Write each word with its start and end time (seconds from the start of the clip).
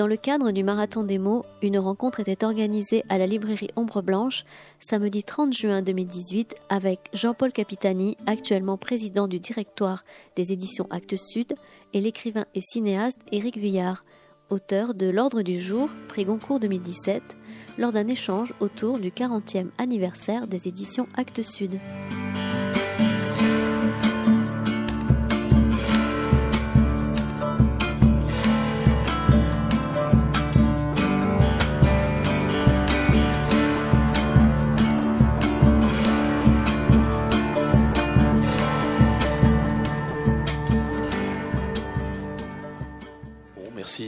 Dans 0.00 0.06
le 0.06 0.16
cadre 0.16 0.50
du 0.50 0.64
Marathon 0.64 1.04
des 1.04 1.18
mots, 1.18 1.44
une 1.60 1.78
rencontre 1.78 2.20
était 2.20 2.42
organisée 2.42 3.04
à 3.10 3.18
la 3.18 3.26
librairie 3.26 3.68
Ombre 3.76 4.00
Blanche 4.00 4.46
samedi 4.78 5.22
30 5.22 5.52
juin 5.52 5.82
2018 5.82 6.56
avec 6.70 7.10
Jean-Paul 7.12 7.52
Capitani, 7.52 8.16
actuellement 8.24 8.78
président 8.78 9.28
du 9.28 9.40
directoire 9.40 10.06
des 10.36 10.54
éditions 10.54 10.86
Actes 10.88 11.18
Sud, 11.18 11.54
et 11.92 12.00
l'écrivain 12.00 12.46
et 12.54 12.62
cinéaste 12.62 13.18
Éric 13.30 13.58
Vuillard, 13.58 14.06
auteur 14.48 14.94
de 14.94 15.10
L'Ordre 15.10 15.42
du 15.42 15.60
jour, 15.60 15.90
prix 16.08 16.24
Goncourt 16.24 16.60
2017, 16.60 17.36
lors 17.76 17.92
d'un 17.92 18.08
échange 18.08 18.54
autour 18.60 19.00
du 19.00 19.10
40e 19.10 19.68
anniversaire 19.76 20.46
des 20.46 20.66
éditions 20.66 21.08
Actes 21.14 21.42
Sud. 21.42 21.78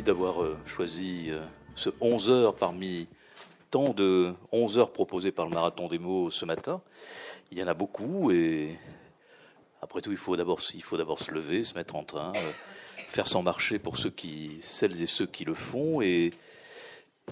D'avoir 0.00 0.42
euh, 0.42 0.56
choisi 0.64 1.26
euh, 1.28 1.44
ce 1.74 1.90
11 2.00 2.30
heures 2.30 2.54
parmi 2.54 3.08
tant 3.70 3.90
de 3.90 4.32
11 4.50 4.78
heures 4.78 4.92
proposées 4.92 5.32
par 5.32 5.44
le 5.44 5.52
marathon 5.52 5.88
des 5.88 5.98
mots 5.98 6.30
ce 6.30 6.46
matin. 6.46 6.80
Il 7.50 7.58
y 7.58 7.62
en 7.62 7.66
a 7.66 7.74
beaucoup 7.74 8.30
et 8.30 8.78
après 9.82 10.00
tout, 10.00 10.10
il 10.10 10.16
faut 10.16 10.34
d'abord, 10.36 10.60
il 10.72 10.82
faut 10.82 10.96
d'abord 10.96 11.18
se 11.18 11.30
lever, 11.30 11.64
se 11.64 11.74
mettre 11.74 11.96
en 11.96 12.04
train, 12.04 12.32
euh, 12.34 12.52
faire 13.08 13.28
son 13.28 13.42
marché 13.42 13.78
pour 13.78 13.98
ceux 13.98 14.08
qui, 14.08 14.56
celles 14.62 15.02
et 15.02 15.06
ceux 15.06 15.26
qui 15.26 15.44
le 15.44 15.54
font 15.54 16.00
et, 16.00 16.32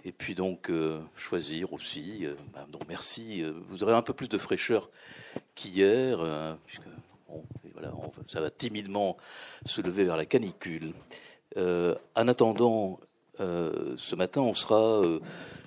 et 0.04 0.12
puis 0.12 0.34
donc 0.34 0.70
choisir 1.16 1.72
aussi. 1.72 2.26
Ben 2.52 2.66
donc 2.68 2.82
merci. 2.88 3.42
vous 3.68 3.82
aurez 3.82 3.94
un 3.94 4.02
peu 4.02 4.12
plus 4.12 4.28
de 4.28 4.38
fraîcheur 4.38 4.90
qu'hier, 5.54 6.58
puisque 6.66 6.82
voilà, 7.72 7.92
ça 8.28 8.40
va 8.40 8.50
timidement 8.50 9.16
se 9.64 9.80
lever 9.80 10.04
vers 10.04 10.16
la 10.16 10.26
canicule. 10.26 10.92
Euh, 11.56 11.94
en 12.14 12.28
attendant, 12.28 13.00
euh, 13.40 13.94
ce 13.96 14.14
matin, 14.14 14.40
on 14.40 14.54
sera 14.54 15.02
euh, 15.02 15.20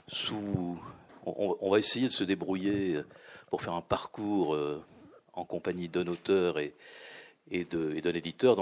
sous. 0.07 0.79
On, 1.25 1.69
va 1.71 1.79
essayer 1.79 2.07
de 2.07 2.11
se 2.11 2.25
débrouiller 2.25 2.99
pour 3.49 3.61
faire 3.61 3.73
un 3.73 3.81
parcours 3.81 4.57
en 5.31 5.45
compagnie 5.45 5.87
d'un 5.87 6.05
auteur 6.07 6.59
et, 6.59 6.73
d'un 7.49 8.11
éditeur, 8.11 8.57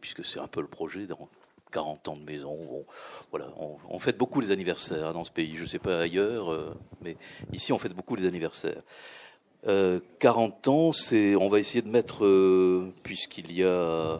puisque 0.00 0.24
c'est 0.24 0.40
un 0.40 0.48
peu 0.48 0.60
le 0.60 0.66
projet 0.66 1.06
dans 1.06 1.28
40 1.70 2.08
ans 2.08 2.16
de 2.16 2.24
maison. 2.24 2.84
on, 3.32 3.76
on, 3.88 3.98
fête 4.00 4.18
beaucoup 4.18 4.40
les 4.40 4.50
anniversaires 4.50 5.12
dans 5.12 5.22
ce 5.22 5.30
pays. 5.30 5.56
Je 5.56 5.62
ne 5.62 5.68
sais 5.68 5.78
pas 5.78 6.00
ailleurs, 6.00 6.74
mais 7.02 7.16
ici, 7.52 7.72
on 7.72 7.78
fête 7.78 7.94
beaucoup 7.94 8.16
les 8.16 8.26
anniversaires. 8.26 8.82
40 9.64 10.68
euh, 10.68 10.70
ans, 10.70 10.92
c'est, 10.92 11.36
on 11.36 11.48
va 11.48 11.58
essayer 11.58 11.82
de 11.82 11.88
mettre, 11.88 12.24
euh, 12.24 12.92
puisqu'il 13.02 13.52
y 13.52 13.62
a 13.62 14.18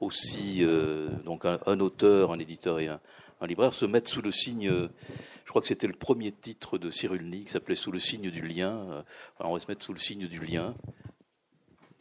aussi 0.00 0.64
euh, 0.64 1.08
donc 1.24 1.44
un, 1.44 1.80
auteur, 1.80 2.32
un 2.32 2.38
éditeur 2.38 2.80
et 2.80 2.88
un, 2.88 3.00
libraire, 3.46 3.72
se 3.72 3.86
mettre 3.86 4.10
sous 4.10 4.20
le 4.20 4.32
signe. 4.32 4.68
je 4.68 5.48
crois 5.48 5.62
que 5.62 5.68
c'était 5.68 5.86
le 5.86 5.94
premier 5.94 6.32
titre 6.32 6.76
de 6.76 6.90
Cyrulnik, 6.90 7.46
qui 7.46 7.52
s'appelait 7.52 7.76
Sous 7.76 7.92
le 7.92 8.00
signe 8.00 8.30
du 8.30 8.46
lien. 8.46 9.04
on 9.38 9.52
va 9.52 9.60
se 9.60 9.68
mettre 9.68 9.84
sous 9.84 9.92
le 9.92 10.00
signe 10.00 10.26
du 10.26 10.40
lien. 10.40 10.74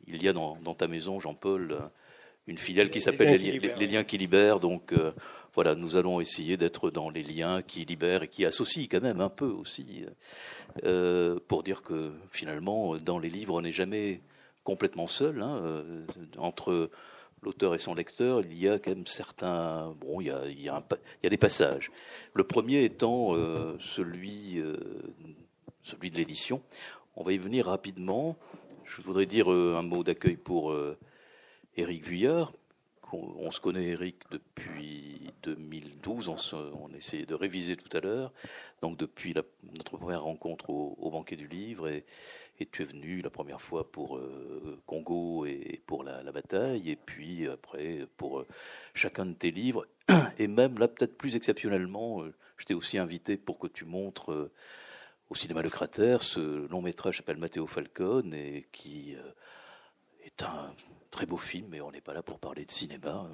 Il 0.08 0.24
y 0.24 0.28
a 0.28 0.34
dans, 0.34 0.56
ta 0.76 0.88
maison, 0.88 1.20
Jean-Paul, 1.20 1.78
une 2.48 2.58
filiale 2.58 2.90
qui 2.90 3.02
s'appelle 3.02 3.40
les, 3.40 3.88
liens 3.88 4.04
qui 4.04 4.18
libèrent. 4.18 4.60
Donc 4.60 4.94
voilà, 5.56 5.76
nous 5.76 5.96
allons 5.96 6.22
essayer 6.22 6.58
d'être 6.58 6.92
dans 6.92 7.10
les 7.10 7.24
liens 7.24 7.62
qui 7.62 7.86
libèrent 7.86 8.24
et 8.24 8.28
qui 8.28 8.46
associent 8.46 8.88
quand 8.90 9.02
même 9.02 9.22
un 9.22 9.30
peu 9.30 9.48
aussi. 9.48 10.06
Euh, 10.84 11.40
pour 11.48 11.64
dire 11.64 11.82
que 11.82 12.12
finalement, 12.32 12.98
dans 12.98 13.20
les 13.20 13.30
livres, 13.30 13.56
on 13.56 13.62
n'est 13.62 13.72
jamais 13.72 14.22
complètement 14.64 15.08
seul. 15.08 15.42
Hein, 15.42 15.60
euh, 15.64 16.06
entre 16.38 16.90
l'auteur 17.42 17.74
et 17.74 17.80
son 17.80 17.96
lecteur, 17.96 18.42
il 18.42 18.58
y 18.58 18.70
a 18.70 18.78
quand 18.78 18.92
même 18.92 19.08
certains. 19.08 19.96
Bon, 20.00 20.22
il 20.22 20.28
y 20.28 20.70
a, 20.70 20.84
des 21.24 21.38
passages. 21.38 21.92
Le 22.34 22.44
premier 22.44 22.84
étant 22.84 23.36
euh, 23.36 23.76
celui, 23.80 24.62
celui 25.84 26.12
de 26.12 26.18
l'édition. 26.18 26.62
On 27.16 27.24
va 27.24 27.34
y 27.34 27.38
venir 27.38 27.66
rapidement. 27.66 28.38
Je 28.86 29.02
voudrais 29.02 29.26
dire 29.26 29.50
un 29.50 29.82
mot 29.82 30.04
d'accueil 30.04 30.38
pour 30.38 30.76
Éric 31.76 32.04
Vuillard, 32.06 32.52
on, 33.14 33.52
se 33.52 33.60
connaît, 33.60 33.88
Eric, 33.88 34.18
depuis 34.32 35.32
2012. 35.44 36.30
On, 36.54 36.90
essayait 36.98 37.26
de 37.26 37.34
réviser 37.34 37.78
tout 37.78 37.96
à 37.96 38.00
l'heure. 38.00 38.32
Donc, 38.82 38.98
depuis 38.98 39.34
notre 39.34 39.98
première 39.98 40.24
rencontre 40.24 40.70
au, 40.70 41.10
banquet 41.10 41.36
du 41.36 41.48
livre. 41.48 41.88
Et, 41.88 42.06
tu 42.72 42.82
es 42.82 42.86
venu 42.86 43.22
la 43.22 43.30
première 43.30 43.62
fois 43.62 43.90
pour 43.90 44.18
euh, 44.18 44.82
Congo 44.86 45.46
et 45.46 45.82
pour 45.86 46.04
la, 46.04 46.22
bataille. 46.32 46.90
Et 46.90 46.98
puis, 46.98 47.48
après, 47.48 48.06
pour 48.18 48.40
euh, 48.40 48.48
chacun 48.94 49.26
de 49.26 49.34
tes 49.34 49.52
livres. 49.52 49.88
Et 50.38 50.48
même 50.48 50.78
là, 50.78 50.88
peut-être 50.88 51.18
plus 51.18 51.36
exceptionnellement, 51.36 52.24
euh, 52.24 52.34
je 52.58 52.66
t'ai 52.66 52.74
aussi 52.74 52.98
invité 52.98 53.38
pour 53.38 53.60
que 53.60 53.68
tu 53.68 53.86
montres 53.86 54.52
au 55.30 55.36
cinéma 55.36 55.62
Le 55.62 55.70
Cratère 55.70 56.22
ce 56.22 56.68
long 56.68 56.82
métrage 56.82 57.18
s'appelle 57.18 57.38
Matteo 57.38 57.66
Falcone 57.68 58.34
et 58.34 58.68
qui 58.74 59.16
est 60.26 60.44
un 60.44 60.74
très 61.12 61.26
beau 61.26 61.38
film, 61.38 61.68
mais 61.70 61.82
on 61.82 61.92
n'est 61.92 62.02
pas 62.02 62.14
là 62.14 62.22
pour 62.22 62.40
parler 62.40 62.66
de 62.66 62.72
cinéma. 62.72 63.30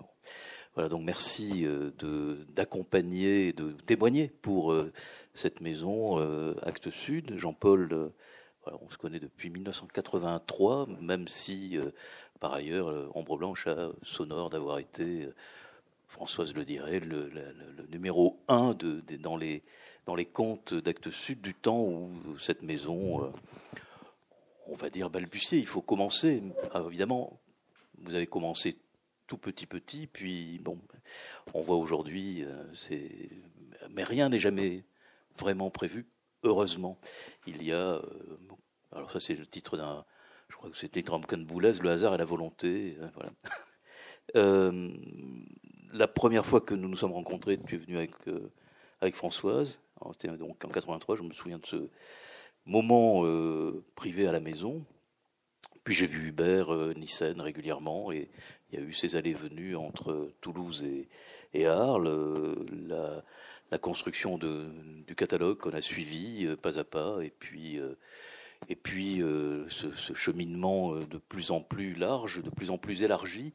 Voilà, 0.75 0.89
donc 0.89 1.03
merci 1.03 1.65
euh, 1.65 1.91
de 1.99 2.45
d'accompagner, 2.53 3.53
de 3.53 3.71
témoigner 3.85 4.27
pour 4.27 4.73
euh, 4.73 4.91
cette 5.33 5.61
maison 5.61 6.19
euh, 6.19 6.53
Acte 6.63 6.89
Sud. 6.89 7.37
Jean-Paul, 7.37 8.11
on 8.65 8.89
se 8.89 8.97
connaît 8.97 9.21
depuis 9.21 9.49
1983, 9.49 10.87
même 10.99 11.27
si 11.27 11.77
par 12.39 12.53
ailleurs 12.53 13.15
Ombre 13.15 13.37
Blanche 13.37 13.67
a 13.67 13.91
sonore 14.03 14.49
d'avoir 14.49 14.79
été, 14.79 15.29
Françoise 16.07 16.53
le 16.53 16.65
dirait, 16.65 16.99
le, 16.99 17.29
numéro 17.89 18.39
un 18.47 18.75
dans 19.19 19.37
les 19.37 19.63
dans 20.07 20.15
contes 20.33 20.73
d'Acte 20.73 21.09
Sud 21.11 21.41
du 21.41 21.53
temps 21.53 21.81
où 21.81 22.11
cette 22.39 22.63
maison 22.63 23.31
on 24.67 24.75
va 24.75 24.89
dire 24.89 25.09
balbutier. 25.09 25.59
Il 25.59 25.67
faut 25.67 25.81
commencer, 25.81 26.41
évidemment, 26.87 27.39
vous 28.01 28.15
avez 28.15 28.27
commencé 28.27 28.77
tout 29.27 29.37
petit 29.37 29.65
petit, 29.65 30.07
puis 30.07 30.59
bon, 30.59 30.79
on 31.53 31.61
voit 31.61 31.77
aujourd'hui, 31.77 32.43
euh, 32.43 32.63
c'est, 32.73 33.29
mais 33.91 34.03
rien 34.03 34.29
n'est 34.29 34.39
jamais 34.39 34.83
vraiment 35.37 35.69
prévu. 35.69 36.07
Heureusement, 36.43 36.99
il 37.47 37.63
y 37.63 37.71
a, 37.71 37.95
euh, 37.95 38.01
alors 38.91 39.11
ça 39.11 39.19
c'est 39.19 39.35
le 39.35 39.45
titre 39.45 39.77
d'un, 39.77 40.05
je 40.49 40.55
crois 40.55 40.69
que 40.69 40.77
c'est 40.77 40.87
le 40.87 41.01
titre 41.01 41.17
Boulez, 41.37 41.73
le 41.81 41.89
hasard 41.89 42.13
et 42.13 42.17
la 42.17 42.25
volonté, 42.25 42.97
euh, 44.35 44.69
voilà. 44.69 44.71
la 45.93 46.07
première 46.07 46.45
fois 46.45 46.61
que 46.61 46.75
nous 46.75 46.87
nous 46.87 46.97
sommes 46.97 47.13
rencontrés, 47.13 47.57
tu 47.57 47.75
es 47.75 47.77
venu 47.77 47.97
avec 47.97 48.11
avec 49.01 49.15
Françoise, 49.15 49.81
donc 50.39 50.63
en 50.63 50.69
83, 50.69 51.15
je 51.17 51.23
me 51.23 51.33
souviens 51.33 51.59
de 51.59 51.65
ce 51.65 51.89
moment 52.65 53.23
privé 53.95 54.27
à 54.27 54.31
la 54.31 54.39
maison 54.39 54.85
puis 55.85 55.93
j'ai 55.93 56.07
vu 56.07 56.29
Hubert 56.29 56.73
euh, 56.73 56.93
Nissen 56.97 57.39
régulièrement 57.39 58.11
et 58.11 58.27
il 58.71 58.79
y 58.79 58.81
a 58.81 58.85
eu 58.85 58.91
ces 58.91 59.15
allées-venues 59.15 59.75
entre 59.75 60.31
Toulouse 60.41 60.83
et, 60.83 61.07
et 61.53 61.67
Arles, 61.67 62.07
euh, 62.07 62.55
la, 62.87 63.23
la, 63.69 63.77
construction 63.77 64.39
de, 64.39 64.65
du 65.05 65.15
catalogue 65.15 65.59
qu'on 65.59 65.73
a 65.73 65.81
suivi 65.81 66.47
euh, 66.47 66.55
pas 66.55 66.79
à 66.79 66.83
pas, 66.83 67.19
et 67.21 67.29
puis, 67.29 67.79
et 68.67 68.75
puis 68.75 69.21
ce, 69.69 69.95
ce, 69.95 70.13
cheminement 70.15 70.95
de 70.95 71.17
plus 71.17 71.51
en 71.51 71.61
plus 71.61 71.93
large, 71.93 72.41
de 72.41 72.49
plus 72.49 72.71
en 72.71 72.79
plus 72.79 73.03
élargi, 73.03 73.53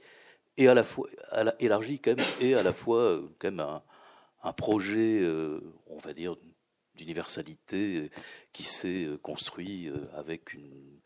et 0.56 0.68
à 0.68 0.74
la 0.74 0.84
fois 0.84 1.08
élargi 1.58 1.98
quand 1.98 2.16
même, 2.16 2.26
et 2.40 2.54
à 2.54 2.62
la 2.62 2.72
fois 2.72 3.20
quand 3.40 3.50
même 3.50 3.60
un, 3.60 3.82
un 4.44 4.52
projet, 4.52 5.28
on 5.88 5.98
va 5.98 6.12
dire, 6.12 6.36
d'universalité 6.94 8.10
qui 8.52 8.62
s'est 8.62 9.08
construit 9.22 9.90
avec 10.14 10.52
une 10.54 11.00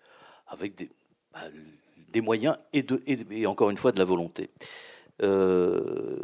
avec 0.46 0.74
des, 0.74 0.90
des 2.14 2.20
moyens 2.20 2.56
et, 2.72 2.82
de, 2.82 3.02
et, 3.06 3.46
encore 3.46 3.70
une 3.70 3.76
fois 3.76 3.92
de 3.92 3.98
la 3.98 4.04
volonté. 4.04 4.50
Euh, 5.22 6.16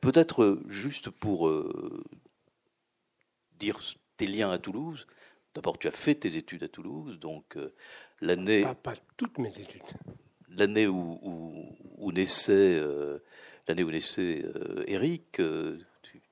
peut-être 0.00 0.60
juste 0.68 1.10
pour 1.10 1.48
euh, 1.48 2.02
dire 3.58 3.80
tes 4.16 4.26
liens 4.26 4.50
à 4.50 4.58
Toulouse. 4.58 5.06
D'abord, 5.54 5.78
tu 5.78 5.86
as 5.86 5.92
fait 5.92 6.14
tes 6.16 6.36
études 6.36 6.64
à 6.64 6.68
Toulouse, 6.68 7.18
donc 7.20 7.56
euh, 7.56 7.72
l'année. 8.20 8.62
Pas, 8.62 8.74
pas, 8.74 8.94
toutes 9.16 9.38
mes 9.38 9.60
études. 9.60 9.82
L'année 10.48 10.86
où, 10.86 11.18
où, 11.22 11.76
où, 11.98 12.12
naissait 12.12 12.80
l'année 13.66 13.82
où 13.82 13.90
naissait 13.90 14.44
Eric, 14.86 15.40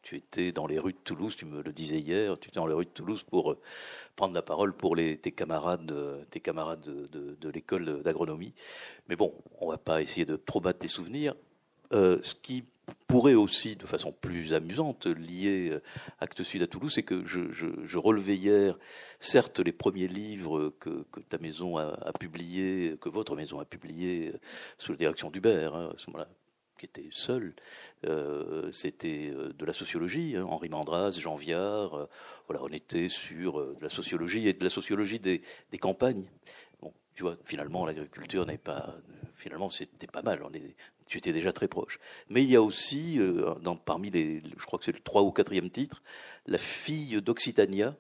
tu 0.03 0.17
étais 0.17 0.53
dans 0.53 0.67
les 0.67 0.79
rues 0.79 0.93
de 0.93 0.99
Toulouse, 0.99 1.37
tu 1.37 1.47
me 1.47 1.63
le 1.63 1.73
disais 1.73 1.99
hier, 1.99 2.39
tu 2.39 2.49
étais 2.49 2.59
dans 2.59 2.67
les 2.67 2.75
rues 2.75 2.85
de 2.85 2.91
Toulouse 2.91 3.23
pour 3.23 3.53
euh, 3.53 3.59
prendre 4.17 4.35
la 4.35 4.43
parole 4.43 4.73
pour 4.73 4.97
les, 4.97 5.17
tes 5.17 5.33
camarades, 5.33 5.91
euh, 5.93 6.25
tes 6.31 6.41
camarades 6.41 6.83
de, 6.83 7.49
l'école 7.49 8.03
d'agronomie. 8.03 8.53
Mais 9.09 9.17
bon, 9.17 9.33
on 9.61 9.71
va 9.71 9.79
pas 9.79 10.03
essayer 10.03 10.27
de 10.27 10.37
trop 10.37 10.61
battre 10.61 10.81
les 10.83 10.89
souvenirs. 10.89 11.35
ce 11.93 12.35
qui 12.35 12.65
pourrait 13.07 13.35
aussi, 13.35 13.77
de 13.77 13.87
façon 13.87 14.13
plus 14.13 14.55
amusante, 14.55 15.07
lier 15.07 15.79
Actes 16.19 16.43
Sud 16.43 16.63
à 16.63 16.67
Toulouse, 16.67 16.93
c'est 16.95 17.03
que 17.03 17.25
je, 17.27 17.99
relevais 17.99 18.37
hier, 18.37 18.79
certes, 19.21 19.61
les 19.61 19.73
premiers 19.73 20.09
livres 20.09 20.73
que, 20.81 21.05
ta 21.29 21.39
maison 21.39 21.77
a, 21.77 22.13
publiés, 22.19 22.97
que 23.01 23.09
votre 23.09 23.37
maison 23.37 23.61
a 23.61 23.65
publiés 23.65 24.33
sous 24.79 24.93
la 24.93 24.99
direction 24.99 25.31
d'Hubert, 25.31 25.75
hein, 25.75 25.93
à 25.95 25.99
ce 25.99 26.11
moment-là, 26.11 26.29
qui 26.83 26.87
était 26.87 27.09
seul, 27.13 27.55
euh, 28.07 28.71
c'était 28.73 29.31
euh, 29.33 29.53
de 29.53 29.65
la 29.65 29.73
sociologie, 29.73 30.35
hein, 30.37 30.45
Henri 30.45 30.69
Mandras, 30.69 31.13
Jean 31.13 31.37
Viard, 31.37 31.95
euh, 31.95 32.07
voilà, 32.49 32.63
on 32.65 32.73
était 32.73 33.09
sur 33.09 33.77
de 33.77 33.81
la 33.81 33.89
sociologie 33.89 34.49
et 34.49 34.53
de 34.53 34.65
la 34.65 34.71
sociologie 34.71 35.21
des, 35.21 35.43
campagnes. 35.81 36.25
Tu 37.15 37.23
vois, 37.23 37.37
finalement, 37.45 37.87
l'agriculture 37.87 38.47
n'est 38.47 38.59
pas, 38.59 38.97
finalement, 39.37 39.71
c'était 39.71 40.07
pas 40.07 40.23
mal, 40.23 40.43
on 40.43 40.51
tu 41.07 41.19
étais 41.19 41.33
déjà 41.33 41.53
très 41.53 41.69
proche. 41.69 42.01
Mais 42.31 42.43
il 42.43 42.51
y 42.51 42.57
a 42.57 42.63
aussi, 42.63 43.19
dans, 43.61 43.77
parmi 43.77 44.11
les, 44.11 44.43
je 44.57 44.65
crois 44.65 44.79
que 44.79 44.85
c'est 44.87 44.93
le 44.93 45.01
3 45.01 45.23
ou 45.23 45.29
4e 45.29 45.71
titre, 45.71 46.03
La 46.47 46.57
fille 46.57 47.21
d'Occitania, 47.21 47.95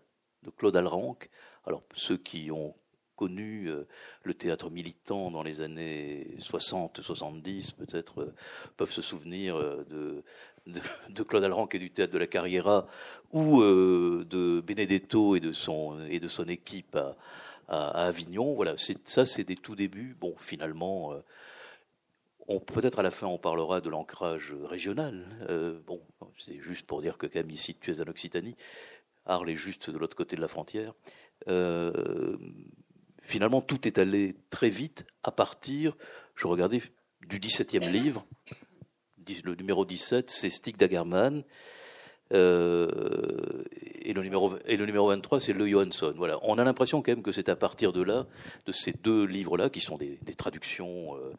de 0.45 0.51
Claude 0.51 0.77
Alranc. 0.77 1.19
Alors, 1.67 1.83
ceux 1.95 2.17
qui 2.17 2.51
ont 2.51 2.75
connu 3.23 3.69
euh, 3.69 3.87
le 4.25 4.35
théâtre 4.35 4.69
militant 4.69 5.31
dans 5.31 5.45
les 5.45 5.61
années 5.61 6.27
60-70, 6.41 7.73
peut-être 7.77 8.23
euh, 8.23 8.35
peuvent 8.77 8.91
se 8.91 9.01
souvenir 9.01 9.55
euh, 9.55 9.87
de, 9.89 10.25
de, 11.09 11.23
Claude 11.23 11.45
Alranc 11.45 11.69
et 11.73 11.79
du 11.79 11.93
théâtre 11.93 12.13
de 12.13 12.19
la 12.19 12.27
Carriera, 12.27 12.89
ou 13.33 13.63
de 13.63 14.61
Benedetto 14.61 15.37
et 15.37 15.41
de 15.41 15.53
son, 15.53 16.05
et 16.11 16.19
de 16.19 16.29
son 16.29 16.49
équipe 16.49 16.99
à, 17.69 18.07
Avignon. 18.07 18.55
Voilà, 18.55 18.75
ça, 19.05 19.25
c'est 19.25 19.45
des 19.45 19.57
tout 19.57 19.77
débuts. 19.77 20.17
Bon, 20.21 20.35
finalement. 20.39 21.15
Peut-être 22.75 22.99
à 22.99 23.03
la 23.03 23.11
fin 23.11 23.29
on 23.29 23.39
parlera 23.39 23.81
de 23.81 23.89
l'ancrage 23.89 24.53
régional. 24.65 25.25
bon, 25.87 26.03
c'est 26.37 26.59
juste 26.59 26.87
pour 26.87 27.01
dire 27.01 27.17
que 27.17 27.27
Camille, 27.27 27.55
ici 27.55 27.75
tu 27.81 27.91
es 27.91 28.01
en 28.03 28.09
Occitanie, 28.09 28.57
Arles 29.25 29.49
est 29.49 29.57
juste 29.57 29.89
de 29.89 29.97
l'autre 29.97 30.17
côté 30.17 30.37
de 30.37 30.43
la 30.43 30.49
frontière. 30.49 30.93
Finalement, 33.33 33.63
tout 33.63 33.89
est 33.89 33.97
allé 33.97 34.37
très 34.51 34.69
vite 34.69 35.07
à 35.25 35.31
partir, 35.31 35.97
je 36.35 36.47
regardais, 36.47 36.83
du 37.27 37.41
17e 37.41 37.91
livre. 37.91 38.27
Le 39.43 39.55
numéro 39.55 39.87
17, 39.87 40.29
c'est 40.29 40.51
Stig 40.51 40.77
Dagerman. 40.77 41.43
Euh, 42.35 43.65
et, 44.03 44.13
le 44.13 44.23
numéro, 44.23 44.53
et 44.67 44.77
le 44.77 44.85
numéro 44.85 45.09
23, 45.09 45.41
c'est 45.41 45.55
Le 45.55 45.67
Johansson. 45.67 46.13
Voilà. 46.15 46.39
On 46.43 46.59
a 46.59 46.65
l'impression 46.65 47.01
quand 47.01 47.13
même 47.13 47.23
que 47.23 47.33
c'est 47.33 47.49
à 47.49 47.57
partir 47.57 47.95
de 47.95 48.03
là, 48.03 48.27
de 48.67 48.73
ces 48.73 48.93
deux 48.93 49.25
livres-là, 49.25 49.71
qui 49.71 49.81
sont 49.81 49.97
des, 49.97 50.19
traductions 50.37 51.17
euh, 51.17 51.33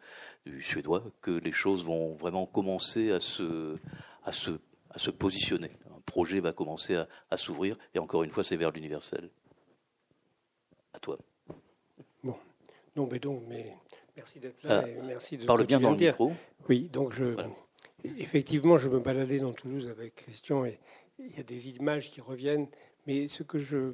du 0.47 0.63
suédois, 0.63 1.03
que 1.21 1.31
les 1.31 1.51
choses 1.51 1.83
vont 1.83 2.15
vraiment 2.15 2.47
commencer 2.47 3.11
à 3.11 3.19
se, 3.19 3.77
à 4.23 4.31
se, 4.31 4.51
à 4.89 4.97
se 4.97 5.11
positionner. 5.11 5.71
Un 5.95 6.01
projet 6.07 6.39
va 6.39 6.53
commencer 6.53 6.95
à, 6.95 7.07
à 7.29 7.37
s'ouvrir, 7.37 7.77
et 7.93 7.99
encore 7.99 8.23
une 8.23 8.31
fois, 8.31 8.43
c'est 8.43 8.55
vers 8.55 8.71
l'universel. 8.71 9.29
À 10.93 10.99
toi. 10.99 11.19
Non, 12.95 13.07
mais 13.11 13.19
donc, 13.19 13.43
mais 13.47 13.75
merci 14.15 14.39
d'être 14.39 14.63
là. 14.63 14.83
Ah, 14.83 14.89
et 14.89 15.01
merci 15.05 15.37
de 15.37 15.45
parle 15.45 15.65
bien 15.65 15.79
dans 15.79 15.91
le 15.91 15.97
micro. 15.97 16.31
Oui, 16.69 16.89
donc 16.91 17.13
je, 17.13 17.35
effectivement, 18.17 18.77
je 18.77 18.89
me 18.89 18.99
baladais 18.99 19.39
dans 19.39 19.53
Toulouse 19.53 19.89
avec 19.89 20.15
Christian 20.15 20.65
et 20.65 20.79
il 21.19 21.35
y 21.35 21.39
a 21.39 21.43
des 21.43 21.69
images 21.69 22.09
qui 22.11 22.21
reviennent. 22.21 22.67
Mais 23.05 23.27
ce 23.27 23.43
que 23.43 23.59
je, 23.59 23.91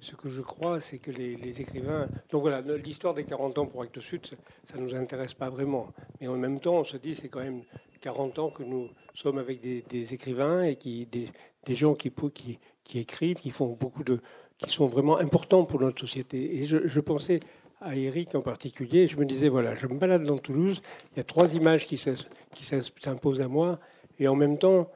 ce 0.00 0.14
que 0.16 0.28
je 0.28 0.42
crois, 0.42 0.80
c'est 0.80 0.98
que 0.98 1.10
les, 1.10 1.60
écrivains. 1.60 2.08
Donc 2.30 2.42
voilà, 2.42 2.60
l'histoire 2.76 3.14
des 3.14 3.24
40 3.24 3.58
ans 3.58 3.66
pour 3.66 3.82
Actes 3.82 4.00
Sud, 4.00 4.26
ça 4.26 4.76
ne 4.76 4.82
nous 4.82 4.94
intéresse 4.94 5.34
pas 5.34 5.50
vraiment. 5.50 5.88
Mais 6.20 6.28
en 6.28 6.36
même 6.36 6.60
temps, 6.60 6.78
on 6.78 6.84
se 6.84 6.96
dit, 6.96 7.14
c'est 7.14 7.28
quand 7.28 7.40
même 7.40 7.62
40 8.00 8.38
ans 8.38 8.50
que 8.50 8.62
nous 8.62 8.90
sommes 9.14 9.38
avec 9.38 9.60
des, 9.60 10.14
écrivains 10.14 10.62
et 10.62 10.76
qui, 10.76 11.06
des, 11.06 11.74
gens 11.74 11.94
qui, 11.94 12.12
qui, 12.34 12.58
qui, 12.82 12.98
écrivent, 12.98 13.38
qui 13.38 13.50
font 13.50 13.68
beaucoup 13.68 14.04
de. 14.04 14.20
qui 14.58 14.70
sont 14.70 14.88
vraiment 14.88 15.18
importants 15.18 15.64
pour 15.64 15.80
notre 15.80 16.00
société. 16.00 16.58
Et 16.58 16.66
je, 16.66 16.86
je 16.86 17.00
pensais 17.00 17.40
à 17.84 17.96
Eric 17.96 18.34
en 18.34 18.40
particulier. 18.40 19.06
Je 19.06 19.16
me 19.16 19.24
disais, 19.24 19.48
voilà, 19.48 19.74
je 19.74 19.86
me 19.86 19.98
balade 19.98 20.24
dans 20.24 20.38
Toulouse, 20.38 20.82
il 21.12 21.18
y 21.18 21.20
a 21.20 21.24
trois 21.24 21.54
images 21.54 21.86
qui 21.86 21.96
s'imposent 21.96 23.40
à 23.40 23.48
moi, 23.48 23.78
et 24.18 24.26
en 24.26 24.34
même 24.34 24.58
temps, 24.58 24.90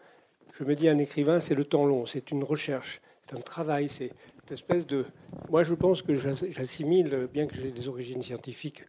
je 0.53 0.65
me 0.65 0.75
dis, 0.75 0.89
un 0.89 0.99
écrivain, 0.99 1.39
c'est 1.39 1.55
le 1.55 1.65
temps 1.65 1.85
long, 1.85 2.07
c'est 2.07 2.31
une 2.31 2.43
recherche, 2.43 3.01
c'est 3.29 3.37
un 3.37 3.41
travail, 3.41 3.89
c'est 3.89 4.11
une 4.49 4.55
espèce 4.55 4.87
de... 4.87 5.05
Moi, 5.51 5.63
je 5.63 5.75
pense 5.75 6.03
que 6.03 6.15
j'assimile, 6.15 7.29
bien 7.33 7.47
que 7.47 7.55
j'ai 7.55 7.71
des 7.71 7.89
origines 7.89 8.23
scientifiques 8.23 8.85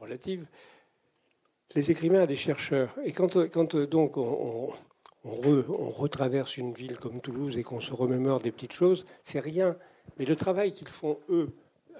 relatives, 0.00 0.44
les 1.74 1.90
écrivains 1.90 2.22
à 2.22 2.26
des 2.26 2.36
chercheurs. 2.36 2.94
Et 3.04 3.12
quand, 3.12 3.38
donc 3.86 4.16
on, 4.16 4.72
on 5.24 5.90
retraverse 5.90 6.56
une 6.56 6.74
ville 6.74 6.96
comme 6.96 7.20
Toulouse 7.20 7.56
et 7.56 7.62
qu'on 7.62 7.80
se 7.80 7.92
remémore 7.92 8.40
des 8.40 8.50
petites 8.50 8.72
choses, 8.72 9.06
c'est 9.22 9.40
rien. 9.40 9.76
Mais 10.18 10.24
le 10.24 10.36
travail 10.36 10.72
qu'ils 10.72 10.88
font, 10.88 11.18
eux, 11.30 11.52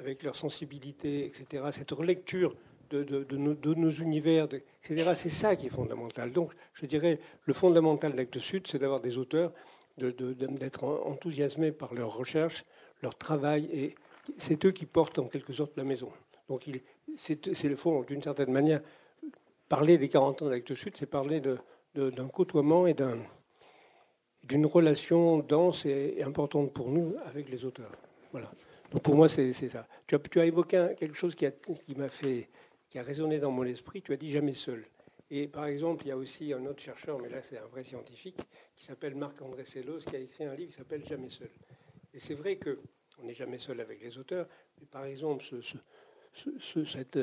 avec 0.02 0.25
leur 0.25 0.37
sensibilité, 0.37 1.25
etc., 1.26 1.64
cette 1.72 1.93
relecture 1.93 2.56
de, 2.90 3.37
nos, 3.37 3.90
univers, 3.90 4.49
etc., 4.82 5.12
c'est 5.14 5.31
ça 5.31 5.56
qui 5.56 5.66
est 5.66 5.70
fondamental. 5.70 6.32
Donc, 6.32 6.52
je 6.75 6.87
dirais, 6.87 7.20
le 7.44 7.54
fondamental 7.54 8.14
d'Actes 8.14 8.38
Sud, 8.38 8.66
c'est 8.66 8.78
d'avoir 8.78 9.00
des 9.00 9.16
auteurs, 9.16 9.52
d'être 9.96 10.84
enthousiasmés 10.84 11.72
par 11.72 11.94
leur 11.94 12.14
recherche, 12.16 12.64
leur 13.00 13.16
travail, 13.16 13.69
et 13.72 13.94
c'est 14.37 14.64
eux 14.64 14.72
qui 14.72 14.87
portent 14.87 15.19
en 15.19 15.26
quelque 15.26 15.52
sorte 15.52 15.76
la 15.76 15.84
maison. 15.84 16.10
Donc, 16.48 16.69
c'est 17.16 17.69
le 17.69 17.76
fond, 17.76 18.02
d'une 18.02 18.22
certaine 18.22 18.50
manière, 18.50 18.81
parler 19.69 19.98
des 19.98 20.08
40 20.08 20.43
ans 20.43 20.48
d'Actes 20.50 20.75
Sud, 20.75 20.96
c'est 20.96 21.06
parler 21.06 21.40
d'un 21.94 22.28
côtoiement 22.28 22.87
et 22.87 22.94
d'une 24.44 24.66
relation 24.66 25.38
dense 25.38 25.87
et 25.87 26.22
importante 26.25 26.72
pour 26.72 26.90
nous 26.90 27.14
avec 27.25 27.48
les 27.48 27.64
auteurs. 27.64 27.93
Voilà. 28.32 28.50
Donc 28.92 29.02
pour 29.02 29.16
moi, 29.16 29.28
c'est 29.28 29.52
ça. 29.52 29.86
Tu 30.06 30.38
as, 30.38 30.44
évoqué 30.44 30.94
quelque 30.98 31.14
chose 31.14 31.34
qui, 31.34 31.46
qui 31.84 31.94
m'a 31.94 32.08
fait, 32.08 32.48
qui 32.90 32.98
a 32.98 33.02
résonné 33.02 33.38
dans 33.38 33.50
mon 33.50 33.64
esprit. 33.64 34.02
Tu 34.02 34.12
as 34.12 34.16
dit 34.16 34.30
jamais 34.30 34.52
seul. 34.52 34.84
Et 35.30 35.48
par 35.48 35.64
exemple, 35.64 36.04
il 36.04 36.08
y 36.08 36.12
a 36.12 36.16
aussi 36.16 36.52
un 36.52 36.66
autre 36.66 36.82
chercheur, 36.82 37.18
mais 37.18 37.30
là 37.30 37.42
c'est 37.42 37.56
un 37.56 37.66
vrai 37.66 37.84
scientifique, 37.84 38.36
qui 38.76 38.84
s'appelle 38.84 39.14
Marc-André 39.14 39.64
Sellos, 39.64 40.00
qui 40.00 40.14
a 40.14 40.18
écrit 40.18 40.44
un 40.44 40.54
livre 40.54 40.70
qui 40.70 40.76
s'appelle 40.76 41.02
Jamais 41.06 41.30
seul. 41.30 41.48
Et 42.12 42.18
c'est 42.18 42.34
vrai 42.34 42.56
que 42.56 42.78
on 43.19 43.24
n'est 43.24 43.34
jamais 43.34 43.58
seul 43.58 43.81
avec 43.81 44.02
les 44.02 44.19
auteurs, 44.19 44.46
mais 44.78 44.86
par 44.86 45.06
exemple, 45.06 45.43
ce, 45.43 46.84
cette, 46.84 47.19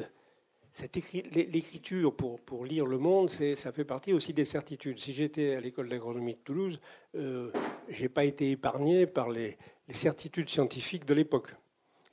l'écriture 1.35 2.15
pour, 2.15 2.65
lire 2.65 2.87
le 2.87 2.97
monde, 2.97 3.29
ça 3.29 3.71
fait 3.71 3.85
partie 3.85 4.13
aussi 4.13 4.33
des 4.33 4.45
certitudes. 4.45 4.97
Si 4.97 5.13
j'étais 5.13 5.55
à 5.55 5.59
l'école 5.59 5.89
d'agronomie 5.89 6.33
de 6.33 6.39
Toulouse, 6.39 6.79
euh, 7.15 7.51
je 7.89 8.01
n'ai 8.01 8.09
pas 8.09 8.25
été 8.25 8.49
épargné 8.49 9.05
par 9.05 9.29
les, 9.29 9.57
les 9.89 9.95
certitudes 9.95 10.49
scientifiques 10.49 11.05
de 11.05 11.15
l'époque. 11.15 11.55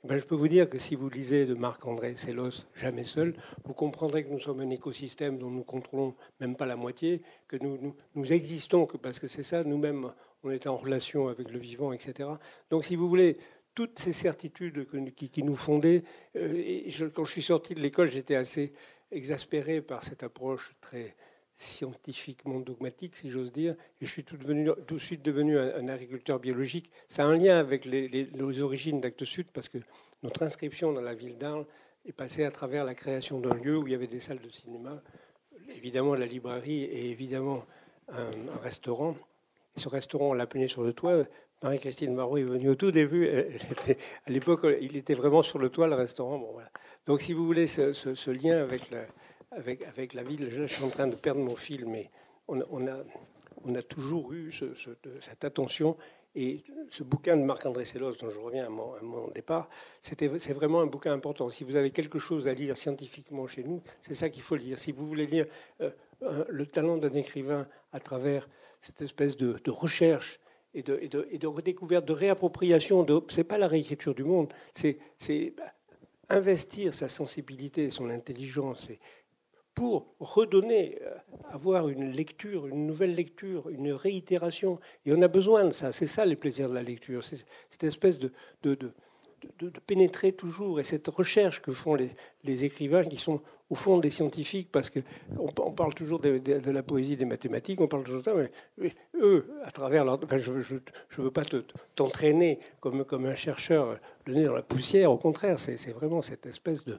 Ben, 0.03 0.17
je 0.17 0.23
peux 0.23 0.35
vous 0.35 0.47
dire 0.47 0.67
que 0.67 0.79
si 0.79 0.95
vous 0.95 1.09
lisez 1.09 1.45
de 1.45 1.53
Marc-André 1.53 2.15
Sellos, 2.15 2.65
Jamais 2.75 3.03
seul, 3.03 3.35
vous 3.65 3.73
comprendrez 3.73 4.23
que 4.23 4.29
nous 4.29 4.39
sommes 4.39 4.61
un 4.61 4.69
écosystème 4.71 5.37
dont 5.37 5.51
nous 5.51 5.63
contrôlons 5.63 6.15
même 6.39 6.55
pas 6.55 6.65
la 6.65 6.75
moitié, 6.75 7.21
que 7.47 7.55
nous, 7.57 7.95
nous, 8.15 8.33
existons 8.33 8.87
que 8.87 8.97
parce 8.97 9.19
que 9.19 9.27
c'est 9.27 9.43
ça, 9.43 9.63
nous-mêmes, 9.63 10.11
on 10.43 10.49
est 10.49 10.65
en 10.65 10.75
relation 10.75 11.27
avec 11.27 11.51
le 11.51 11.59
vivant, 11.59 11.93
etc. 11.93 12.29
Donc, 12.71 12.83
si 12.83 12.95
vous 12.95 13.07
voulez, 13.07 13.37
toutes 13.75 13.99
ces 13.99 14.13
certitudes 14.13 14.87
qui, 15.15 15.43
nous 15.43 15.55
fondaient, 15.55 16.03
euh, 16.35 17.11
quand 17.13 17.25
je 17.25 17.31
suis 17.31 17.43
sorti 17.43 17.75
de 17.75 17.79
l'école, 17.79 18.09
j'étais 18.09 18.35
assez 18.35 18.73
exaspéré 19.11 19.81
par 19.81 20.03
cette 20.03 20.23
approche 20.23 20.73
très 20.81 21.15
scientifiquement 21.57 22.59
dogmatique, 22.59 23.15
si 23.15 23.31
j'ose 23.31 23.51
dire, 23.51 23.75
et 24.01 24.05
je 24.05 24.11
suis 24.11 24.23
tout, 24.23 24.37
de 24.37 24.99
suite 24.99 25.23
devenu 25.23 25.57
un, 25.57 25.87
agriculteur 25.87 26.39
biologique. 26.39 26.91
Ça 27.07 27.23
a 27.23 27.27
un 27.27 27.35
lien 27.35 27.57
avec 27.57 27.85
les, 27.85 28.61
origines 28.61 29.01
d'Actes 29.01 29.25
Sud, 29.25 29.51
parce 29.51 29.69
que 29.69 29.79
notre 30.23 30.43
inscription 30.43 30.93
dans 30.93 31.01
la 31.01 31.15
ville 31.15 31.37
d'Arles 31.37 31.65
est 32.05 32.13
passée 32.13 32.43
à 32.43 32.51
travers 32.51 32.85
la 32.85 32.95
création 32.95 33.39
d'un 33.39 33.55
lieu 33.55 33.77
où 33.77 33.87
il 33.87 33.91
y 33.91 33.95
avait 33.95 34.07
des 34.07 34.19
salles 34.19 34.39
de 34.39 34.49
cinéma, 34.49 35.01
évidemment 35.69 36.13
la 36.13 36.25
librairie 36.25 36.83
et 36.83 37.09
évidemment 37.09 37.65
un, 38.09 38.29
restaurant. 38.61 39.15
ce 39.75 39.89
restaurant, 39.89 40.29
on 40.29 40.33
l'a 40.33 40.47
sur 40.67 40.83
le 40.83 40.93
toit. 40.93 41.25
Marie-Christine 41.63 42.13
Marot 42.13 42.37
est 42.37 42.43
venue 42.43 42.69
au 42.69 42.75
tout 42.75 42.91
début. 42.91 43.27
à 43.27 44.29
l'époque, 44.29 44.65
il 44.79 44.95
était 44.95 45.15
vraiment 45.15 45.41
sur 45.41 45.57
le 45.57 45.69
toit, 45.69 45.87
le 45.87 45.95
restaurant. 45.95 46.39
Donc, 47.07 47.21
si 47.21 47.33
vous 47.33 47.45
voulez, 47.45 47.65
ce, 47.65 47.93
ce 47.93 48.29
lien 48.29 48.61
avec 48.61 48.91
la, 48.91 49.07
avec, 49.51 50.13
la 50.13 50.23
ville. 50.23 50.49
Je, 50.49 50.65
suis 50.65 50.83
en 50.83 50.89
train 50.89 51.07
de 51.07 51.15
perdre 51.15 51.41
mon 51.41 51.55
fil, 51.55 51.85
mais 51.85 52.09
on, 52.47 52.61
a, 52.87 53.81
toujours 53.81 54.33
eu 54.33 54.51
cette 55.21 55.43
attention. 55.43 55.97
Et 56.35 56.63
ce 56.89 57.03
bouquin 57.03 57.35
de 57.35 57.41
Marc-André 57.41 57.85
Sellos, 57.85 58.15
dont 58.15 58.29
je 58.29 58.39
reviens 58.39 58.67
à 58.67 58.69
mon, 58.69 59.27
départ, 59.33 59.69
c'est 60.01 60.53
vraiment 60.53 60.81
un 60.81 60.85
bouquin 60.85 61.13
important. 61.13 61.49
Si 61.49 61.63
vous 61.63 61.75
avez 61.75 61.91
quelque 61.91 62.19
chose 62.19 62.47
à 62.47 62.53
lire 62.53 62.77
scientifiquement 62.77 63.47
chez 63.47 63.63
nous, 63.63 63.81
c'est 64.01 64.15
ça 64.15 64.29
qu'il 64.29 64.43
faut 64.43 64.55
lire. 64.55 64.77
Si 64.77 64.91
vous 64.91 65.07
voulez 65.07 65.25
lire 65.25 65.47
euh, 65.81 65.89
le 66.49 66.65
talent 66.65 66.97
d'un 66.97 67.13
écrivain 67.13 67.67
à 67.91 67.99
travers 67.99 68.47
cette 68.81 69.01
espèce 69.01 69.35
de, 69.35 69.59
recherche 69.67 70.39
et 70.75 70.83
de, 70.83 71.47
redécouverte, 71.47 72.05
de 72.05 72.13
réappropriation, 72.13 73.05
ce 73.29 73.37
n'est 73.37 73.43
pas 73.43 73.57
la 73.57 73.67
réécriture 73.67 74.13
du 74.13 74.23
monde, 74.23 74.53
c'est 74.73 74.99
bah, 75.57 75.63
investir 76.29 76.93
sa 76.93 77.09
sensibilité 77.09 77.89
son 77.89 78.09
intelligence 78.09 78.89
pour 79.77 80.07
redonner, 80.19 80.97
euh, 81.03 81.13
avoir 81.51 81.87
une 81.87 82.09
lecture, 82.09 82.65
une 82.65 82.87
nouvelle 82.87 83.13
lecture, 83.13 83.69
une 83.69 83.91
réitération. 83.91 84.79
Et 85.05 85.13
on 85.13 85.21
a 85.21 85.27
besoin 85.27 85.65
de 85.65 85.71
ça. 85.71 85.91
C'est 85.91 86.07
ça 86.07 86.25
les 86.25 86.35
plaisirs 86.35 86.67
de 86.67 86.73
la 86.73 86.81
lecture. 86.81 87.23
C'est 87.23 87.45
cette 87.69 87.83
espèce 87.83 88.17
de, 88.17 88.31
de, 88.63 88.73
de, 88.73 88.91
de, 89.59 89.79
pénétrer 89.85 90.31
toujours 90.31 90.79
et 90.79 90.83
cette 90.83 91.07
recherche 91.07 91.61
que 91.61 91.71
font 91.71 91.93
les, 91.93 92.09
les, 92.43 92.63
écrivains 92.63 93.03
qui 93.03 93.17
sont 93.17 93.39
au 93.69 93.75
fond 93.75 93.99
des 93.99 94.09
scientifiques, 94.09 94.71
parce 94.71 94.89
qu'on 94.89 95.03
on 95.59 95.71
parle 95.71 95.93
toujours 95.93 96.21
de, 96.21 96.71
la 96.71 96.81
poésie 96.81 97.15
des 97.15 97.25
mathématiques, 97.25 97.79
on 97.79 97.87
parle 97.87 98.03
toujours 98.03 98.21
de 98.21 98.25
ça, 98.25 98.33
mais, 98.33 98.93
eux, 99.21 99.45
à 99.63 99.69
travers 99.69 100.05
leur... 100.05 100.19
je 100.37 100.51
ne 100.53 101.23
veux 101.23 101.31
pas 101.31 101.43
t'entraîner 101.93 102.59
comme, 102.79 103.05
comme 103.05 103.27
un 103.27 103.35
chercheur 103.35 103.99
donné 104.25 104.45
dans 104.45 104.55
la 104.55 104.63
poussière, 104.63 105.11
au 105.11 105.17
contraire, 105.17 105.59
c'est 105.59 105.91
vraiment 105.91 106.23
cette 106.23 106.47
espèce 106.47 106.83
de, 106.85 106.97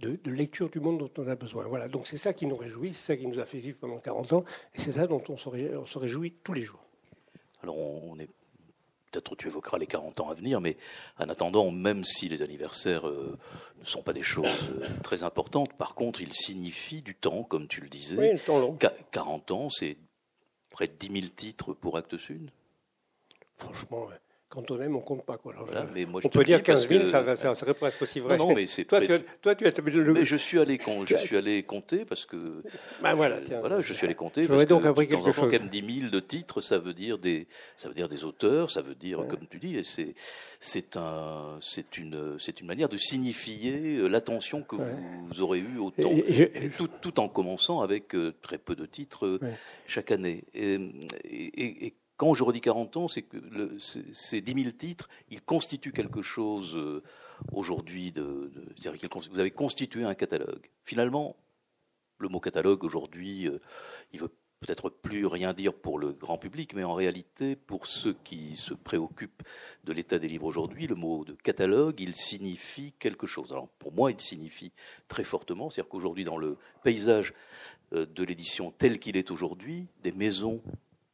de, 0.00 0.30
lecture 0.30 0.70
du 0.70 0.80
monde 0.80 0.98
dont 0.98 1.10
on 1.22 1.28
a 1.28 1.34
besoin. 1.34 1.64
Voilà, 1.66 1.88
donc 1.88 2.06
c'est 2.06 2.18
ça 2.18 2.32
qui 2.32 2.46
nous 2.46 2.56
réjouit, 2.56 2.92
c'est 2.92 3.14
ça 3.14 3.16
qui 3.16 3.26
nous 3.26 3.38
a 3.38 3.46
fait 3.46 3.58
vivre 3.58 3.78
pendant 3.78 3.98
40 3.98 4.32
ans, 4.32 4.44
et 4.74 4.80
c'est 4.80 4.92
ça 4.92 5.06
dont 5.06 5.22
on 5.28 5.36
se, 5.36 5.98
réjouit, 5.98 6.34
tous 6.42 6.52
les 6.52 6.62
jours. 6.62 6.84
Alors 7.62 7.76
on 7.78 8.18
est 8.18 8.28
peut-être 9.10 9.36
tu 9.36 9.48
évoqueras 9.48 9.78
les 9.78 9.86
40 9.86 10.20
ans 10.20 10.30
à 10.30 10.34
venir, 10.34 10.60
mais 10.60 10.76
en 11.18 11.28
attendant, 11.28 11.70
même 11.70 12.04
si 12.04 12.28
les 12.28 12.42
anniversaires 12.42 13.08
euh, 13.08 13.38
ne 13.80 13.84
sont 13.84 14.02
pas 14.02 14.12
des 14.12 14.22
choses 14.22 14.70
euh, 14.70 14.86
très 15.02 15.24
importantes, 15.24 15.72
par 15.74 15.94
contre, 15.94 16.20
ils 16.20 16.34
signifient 16.34 17.02
du 17.02 17.14
temps, 17.14 17.42
comme 17.42 17.68
tu 17.68 17.80
le 17.80 17.88
disais. 17.88 18.16
Oui, 18.16 18.32
le 18.32 18.38
temps 18.38 18.58
long. 18.58 18.76
40 19.10 19.50
ans, 19.50 19.70
c'est 19.70 19.96
près 20.70 20.88
de 20.88 20.92
10 20.92 21.20
000 21.20 21.32
titres 21.34 21.72
pour 21.72 21.96
Actes 21.96 22.18
Sud. 22.18 22.50
Franchement, 23.56 24.08
quand 24.48 24.70
on 24.70 24.80
aime, 24.80 24.96
on 24.96 25.00
compte 25.00 25.24
pas. 25.24 25.36
Quoi. 25.36 25.54
mais 25.94 26.06
moi, 26.06 26.22
on 26.24 26.28
peut 26.28 26.44
dire 26.44 26.62
15 26.62 26.88
000, 26.88 27.04
ça, 27.04 27.36
ça, 27.36 27.54
serait 27.54 27.74
presque 27.74 28.00
aussi 28.00 28.18
vrai. 28.18 28.38
Non, 28.38 28.54
mais 28.54 28.66
c'est 28.66 28.84
toi, 28.84 29.00
tu, 29.00 29.08
toi, 29.42 29.54
tu 29.54 29.64
Mais 29.82 30.24
je 30.24 30.36
suis 30.36 30.58
allé, 30.58 30.78
je 31.06 31.16
suis 31.16 31.36
allé 31.36 31.62
compter 31.62 32.04
parce 32.04 32.24
que. 32.24 32.62
Ben 33.02 33.14
voilà, 33.14 33.40
tiens, 33.44 33.60
voilà, 33.60 33.80
je 33.82 33.92
suis 33.92 34.06
allé 34.06 34.14
compter. 34.14 34.46
Parce 34.48 34.66
donc 34.66 34.82
que, 34.82 34.88
appris 34.88 35.06
quelque 35.06 35.32
chose. 35.32 35.36
Quand 35.36 35.50
même 35.50 35.68
10 35.68 36.00
000 36.00 36.10
de 36.10 36.20
titres, 36.20 36.62
ça 36.62 36.78
veut 36.78 36.94
dire 36.94 37.18
des, 37.18 37.46
ça 37.76 37.88
veut 37.88 37.94
dire 37.94 38.08
des 38.08 38.24
auteurs, 38.24 38.70
ça 38.70 38.80
veut 38.80 38.94
dire, 38.94 39.18
comme 39.28 39.46
tu 39.50 39.58
dis, 39.58 39.84
c'est, 39.84 40.14
c'est 40.60 40.96
un, 40.96 41.58
c'est 41.60 41.98
une, 41.98 42.36
c'est 42.38 42.60
une 42.60 42.66
manière 42.66 42.88
de 42.88 42.96
signifier 42.96 43.96
euh, 43.96 44.08
l'attention 44.08 44.62
que 44.62 44.76
vous 44.76 45.40
aurez 45.42 45.58
eue 45.58 45.78
au 45.78 45.90
temps, 45.90 46.10
tout, 46.76 46.88
tout, 47.00 47.20
en 47.20 47.28
commençant 47.28 47.80
avec 47.80 48.14
euh, 48.14 48.34
très 48.40 48.58
peu 48.58 48.74
de 48.74 48.86
titres 48.86 49.26
euh, 49.26 49.40
chaque 49.86 50.10
année. 50.10 50.44
et, 50.54 50.74
et, 51.24 51.86
et 51.86 51.94
quand 52.18 52.34
je 52.34 52.42
redis 52.42 52.60
40 52.60 52.96
ans, 52.98 53.08
c'est 53.08 53.22
que 53.22 53.38
ces 53.78 54.40
10 54.40 54.62
000 54.62 54.72
titres, 54.72 55.08
ils 55.30 55.40
constituent 55.40 55.92
quelque 55.92 56.20
chose 56.20 56.76
euh, 56.76 57.02
aujourd'hui. 57.52 58.12
Vous 58.16 59.38
avez 59.38 59.52
constitué 59.52 60.02
un 60.04 60.14
catalogue. 60.14 60.68
Finalement, 60.84 61.36
le 62.18 62.28
mot 62.28 62.40
catalogue 62.40 62.82
aujourd'hui, 62.82 63.46
euh, 63.46 63.60
il 64.12 64.20
veut 64.20 64.32
peut-être 64.58 64.90
plus 64.90 65.26
rien 65.26 65.52
dire 65.52 65.72
pour 65.72 65.96
le 65.96 66.12
grand 66.12 66.38
public, 66.38 66.74
mais 66.74 66.82
en 66.82 66.94
réalité, 66.94 67.54
pour 67.54 67.86
ceux 67.86 68.16
qui 68.24 68.56
se 68.56 68.74
préoccupent 68.74 69.44
de 69.84 69.92
l'état 69.92 70.18
des 70.18 70.26
livres 70.26 70.46
aujourd'hui, 70.46 70.88
le 70.88 70.96
mot 70.96 71.24
de 71.24 71.34
catalogue, 71.34 72.00
il 72.00 72.16
signifie 72.16 72.94
quelque 72.98 73.28
chose. 73.28 73.54
Pour 73.78 73.92
moi, 73.92 74.10
il 74.10 74.20
signifie 74.20 74.72
très 75.06 75.22
fortement, 75.22 75.70
c'est-à-dire 75.70 75.88
qu'aujourd'hui, 75.88 76.24
dans 76.24 76.36
le 76.36 76.56
paysage 76.82 77.32
euh, 77.92 78.06
de 78.06 78.24
l'édition 78.24 78.72
tel 78.72 78.98
qu'il 78.98 79.16
est 79.16 79.30
aujourd'hui, 79.30 79.86
des 80.02 80.10
maisons 80.10 80.60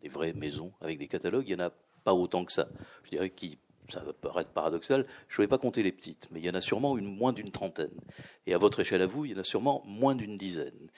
des 0.05 0.11
vraies 0.11 0.35
maisons 0.35 0.73
avec 0.81 0.99
des 0.99 1.09
catalogues, 1.09 1.49
il 1.49 1.57
n'y 1.57 1.63
en 1.63 1.67
a 1.67 1.73
pas 2.05 2.13
autant 2.13 2.45
que 2.45 2.53
ça. 2.53 2.69
Je 3.05 3.11
dirais 3.11 3.31
que 3.31 3.47
ça 3.89 4.01
va 4.01 4.13
paraître 4.13 4.51
paradoxal, 4.51 5.07
je 5.29 5.41
ne 5.41 5.45
vais 5.45 5.49
pas 5.49 5.59
compter 5.59 5.83
les 5.83 5.93
petites, 5.93 6.29
mais 6.31 6.41
il 6.41 6.47
y 6.47 6.51
en 6.51 6.55
a 6.55 6.61
sûrement 6.61 6.99
une, 6.99 7.07
moins 7.07 7.33
d'une 7.33 7.51
trentaine. 7.51 7.99
Et 8.47 8.55
à 8.55 8.59
votre 8.59 8.81
échelle 8.81 9.03
à 9.03 9.07
vous, 9.07 9.25
il 9.25 9.33
y 9.33 9.35
en 9.35 9.41
a 9.41 9.45
sûrement 9.45 9.83
moins 9.87 10.15
d'une 10.15 10.37
dizaine. 10.37 10.91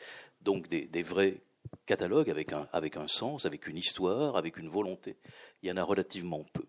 Donc 0.42 0.68
des, 0.68 1.02
vrais 1.02 1.40
catalogues 1.86 2.30
avec 2.30 2.52
un, 2.52 2.68
avec 2.72 2.96
un 2.96 3.06
sens, 3.06 3.46
avec 3.46 3.68
une 3.68 3.78
histoire, 3.78 4.36
avec 4.36 4.56
une 4.56 4.68
volonté. 4.68 5.16
Il 5.62 5.68
y 5.68 5.72
en 5.72 5.76
a 5.76 5.84
relativement 5.84 6.44
peu. 6.52 6.64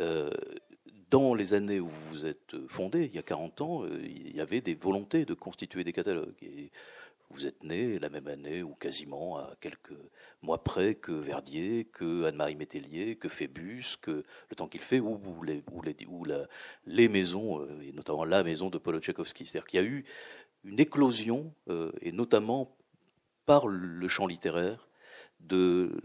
Euh, 0.00 0.30
dans 1.10 1.34
les 1.34 1.54
années 1.54 1.80
où 1.80 1.88
vous 2.10 2.26
êtes 2.26 2.56
fondé, 2.68 3.06
il 3.06 3.14
y 3.14 3.18
a 3.18 3.22
40 3.22 3.60
ans, 3.60 3.84
euh, 3.84 4.00
il 4.02 4.36
y 4.36 4.40
avait 4.40 4.60
des 4.60 4.74
volontés 4.74 5.24
de 5.24 5.34
constituer 5.34 5.84
des 5.84 5.92
catalogues. 5.92 6.34
Vous 7.30 7.46
êtes 7.46 7.62
né 7.62 7.98
la 7.98 8.08
même 8.08 8.26
année, 8.26 8.62
ou 8.62 8.74
quasiment 8.74 9.38
à 9.38 9.54
quelques 9.60 9.96
mois 10.42 10.62
près, 10.62 10.94
que 10.94 11.12
Verdier, 11.12 11.84
que 11.84 12.24
Anne-Marie 12.24 12.56
Métellier, 12.56 13.16
que 13.16 13.28
Phébus, 13.28 13.96
que 14.00 14.24
le 14.50 14.56
temps 14.56 14.68
qu'il 14.68 14.80
fait, 14.80 15.00
ou, 15.00 15.42
les, 15.42 15.62
les, 16.86 17.08
maisons, 17.08 17.60
euh, 17.60 17.80
et 17.82 17.92
notamment 17.92 18.24
la 18.24 18.42
maison 18.42 18.70
de 18.70 18.78
Paul 18.78 19.00
Tchaikovsky. 19.00 19.46
C'est-à-dire 19.46 19.66
qu'il 19.66 19.80
y 19.80 19.82
a 19.82 19.86
eu 19.86 20.04
une 20.64 20.80
éclosion, 20.80 21.54
euh, 21.68 21.92
et 22.00 22.12
notamment 22.12 22.76
par 23.46 23.66
le 23.66 24.08
champ 24.08 24.26
littéraire, 24.26 24.88
de, 25.40 26.00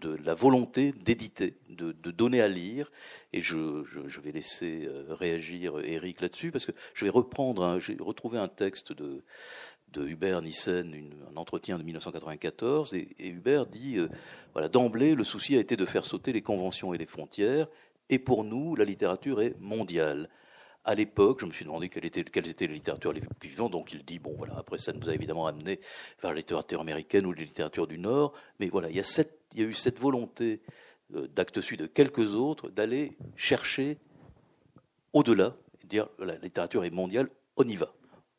de 0.00 0.16
la 0.24 0.34
volonté 0.34 0.92
d'éditer, 0.92 1.58
de, 1.68 1.92
donner 2.10 2.40
à 2.40 2.48
lire. 2.48 2.90
Et 3.32 3.42
je, 3.42 3.84
je, 3.84 4.20
vais 4.20 4.32
laisser 4.32 4.86
euh, 4.86 5.14
réagir 5.14 5.78
Eric 5.80 6.20
là-dessus, 6.20 6.50
parce 6.50 6.66
que 6.66 6.72
je 6.94 7.04
vais 7.04 7.10
reprendre, 7.10 7.78
j'ai 7.80 7.96
retrouvé 8.00 8.38
un 8.38 8.48
texte 8.48 8.92
de, 8.92 9.22
de 9.92 10.06
Hubert 10.06 10.42
Nissen, 10.42 10.94
un 11.32 11.36
entretien 11.36 11.78
de 11.78 11.82
1994, 11.82 12.94
et, 12.94 13.08
Hubert 13.18 13.66
dit 13.66 13.98
euh, 13.98 14.08
voilà, 14.52 14.68
d'emblée, 14.68 15.14
le 15.14 15.24
souci 15.24 15.56
a 15.56 15.60
été 15.60 15.76
de 15.76 15.84
faire 15.84 16.04
sauter 16.04 16.32
les 16.32 16.42
conventions 16.42 16.94
et 16.94 16.98
les 16.98 17.06
frontières, 17.06 17.68
et 18.10 18.18
pour 18.18 18.44
nous, 18.44 18.74
la 18.74 18.84
littérature 18.84 19.40
est 19.40 19.58
mondiale. 19.60 20.28
À 20.84 20.94
l'époque, 20.94 21.40
je 21.40 21.46
me 21.46 21.52
suis 21.52 21.64
demandé 21.64 21.88
quelles 21.88 22.06
étaient, 22.06 22.66
les 22.66 22.74
littératures 22.74 23.12
les 23.12 23.20
plus 23.20 23.50
vivantes, 23.50 23.72
donc 23.72 23.92
il 23.92 24.04
dit 24.04 24.18
bon, 24.18 24.34
voilà, 24.36 24.54
après 24.56 24.78
ça 24.78 24.92
nous 24.92 25.08
a 25.08 25.14
évidemment 25.14 25.46
amené 25.46 25.80
vers 26.22 26.30
la 26.30 26.36
littérature 26.36 26.80
américaine 26.80 27.26
ou 27.26 27.32
la 27.32 27.42
littérature 27.42 27.86
du 27.86 27.98
Nord, 27.98 28.32
mais 28.58 28.68
voilà, 28.68 28.88
il 28.88 28.96
y 28.96 29.00
a, 29.00 29.04
cette, 29.04 29.38
il 29.52 29.60
y 29.60 29.64
a 29.64 29.66
eu 29.66 29.74
cette 29.74 29.98
volonté 29.98 30.62
euh, 31.14 31.26
d'acte 31.28 31.60
sud 31.60 31.80
de 31.80 31.86
quelques 31.86 32.34
autres 32.34 32.70
d'aller 32.70 33.16
chercher 33.36 33.98
au-delà, 35.12 35.56
dire 35.84 36.08
la 36.18 36.36
littérature 36.36 36.84
est 36.84 36.90
mondiale, 36.90 37.28
on 37.56 37.64
y 37.64 37.76
va 37.76 37.92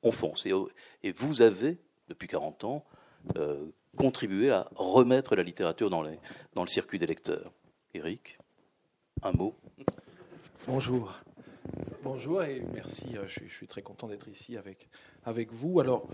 on 0.04 0.12
fonce. 0.12 0.46
Et, 0.46 1.12
vous 1.12 1.42
avez, 1.42 1.78
depuis 2.08 2.28
40 2.28 2.64
ans, 2.64 2.86
euh, 3.38 3.66
contribué 3.98 4.52
à 4.52 4.70
remettre 4.76 5.36
la 5.36 5.44
littérature 5.44 5.90
dans, 5.90 6.02
le 6.04 6.68
circuit 6.68 7.00
des 7.00 7.08
lecteurs. 7.08 7.52
Eric, 7.94 8.38
un 9.24 9.32
mot 9.32 9.56
Bonjour. 10.68 11.20
Bonjour 12.04 12.44
et 12.44 12.62
merci. 12.74 13.18
Euh, 13.18 13.24
je 13.28 13.44
suis, 13.48 13.68
très 13.68 13.82
content 13.82 14.08
d'être 14.08 14.28
ici 14.28 14.58
avec, 14.58 15.52
vous. 15.52 15.80
Alors, 15.80 16.08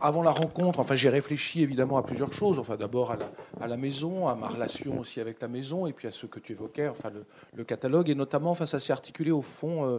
avant 0.00 0.22
la 0.22 0.30
rencontre, 0.30 0.78
enfin, 0.80 0.94
j'ai 0.94 1.08
réfléchi 1.08 1.62
évidemment 1.62 1.96
à 1.96 2.02
plusieurs 2.02 2.32
choses. 2.32 2.58
Enfin, 2.58 2.76
d'abord 2.76 3.10
à 3.10 3.16
la, 3.16 3.32
à 3.60 3.66
la, 3.66 3.76
maison, 3.76 4.28
à 4.28 4.34
ma 4.34 4.48
relation 4.48 4.98
aussi 4.98 5.20
avec 5.20 5.40
la 5.40 5.48
maison, 5.48 5.86
et 5.86 5.92
puis 5.92 6.08
à 6.08 6.10
ce 6.10 6.26
que 6.26 6.38
tu 6.38 6.52
évoquais, 6.52 6.88
enfin, 6.88 7.10
le, 7.54 7.64
catalogue, 7.64 8.08
et 8.10 8.14
notamment, 8.14 8.50
enfin, 8.50 8.66
ça 8.66 8.78
s'est 8.78 8.92
articulé 8.92 9.30
au 9.30 9.42
fond. 9.42 9.86
Euh, 9.86 9.98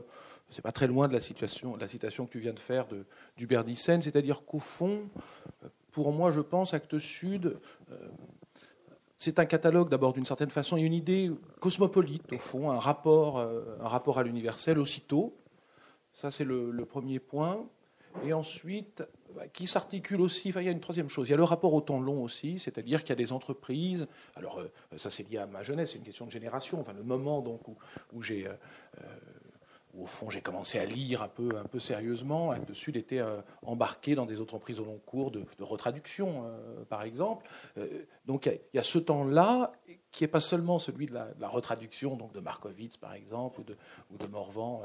c'est 0.52 0.62
pas 0.62 0.72
très 0.72 0.88
loin 0.88 1.08
de 1.08 1.14
la, 1.14 1.22
situation, 1.22 1.76
la 1.78 1.88
citation 1.88 2.26
que 2.26 2.32
tu 2.32 2.40
viens 2.40 2.54
de 2.54 2.60
faire 2.60 2.88
de, 2.88 3.06
du 3.38 3.48
Bernissène, 3.48 4.02
c'est-à-dire 4.02 4.44
qu'au 4.46 4.60
fond, 4.60 5.10
pour 5.92 6.12
moi, 6.12 6.32
je 6.32 6.42
pense, 6.42 6.74
Actes 6.74 7.00
Sud, 7.00 7.58
euh, 7.92 7.96
c'est 9.18 9.40
un 9.40 9.46
catalogue 9.46 9.90
d'abord 9.90 10.14
d'une 10.14 10.26
certaine 10.26 10.50
façon 10.50 10.78
et 10.78 10.82
une 10.82 10.94
idée 10.94 11.32
cosmopolite, 11.60 12.32
au 12.34 12.40
fond, 12.40 12.72
un 12.72 12.80
rapport, 12.80 13.40
euh, 13.40 13.78
un 13.80 13.88
rapport 13.88 14.20
à 14.20 14.24
l'universel 14.24 14.80
aussitôt. 14.80 15.38
Ça, 16.14 16.32
c'est 16.32 16.44
le, 16.44 16.86
premier 16.86 17.20
point. 17.20 17.66
Et 18.26 18.34
ensuite, 18.34 19.04
bah, 19.34 19.48
qui 19.48 19.68
s'articule 19.68 20.22
aussi, 20.22 20.50
enfin, 20.50 20.60
il 20.60 20.66
y 20.66 20.70
a 20.70 20.74
une 20.74 20.82
troisième 20.82 21.08
chose, 21.08 21.30
il 21.30 21.32
y 21.32 21.34
a 21.34 21.38
le 21.38 21.46
rapport 21.46 21.74
au 21.74 21.80
temps 21.80 22.02
long 22.02 22.22
aussi, 22.24 22.60
c'est-à-dire 22.60 23.02
qu'il 23.02 23.12
y 23.12 23.14
a 23.14 23.16
des 23.16 23.32
entreprises, 23.32 24.06
alors 24.36 24.60
euh, 24.60 24.68
ça 24.98 25.10
c'est 25.10 25.24
lié 25.30 25.38
à 25.38 25.46
ma 25.46 25.64
jeunesse, 25.64 25.92
c'est 25.92 25.98
une 25.98 26.04
question 26.04 26.26
de 26.26 26.32
génération, 26.32 26.82
enfin 26.82 26.92
le 26.92 27.04
moment 27.04 27.40
donc 27.40 27.62
où 28.12 28.22
j'ai 28.22 28.50
où 29.94 30.04
au 30.04 30.08
fond 30.08 30.30
j'ai 30.30 30.42
commencé 30.42 30.80
à 30.80 30.86
lire 30.86 31.22
un 31.22 31.28
peu, 31.28 31.58
un 31.58 31.66
peu 31.66 31.80
sérieusement. 31.80 32.52
Actes 32.52 32.74
Sud 32.74 32.96
était 32.96 33.20
euh, 33.20 33.42
embarqué 33.64 34.16
dans 34.16 34.26
des 34.26 34.42
entreprises 34.42 34.80
au 34.80 34.86
long 34.86 35.00
cours 35.06 35.32
de, 35.32 35.44
retraduction, 35.60 36.46
euh, 36.46 36.84
par 36.86 37.04
exemple. 37.04 37.48
Euh, 37.78 38.06
donc 38.26 38.46
il 38.46 38.60
y, 38.74 38.80
a 38.80 38.84
ce 38.84 39.00
temps-là 39.00 39.74
qui 40.12 40.24
n'est 40.24 40.30
pas 40.30 40.42
seulement 40.42 40.80
celui 40.80 41.06
de 41.06 41.14
la, 41.14 41.48
retraduction 41.48 42.16
donc 42.16 42.34
de 42.34 42.40
Markovitz, 42.40 42.98
par 42.98 43.14
exemple, 43.14 43.62
ou 44.12 44.18
de 44.18 44.28
Morvan 44.28 44.84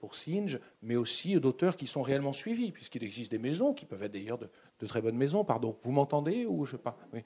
pour 0.00 0.14
Singe, 0.14 0.58
mais 0.82 0.96
aussi 0.96 1.38
d'auteurs 1.40 1.76
qui 1.76 1.86
sont 1.86 2.02
réellement 2.02 2.32
suivis, 2.32 2.72
puisqu'il 2.72 3.02
existe 3.04 3.30
des 3.30 3.38
maisons 3.38 3.74
qui 3.74 3.84
peuvent 3.84 4.02
être 4.02 4.12
d'ailleurs 4.12 4.38
de, 4.38 4.48
très 4.86 5.00
bonnes 5.00 5.16
maisons, 5.16 5.44
pardon, 5.44 5.76
vous 5.82 5.90
m'entendez 5.90 6.46
ou 6.46 6.64
je 6.64 6.72
sais 6.72 6.78
pas, 6.78 6.96
oui. 7.12 7.22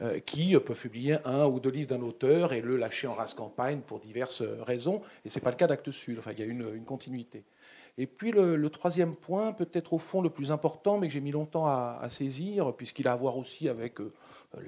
Euh, 0.00 0.20
qui 0.20 0.56
peuvent 0.58 0.78
publier 0.78 1.16
un 1.24 1.46
ou 1.46 1.60
deux 1.60 1.70
livres 1.70 1.88
d'un 1.88 2.02
auteur 2.02 2.52
et 2.52 2.60
le 2.60 2.76
lâcher 2.76 3.06
en 3.06 3.14
race 3.14 3.34
campagne 3.34 3.80
pour 3.80 4.00
diverses 4.00 4.42
raisons, 4.42 5.02
et 5.24 5.28
c'est 5.28 5.40
pas 5.40 5.50
le 5.50 5.56
cas 5.56 5.66
d'Actes 5.66 5.90
Sud, 5.90 6.18
enfin 6.18 6.32
il 6.32 6.40
y 6.40 6.42
a 6.42 6.46
une, 6.46 6.84
continuité. 6.84 7.44
Et 7.98 8.06
puis 8.06 8.30
le, 8.30 8.70
troisième 8.70 9.14
point, 9.14 9.52
peut-être 9.52 9.92
au 9.92 9.98
fond 9.98 10.22
le 10.22 10.30
plus 10.30 10.52
important, 10.52 10.98
mais 10.98 11.08
que 11.08 11.12
j'ai 11.12 11.20
mis 11.20 11.32
longtemps 11.32 11.66
à, 11.66 12.06
saisir, 12.10 12.74
puisqu'il 12.74 13.08
a 13.08 13.12
à 13.12 13.16
voir 13.16 13.36
aussi 13.36 13.68
avec 13.68 14.00
euh, 14.00 14.12
euh, 14.56 14.60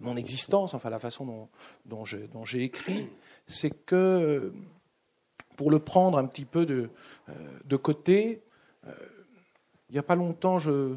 mon 0.00 0.16
existence, 0.16 0.74
enfin 0.74 0.90
la 0.90 0.98
façon 0.98 1.48
dont 1.84 2.04
j'ai 2.04 2.62
écrit, 2.62 3.08
c'est 3.46 3.70
que 3.70 4.52
pour 5.56 5.70
le 5.70 5.78
prendre 5.78 6.18
un 6.18 6.26
petit 6.26 6.44
peu 6.44 6.66
de, 6.66 6.90
de 7.64 7.76
côté, 7.76 8.42
il 8.84 9.92
n'y 9.92 9.98
a 9.98 10.02
pas 10.02 10.14
longtemps, 10.14 10.58
je, 10.58 10.94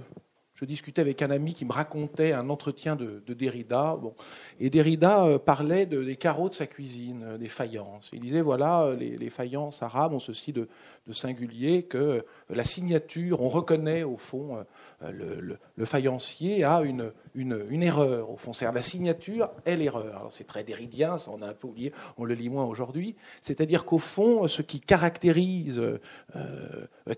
je 0.60 0.66
discutais 0.66 1.00
avec 1.00 1.22
un 1.22 1.32
ami 1.32 1.54
qui 1.54 1.63
me 1.63 1.72
racontait 1.72 2.34
un 2.34 2.50
entretien 2.50 2.98
de, 2.98 3.22
Derrida. 3.25 3.96
Bon, 3.96 4.13
et 4.60 4.70
Derrida 4.70 5.24
euh, 5.24 5.39
parlait 5.39 5.86
des 5.86 6.18
carreaux 6.18 6.50
de 6.50 6.54
sa 6.54 6.68
cuisine, 6.68 7.24
euh, 7.24 7.38
des 7.38 7.48
faïences. 7.48 8.10
Il 8.12 8.20
disait 8.20 8.42
voilà, 8.42 8.84
euh, 8.84 8.96
les, 8.98 9.30
faïences 9.30 9.82
arabes 9.82 10.12
ont 10.12 10.20
ceci 10.20 10.51
de, 10.51 10.68
singulier 11.12 11.84
que 11.84 12.25
la 12.50 12.66
signature, 12.66 13.42
on 13.42 13.48
reconnaît 13.48 14.04
au 14.04 14.18
fond, 14.18 14.63
le, 15.01 15.86
faïencier 15.86 16.63
a 16.63 16.82
une, 16.82 17.12
une, 17.36 17.83
erreur, 17.83 18.29
au 18.29 18.38
fond. 18.38 18.53
C'est-à-dire 18.53 18.75
la 18.75 18.81
signature 18.81 19.50
est 19.65 19.75
l'erreur. 19.75 20.17
Alors 20.17 20.31
c'est 20.31 20.45
très 20.45 20.63
déridien, 20.63 21.17
ça 21.17 21.31
on 21.31 21.41
a 21.41 21.48
un 21.48 21.53
peu 21.53 21.67
oublié, 21.67 21.93
on 22.17 22.25
le 22.25 22.33
lit 22.33 22.50
moins 22.50 22.65
aujourd'hui. 22.65 23.15
C'est-à-dire 23.41 23.86
qu'au 23.86 24.00
fond, 24.00 24.48
ce 24.48 24.62
qui 24.62 24.79
caractérise 24.79 25.81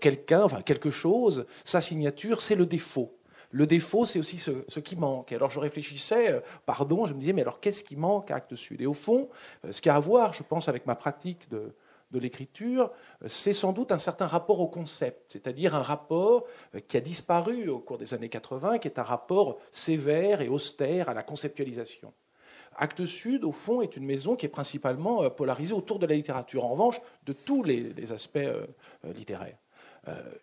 quelqu'un, 0.00 0.42
enfin 0.42 0.62
quelque 0.62 0.90
chose, 0.90 1.46
sa 1.64 1.80
signature, 1.80 2.40
c'est 2.42 2.54
le 2.54 2.66
défaut. 2.66 3.12
Le 3.52 3.66
défaut, 3.66 4.06
c'est 4.06 4.18
aussi 4.18 4.38
ce, 4.38 4.80
qui 4.80 4.96
manque. 4.96 5.30
alors 5.30 5.50
je 5.50 5.60
réfléchissais, 5.60 6.32
euh, 6.32 6.40
pardon, 6.64 7.04
je 7.04 7.12
me 7.12 7.20
disais, 7.20 7.34
mais 7.34 7.42
alors 7.42 7.60
qu'est-ce 7.60 7.84
qui 7.84 7.96
manque 7.96 8.30
à 8.30 8.36
Actes 8.36 8.56
Sud? 8.56 8.80
Et 8.80 8.86
au 8.86 8.94
fond, 8.94 9.28
euh, 9.66 9.72
ce 9.72 9.82
qui 9.82 9.90
a 9.90 9.94
à 9.94 10.00
voir, 10.00 10.32
je 10.32 10.42
pense, 10.42 10.68
avec 10.68 10.86
ma 10.86 10.94
pratique 10.94 11.50
de, 11.50 11.74
l'écriture, 12.18 12.90
euh, 13.22 13.28
c'est 13.28 13.52
sans 13.52 13.72
doute 13.72 13.92
un 13.92 13.98
certain 13.98 14.26
rapport 14.26 14.60
au 14.60 14.68
concept, 14.68 15.32
c'est-à-dire 15.32 15.74
un 15.74 15.82
rapport 15.82 16.44
qui 16.88 16.96
a 16.96 17.00
disparu 17.00 17.68
au 17.68 17.78
cours 17.78 17.98
des 17.98 18.14
années 18.14 18.28
80, 18.28 18.78
qui 18.78 18.88
est 18.88 18.98
un 18.98 19.02
rapport 19.02 19.58
sévère 19.72 20.40
et 20.40 20.48
austère 20.48 21.08
à 21.08 21.14
la 21.14 21.22
conceptualisation. 21.22 22.12
Actes 22.76 23.04
Sud, 23.04 23.44
au 23.44 23.52
fond, 23.52 23.82
est 23.82 23.96
une 23.96 24.04
maison 24.04 24.34
qui 24.34 24.46
est 24.46 24.48
principalement 24.48 25.28
polarisée 25.28 25.74
autour 25.74 25.98
de 25.98 26.06
la 26.06 26.14
littérature, 26.14 26.64
en 26.64 26.68
revanche, 26.68 27.00
de 27.26 27.34
tous 27.34 27.62
les, 27.62 28.12
aspects 28.12 28.38
littéraires. 29.14 29.58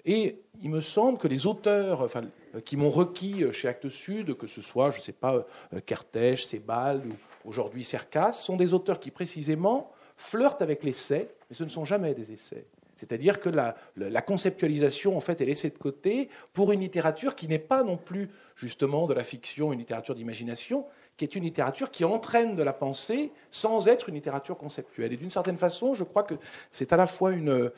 et 0.05 0.39
il 0.61 0.69
me 0.69 0.79
semble 0.79 1.17
que 1.17 1.27
les 1.27 1.47
auteurs, 1.47 2.01
enfin, 2.01 2.21
euh, 2.55 2.61
qui 2.61 2.77
m'ont 2.77 2.89
requis 2.89 3.43
euh, 3.43 3.51
chez 3.51 3.67
Actes 3.67 3.89
Sud, 3.89 4.35
que 4.35 4.47
ce 4.47 4.61
soit, 4.61 4.91
je 4.91 4.97
ne 4.97 5.03
sais 5.03 5.11
pas, 5.11 5.45
euh, 5.73 5.79
Kertész, 5.85 6.47
Sebald 6.47 7.05
ou 7.05 7.49
aujourd'hui 7.49 7.83
Cercas, 7.83 8.31
sont 8.31 8.55
des 8.55 8.73
auteurs 8.73 8.99
qui 8.99 9.11
précisément 9.11 9.91
flirtent 10.19 10.61
avec 10.61 10.83
l'essai, 10.83 11.29
mais 11.49 11.55
ce 11.55 11.63
ne 11.63 11.69
sont 11.69 11.85
jamais 11.85 12.13
des 12.13 12.31
essais. 12.31 12.65
C'est-à-dire 12.97 13.39
que 13.39 13.49
la, 13.49 14.21
conceptualisation, 14.21 15.15
en 15.15 15.21
fait, 15.21 15.39
est 15.39 15.45
laissée 15.45 15.69
de 15.69 15.77
côté 15.77 16.27
pour 16.51 16.73
une 16.73 16.81
littérature 16.81 17.33
qui 17.33 17.47
n'est 17.47 17.57
pas 17.57 17.83
non 17.83 17.95
plus 17.95 18.29
justement 18.57 19.07
de 19.07 19.13
la 19.13 19.23
fiction, 19.23 19.71
une 19.71 19.79
littérature 19.79 20.13
d'imagination, 20.13 20.85
qui 21.15 21.23
est 21.23 21.35
une 21.35 21.43
littérature 21.43 21.91
qui 21.91 22.03
entraîne 22.03 22.57
de 22.57 22.63
la 22.63 22.73
pensée 22.73 23.31
sans 23.51 23.87
être 23.87 24.09
une 24.09 24.15
littérature 24.15 24.57
conceptuelle. 24.57 25.13
Et 25.13 25.17
d'une 25.17 25.29
certaine 25.29 25.57
façon, 25.57 25.93
je 25.93 26.03
crois 26.03 26.23
que 26.23 26.35
c'est 26.71 26.91
à 26.91 26.97
la 26.97 27.07
fois 27.07 27.31
une, 27.31 27.71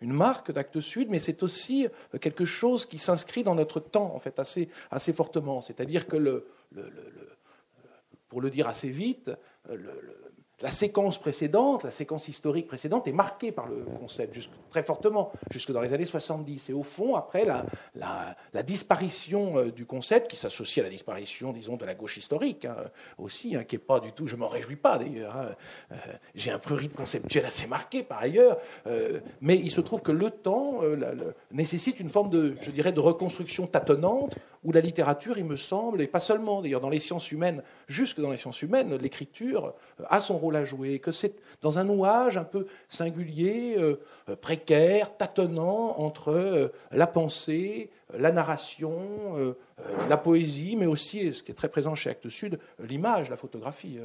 marque 0.00 0.50
d'Actes 0.50 0.80
Sud, 0.80 1.08
mais 1.08 1.20
c'est 1.20 1.44
aussi 1.44 1.86
quelque 2.20 2.44
chose 2.44 2.84
qui 2.84 2.98
s'inscrit 2.98 3.44
dans 3.44 3.54
notre 3.54 3.78
temps, 3.78 4.12
en 4.12 4.18
fait, 4.18 4.40
assez, 4.40 5.12
fortement. 5.12 5.60
C'est-à-dire 5.60 6.08
que, 6.08 6.44
pour 8.28 8.40
le 8.40 8.50
dire 8.50 8.66
assez 8.66 8.88
vite, 8.88 9.30
la 10.62 10.70
séquence 10.70 11.18
précédente, 11.18 11.82
la 11.82 11.90
séquence 11.90 12.28
historique 12.28 12.68
précédente 12.68 13.08
est 13.08 13.12
marquée 13.12 13.50
par 13.50 13.66
le 13.66 13.84
concept 13.98 14.38
très 14.70 14.84
fortement, 14.84 15.32
jusque 15.50 15.72
dans 15.72 15.80
les 15.80 15.92
années 15.92 16.06
70. 16.06 16.70
Et 16.70 16.72
au 16.72 16.84
fond, 16.84 17.16
après, 17.16 17.44
la, 17.44 18.62
disparition 18.62 19.58
euh, 19.58 19.72
du 19.72 19.84
concept, 19.86 20.30
qui 20.30 20.36
s'associe 20.36 20.82
à 20.82 20.86
la 20.86 20.90
disparition, 20.90 21.52
disons, 21.52 21.76
de 21.76 21.84
la 21.84 21.94
gauche 21.94 22.16
historique 22.16 22.64
hein, 22.64 22.76
aussi, 23.18 23.56
hein, 23.56 23.64
qui 23.64 23.74
n'est 23.74 23.80
pas 23.80 23.98
du 23.98 24.12
tout, 24.12 24.28
je 24.28 24.36
m'en 24.36 24.46
réjouis 24.46 24.76
pas 24.76 24.98
d'ailleurs, 24.98 25.36
hein, 25.36 25.48
euh, 25.90 25.96
j'ai 26.36 26.52
un 26.52 26.60
prurite 26.60 26.94
conceptuel 26.94 27.44
assez 27.44 27.66
marqué 27.66 28.04
par 28.04 28.18
ailleurs, 28.18 28.58
euh, 28.86 29.18
mais 29.40 29.56
il 29.56 29.70
se 29.70 29.80
trouve 29.80 30.00
que 30.00 30.12
le 30.12 30.30
temps 30.30 30.80
nécessite 31.50 31.98
une 31.98 32.08
forme 32.08 32.30
de, 32.30 32.54
je 32.60 32.70
dirais, 32.70 32.92
de 32.92 33.00
reconstruction 33.00 33.66
tâtonnante, 33.66 34.36
où 34.62 34.70
la 34.70 34.80
littérature, 34.80 35.38
il 35.38 35.44
me 35.44 35.56
semble, 35.56 36.00
et 36.02 36.06
pas 36.06 36.20
seulement 36.20 36.62
d'ailleurs 36.62 36.80
dans 36.80 36.88
les 36.88 37.00
sciences 37.00 37.32
humaines, 37.32 37.62
jusque 37.88 38.20
dans 38.20 38.30
les 38.30 38.36
sciences 38.36 38.62
humaines, 38.62 38.94
l'écriture 38.96 39.74
a 40.08 40.20
son 40.20 40.38
rôle 40.38 40.51
à 40.56 40.64
jouer, 40.64 40.98
que 40.98 41.12
c'est 41.12 41.34
dans 41.62 41.78
un 41.78 41.84
nouage 41.84 42.36
un 42.36 42.44
peu 42.44 42.66
singulier, 42.88 43.76
euh, 43.78 44.00
euh, 44.28 44.36
précaire, 44.36 45.16
tâtonnant 45.16 45.98
entre 45.98 46.32
euh, 46.32 46.68
la 46.90 47.06
pensée, 47.06 47.90
la 48.18 48.30
narration, 48.30 49.56
la 50.10 50.18
poésie, 50.18 50.76
mais 50.76 50.84
aussi, 50.84 51.32
ce 51.32 51.42
qui 51.42 51.50
est 51.50 51.54
très 51.54 51.70
présent 51.70 51.94
chez 51.94 52.10
Actes 52.10 52.28
Sud, 52.28 52.58
l'image, 52.78 53.30
la 53.30 53.38
photographie 53.38 53.98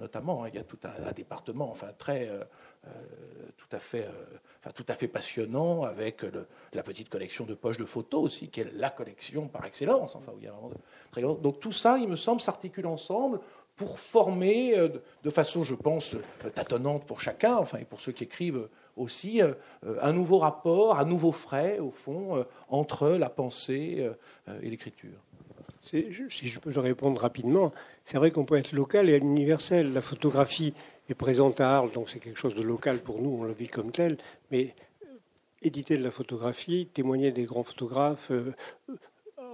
notamment. 0.00 0.42
Hein. 0.42 0.48
Il 0.48 0.56
y 0.56 0.58
a 0.58 0.64
tout 0.64 0.78
un, 0.82 1.12
département 1.12 1.70
enfin, 1.70 1.90
très, 1.96 2.28
tout, 3.56 3.68
à 3.70 3.78
fait, 3.78 4.08
enfin, 4.58 4.72
tout 4.74 4.84
à 4.88 4.94
fait 4.94 5.06
passionnant 5.06 5.84
avec 5.84 6.24
la 6.72 6.82
petite 6.82 7.08
collection 7.08 7.44
de 7.44 7.54
poches 7.54 7.76
de 7.76 7.84
photos 7.84 8.24
aussi, 8.24 8.48
qui 8.48 8.62
est 8.62 8.72
la 8.74 8.90
collection 8.90 9.46
par 9.46 9.64
excellence. 9.64 10.16
Enfin, 10.16 10.32
il 10.38 10.44
y 10.44 10.48
a 10.48 11.34
Donc 11.36 11.60
tout 11.60 11.70
ça, 11.70 11.98
il 11.98 12.08
me 12.08 12.16
semble, 12.16 12.40
s'articule 12.40 12.88
ensemble 12.88 13.38
pour 13.76 14.00
former 14.00 14.76
euh, 14.76 14.88
de 15.22 15.30
façon, 15.30 15.62
je 15.62 15.74
pense, 15.74 16.14
euh, 16.14 16.50
tâtonnante 16.54 17.04
pour 17.06 17.20
chacun, 17.20 17.56
enfin, 17.56 17.78
et 17.78 17.84
pour 17.84 18.00
ceux 18.00 18.12
qui 18.12 18.24
écrivent 18.24 18.68
aussi, 18.96 19.42
euh, 19.42 19.52
un 20.00 20.12
nouveau 20.12 20.38
rapport, 20.38 20.98
un 20.98 21.04
nouveau 21.04 21.32
frais, 21.32 21.78
au 21.78 21.90
fond, 21.90 22.44
entre 22.70 23.08
la 23.10 23.28
pensée 23.28 24.10
et 24.62 24.70
l'écriture. 24.70 25.18
Si 25.82 26.48
je 26.48 26.58
peux 26.58 26.78
répondre 26.80 27.20
rapidement, 27.20 27.72
c'est 28.04 28.16
vrai 28.16 28.30
qu'on 28.30 28.46
peut 28.46 28.56
être 28.56 28.72
local 28.72 29.10
et 29.10 29.18
universel. 29.18 29.92
La 29.92 30.00
photographie 30.00 30.72
est 31.10 31.14
présente 31.14 31.60
à 31.60 31.76
Arles, 31.76 31.92
donc 31.92 32.08
c'est 32.08 32.20
quelque 32.20 32.38
chose 32.38 32.54
de 32.54 32.62
local 32.62 33.00
pour 33.00 33.20
nous, 33.20 33.38
on 33.40 33.44
le 33.44 33.52
vit 33.52 33.68
comme 33.68 33.92
tel, 33.92 34.16
mais 34.50 34.74
éditer 35.60 35.98
de 35.98 36.02
la 36.02 36.10
photographie, 36.10 36.88
témoigner 36.92 37.32
des 37.32 37.44
grands 37.44 37.64
photographes, 37.64 38.32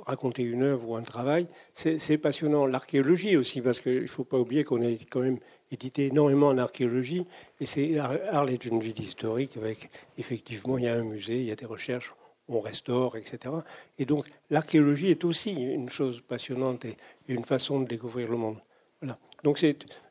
raconter 0.07 0.43
une 0.43 0.63
œuvre 0.63 0.89
ou 0.89 0.97
un 0.97 1.03
travail, 1.03 1.47
c'est 1.73 2.19
passionnant. 2.19 2.67
L'archéologie 2.67 3.37
aussi, 3.37 3.61
parce 3.61 3.81
qu'il 3.81 4.03
ne 4.03 4.07
faut 4.07 4.25
pas 4.25 4.39
oublier 4.39 4.65
qu'on 4.65 4.83
a 4.83 4.91
quand 5.11 5.21
même 5.21 5.39
édité 5.71 6.07
énormément 6.07 6.49
en 6.49 6.59
archéologie, 6.59 7.25
et 7.61 7.67
c'est 7.67 7.99
Arles 7.99 8.51
est 8.51 8.65
une 8.65 8.81
ville 8.81 9.01
historique 9.01 9.57
avec, 9.57 9.89
effectivement, 10.19 10.77
il 10.79 10.85
y 10.85 10.89
a 10.89 10.95
un 10.95 11.05
musée, 11.05 11.39
il 11.41 11.47
y 11.47 11.53
a 11.53 11.57
des 11.57 11.67
recherches, 11.67 12.15
on 12.49 12.61
restaure, 12.61 13.17
etc. 13.17 13.55
Et 13.99 14.05
donc, 14.05 14.27
l'archéologie 14.51 15.09
est 15.09 15.25
aussi 15.25 15.53
une 15.53 15.89
chose 15.89 16.21
passionnante 16.21 16.85
et 16.85 16.97
une 17.29 17.45
façon 17.45 17.81
de 17.81 17.87
découvrir 17.87 18.29
le 18.29 18.37
monde. 18.37 18.59
Voilà. 19.01 19.19
Donc, 19.45 19.65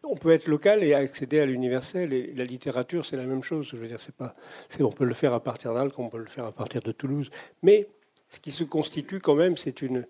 on 0.03 0.15
peut 0.17 0.31
être 0.31 0.47
local 0.47 0.83
et 0.83 0.93
accéder 0.93 1.39
à 1.39 1.45
l'universel, 1.45 2.11
et 2.11 2.33
la 2.33 2.43
littérature, 2.43 3.05
c'est 3.05 3.17
la 3.17 3.25
même 3.25 3.43
chose. 3.43 3.67
Je 3.71 3.77
veux 3.77 3.87
dire, 3.87 4.01
c'est 4.01 4.15
pas, 4.15 4.35
on 4.79 4.91
peut 4.91 5.05
le 5.05 5.13
faire 5.13 5.33
à 5.33 5.41
partir 5.41 5.73
d'Arles, 5.73 5.91
on 5.97 6.09
peut 6.09 6.17
le 6.17 6.25
faire 6.25 6.45
à 6.45 6.51
partir 6.51 6.81
de 6.81 6.91
Toulouse, 6.91 7.29
mais 7.61 7.87
ce 8.31 8.39
qui 8.39 8.51
se 8.51 8.63
constitue 8.63 9.19
quand 9.19 9.35
même, 9.35 9.57
c'est 9.57 9.81
une, 9.81 10.07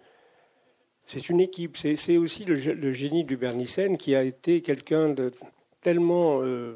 c'est 1.05 1.27
une 1.27 1.41
équipe. 1.41 1.75
C'est 1.75 2.17
aussi 2.17 2.45
le, 2.45 2.93
génie 2.93 3.23
du 3.23 3.36
Bernicène 3.36 3.97
qui 3.97 4.15
a 4.15 4.23
été 4.23 4.62
quelqu'un 4.62 5.10
de 5.10 5.34
tellement 5.81 6.41
euh, 6.43 6.75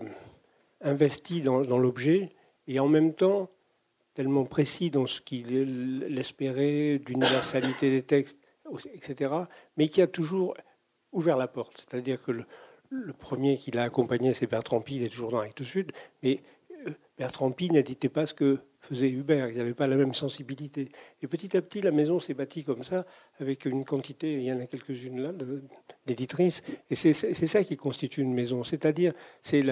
investi 0.81 1.41
dans, 1.41 1.59
l'objet 1.59 2.31
et 2.67 2.79
en 2.79 2.87
même 2.87 3.13
temps 3.13 3.49
tellement 4.15 4.43
précis 4.43 4.89
dans 4.89 5.05
ce 5.05 5.21
qu'il 5.21 6.17
espérait 6.17 6.99
d'universalité 6.99 7.91
des 7.91 8.01
textes, 8.01 8.39
etc., 8.93 9.31
mais 9.77 9.87
qui 9.87 10.01
a 10.01 10.07
toujours 10.07 10.55
ouvert 11.11 11.37
la 11.37 11.47
porte. 11.47 11.85
C'est-à-dire 11.87 12.23
que 12.23 12.31
le, 12.31 12.45
premier 13.13 13.57
qui 13.57 13.71
l'a 13.71 13.83
accompagné, 13.83 14.33
c'est 14.33 14.47
Bertrand 14.47 14.81
Pie, 14.81 14.95
il 14.95 15.03
est 15.03 15.09
toujours 15.09 15.31
dans 15.31 15.39
Actes 15.39 15.63
Sud, 15.63 15.91
mais 16.23 16.39
Bertrand 17.17 17.51
Pie 17.51 17.69
n'éditait 17.69 18.09
pas 18.09 18.25
ce 18.25 18.33
que 18.33 18.59
faisait 18.81 19.09
Hubert, 19.09 19.49
ils 19.49 19.57
n'avaient 19.57 19.73
pas 19.73 19.87
la 19.87 19.95
même 19.95 20.13
sensibilité. 20.13 20.89
Et 21.21 21.27
petit 21.27 21.55
à 21.57 21.61
petit, 21.61 21.81
la 21.81 21.91
maison 21.91 22.19
s'est 22.19 22.33
bâtie 22.33 22.63
comme 22.63 22.83
ça, 22.83 23.05
avec 23.39 23.65
une 23.65 23.83
quantité, 23.85 24.33
il 24.33 24.43
y 24.43 24.51
en 24.51 24.59
a 24.59 24.65
quelques-unes 24.65 25.21
là, 25.21 25.31
d'éditrices, 26.05 26.61
et 26.89 26.95
c'est 26.95 27.13
ça 27.13 27.63
qui 27.63 27.77
constitue 27.77 28.21
une 28.21 28.33
maison, 28.33 28.63
c'est-à-dire 28.63 29.13
c'est 29.41 29.63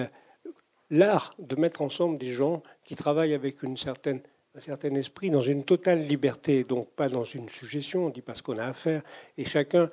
l'art 0.90 1.34
de 1.38 1.56
mettre 1.56 1.82
ensemble 1.82 2.18
des 2.18 2.32
gens 2.32 2.62
qui 2.82 2.96
travaillent 2.96 3.34
avec 3.34 3.62
une 3.62 3.76
certaine, 3.76 4.20
un 4.56 4.60
certain 4.60 4.94
esprit, 4.94 5.30
dans 5.30 5.40
une 5.40 5.64
totale 5.64 6.02
liberté, 6.02 6.64
donc 6.64 6.90
pas 6.90 7.08
dans 7.08 7.24
une 7.24 7.48
suggestion, 7.48 8.06
on 8.06 8.10
dit 8.10 8.22
pas 8.22 8.34
ce 8.34 8.42
qu'on 8.42 8.58
a 8.58 8.66
à 8.66 8.72
faire, 8.72 9.02
et 9.38 9.44
chacun 9.44 9.90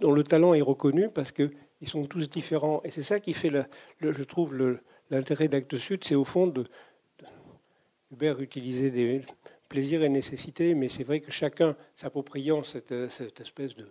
dont 0.00 0.12
le 0.12 0.24
talent 0.24 0.54
est 0.54 0.62
reconnu 0.62 1.08
parce 1.10 1.32
qu'ils 1.32 1.50
sont 1.84 2.04
tous 2.06 2.30
différents. 2.30 2.80
Et 2.84 2.90
c'est 2.90 3.02
ça 3.02 3.20
qui 3.20 3.34
fait, 3.34 3.52
je 4.00 4.22
trouve, 4.22 4.54
l'intérêt 5.10 5.48
d'Actes 5.48 5.76
Sud, 5.76 6.04
c'est 6.04 6.14
au 6.14 6.24
fond 6.24 6.46
de, 6.46 6.64
Hubert 8.12 8.40
utilisait 8.40 8.90
des 8.90 9.22
plaisirs 9.68 10.02
et 10.02 10.08
nécessités, 10.08 10.74
mais 10.74 10.88
c'est 10.88 11.04
vrai 11.04 11.20
que 11.20 11.30
chacun 11.30 11.76
s'appropriant 11.94 12.62
cette, 12.62 12.92
espèce 13.40 13.74
de, 13.74 13.86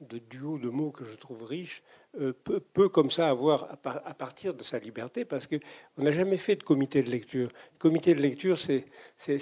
de 0.00 0.18
duo 0.18 0.58
de 0.58 0.70
mots 0.70 0.90
que 0.90 1.04
je 1.04 1.14
trouve 1.16 1.44
riche, 1.44 1.82
euh, 2.18 2.32
peut, 2.32 2.88
comme 2.88 3.12
ça 3.12 3.28
avoir 3.28 3.68
à, 3.84 4.14
partir 4.14 4.52
de 4.52 4.64
sa 4.64 4.80
liberté, 4.80 5.24
parce 5.24 5.46
qu'on 5.46 6.02
n'a 6.02 6.10
jamais 6.10 6.38
fait 6.38 6.56
de 6.56 6.64
comité 6.64 7.04
de 7.04 7.10
lecture. 7.10 7.50
comité 7.78 8.16
de 8.16 8.20
lecture, 8.20 8.58
c'est 8.58 8.84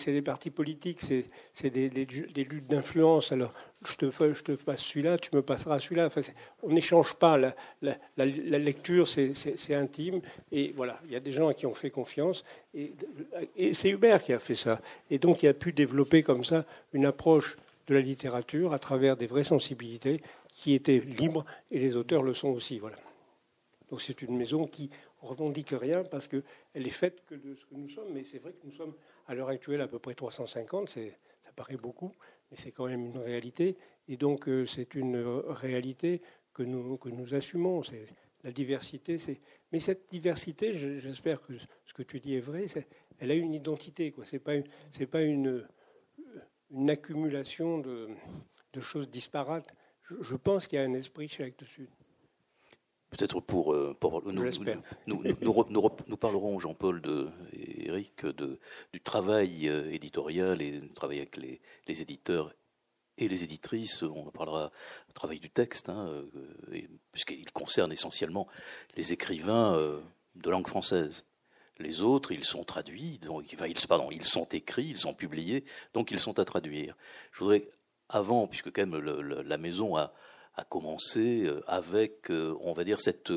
des 0.06 0.20
partis 0.20 0.50
politiques, 0.50 1.00
c'est 1.00 1.70
des, 1.70 1.88
luttes 1.88 2.66
d'influence. 2.66 3.32
Alors, 3.32 3.54
je 3.86 3.94
te, 3.96 4.34
je 4.34 4.42
te 4.42 4.52
passe 4.52 4.82
celui-là, 4.82 5.16
tu 5.16 5.30
me 5.34 5.40
passeras 5.40 5.78
celui-là. 5.78 6.06
Enfin, 6.06 6.20
on 6.62 6.70
n'échange 6.70 7.14
pas. 7.14 7.38
La, 7.38 7.54
la, 7.80 8.26
lecture, 8.26 9.08
c'est 9.08 9.74
intime. 9.74 10.20
Et 10.52 10.74
voilà, 10.76 11.00
il 11.06 11.12
y 11.12 11.16
a 11.16 11.20
des 11.20 11.32
gens 11.32 11.48
à 11.48 11.54
qui 11.54 11.64
on 11.64 11.72
fait 11.72 11.90
confiance. 11.90 12.44
Et 12.74 13.72
c'est 13.72 13.88
Hubert 13.88 14.22
qui 14.22 14.34
a 14.34 14.38
fait 14.38 14.54
ça. 14.54 14.82
Et 15.10 15.18
donc, 15.18 15.42
il 15.42 15.48
a 15.48 15.54
pu 15.54 15.72
développer 15.72 16.22
comme 16.22 16.44
ça 16.44 16.66
une 16.92 17.06
approche 17.06 17.56
de 17.88 17.94
la 17.94 18.00
littérature 18.00 18.72
à 18.72 18.78
travers 18.78 19.16
des 19.16 19.26
vraies 19.26 19.44
sensibilités 19.44 20.20
qui 20.52 20.74
étaient 20.74 21.00
libres 21.00 21.44
et 21.70 21.78
les 21.78 21.96
auteurs 21.96 22.22
le 22.22 22.34
sont 22.34 22.48
aussi. 22.48 22.78
Voilà. 22.78 22.96
Donc 23.90 24.02
c'est 24.02 24.20
une 24.22 24.36
maison 24.36 24.66
qui 24.66 24.90
revendique 25.20 25.70
rien 25.72 26.04
parce 26.04 26.28
qu'elle 26.28 26.42
est 26.74 26.90
faite 26.90 27.24
que 27.26 27.34
de 27.34 27.54
ce 27.54 27.64
que 27.64 27.74
nous 27.74 27.88
sommes. 27.88 28.12
Mais 28.12 28.24
c'est 28.24 28.38
vrai 28.38 28.52
que 28.52 28.66
nous 28.66 28.74
sommes 28.74 28.94
à 29.26 29.34
l'heure 29.34 29.48
actuelle 29.48 29.80
à 29.80 29.88
peu 29.88 29.98
près 29.98 30.14
350. 30.14 30.90
Ça 30.90 31.00
paraît 31.56 31.78
beaucoup, 31.78 32.12
mais 32.50 32.58
c'est 32.58 32.72
quand 32.72 32.86
même 32.86 33.06
une 33.06 33.18
réalité. 33.18 33.76
Et 34.06 34.16
donc 34.16 34.48
euh, 34.48 34.66
c'est 34.66 34.94
une 34.94 35.16
réalité 35.48 36.20
que 36.52 36.62
nous, 36.62 36.98
que 36.98 37.08
nous 37.08 37.34
assumons. 37.34 37.82
C'est 37.82 38.06
la 38.44 38.52
diversité. 38.52 39.16
Mais 39.72 39.80
cette 39.80 40.10
diversité, 40.10 40.74
j'espère 40.74 41.40
que 41.40 41.54
ce 41.86 41.94
que 41.94 42.02
tu 42.02 42.20
dis 42.20 42.34
est 42.34 42.40
vrai. 42.40 42.66
elle 43.18 43.30
a 43.30 43.34
une 43.34 43.54
identité. 43.54 44.10
Pas, 44.10 44.52
c'est 44.92 45.06
pas 45.06 45.22
une 45.22 45.66
une 46.70 46.90
accumulation 46.90 47.78
de, 47.78 48.08
choses 48.80 49.08
disparates. 49.10 49.74
Je, 50.20 50.36
pense 50.36 50.68
qu'il 50.68 50.78
y 50.78 50.82
a 50.82 50.84
un 50.84 50.94
esprit 50.94 51.28
chez 51.28 51.44
Actes 51.44 51.64
Sud. 51.64 51.88
Peut-être 53.10 53.40
pour, 53.40 53.72
euh, 53.72 53.96
pour 53.98 54.22
nous, 54.24 54.44
nous, 55.06 55.22
nous, 55.40 55.64
nous, 56.06 56.16
parlerons, 56.16 56.58
Jean-Paul 56.60 57.02
et 57.52 57.88
Eric, 57.88 58.24
de, 58.24 58.60
du 58.92 59.00
travail 59.00 59.68
euh, 59.68 59.90
éditorial 59.90 60.60
et 60.60 60.78
du 60.78 60.92
travail 60.92 61.18
avec 61.18 61.38
les, 61.38 61.60
les, 61.86 62.02
éditeurs 62.02 62.54
et 63.16 63.26
les 63.26 63.42
éditrices. 63.42 64.02
On 64.02 64.30
parlera 64.30 64.70
du 65.08 65.14
travail 65.14 65.40
du 65.40 65.50
texte, 65.50 65.88
hein, 65.88 66.06
euh, 66.06 66.82
puisqu'il 67.10 67.50
concerne 67.50 67.92
essentiellement 67.92 68.46
les 68.94 69.12
écrivains 69.12 70.00
de 70.36 70.50
langue 70.50 70.68
française. 70.68 71.24
Les 71.78 72.02
autres, 72.02 72.32
ils 72.32 72.44
sont 72.44 72.64
traduits, 72.64 73.18
donc, 73.18 73.52
ils, 73.52 73.58
ils 74.10 74.24
sont 74.24 74.48
écrits, 74.48 74.88
ils 74.90 74.98
sont 74.98 75.14
publiés, 75.14 75.64
donc 75.94 76.10
ils 76.10 76.18
sont 76.18 76.38
à 76.38 76.44
traduire. 76.44 76.96
Je 77.32 77.38
voudrais, 77.38 77.68
avant, 78.08 78.46
puisque 78.46 78.72
quand 78.72 78.86
même 78.86 78.98
la 78.98 79.58
maison 79.58 79.96
a, 79.96 80.12
commencé 80.70 81.44
euh, 81.44 81.62
avec, 81.68 82.32
euh, 82.32 82.56
on 82.62 82.72
va 82.72 82.82
dire, 82.82 82.98
cette, 82.98 83.32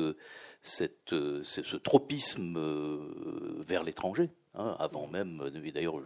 ce 0.62 1.76
tropisme 1.76 2.56
euh, 2.56 3.60
vers 3.60 3.84
l'étranger, 3.84 4.30
hein, 4.54 4.74
avant 4.80 5.06
même, 5.06 5.48
d'ailleurs 5.72 6.00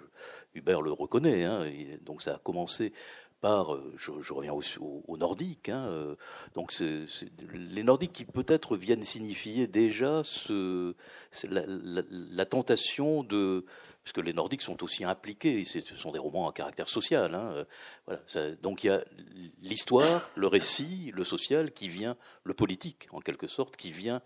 Hubert 0.53 0.83
le 0.83 0.93
reconnaît, 0.93 1.45
hein, 1.45 1.65
donc 2.03 2.21
ça 2.21 2.35
a 2.35 2.39
commencé 2.39 2.93
par, 3.41 3.75
euh, 3.75 3.93
je, 3.97 4.33
reviens 4.33 4.53
aux, 4.53 5.17
nordiques, 5.17 5.69
hein, 5.69 5.87
euh, 5.89 6.17
donc 6.55 6.73
les 7.53 7.83
nordiques 7.83 8.13
qui 8.13 8.25
peut-être 8.25 8.77
viennent 8.77 9.03
signifier 9.03 9.67
déjà 9.67 10.23
la, 11.45 12.47
tentation 12.47 13.23
de, 13.23 13.65
parce 14.03 14.13
que 14.13 14.21
les 14.21 14.33
nordiques 14.33 14.63
sont 14.63 14.83
aussi 14.83 15.05
impliqués, 15.05 15.65
ce 15.65 15.81
sont 15.97 16.13
des 16.13 16.19
romans 16.19 16.49
à 16.49 16.53
caractère 16.53 16.89
social. 16.89 17.35
Hein, 17.35 17.67
euh, 18.37 18.57
donc 18.63 18.85
il 18.85 18.89
y 18.89 18.91
a 18.91 19.05
l'histoire, 19.61 20.31
le 20.35 20.47
récit, 20.47 21.11
le 21.15 21.25
social 21.25 21.73
qui 21.73 21.89
vient, 21.89 22.17
le 22.45 22.55
politique 22.55 23.09
en 23.13 23.21
quelque 23.21 23.49
sorte, 23.49 23.77
qui 23.77 23.93
vient, 23.93 24.23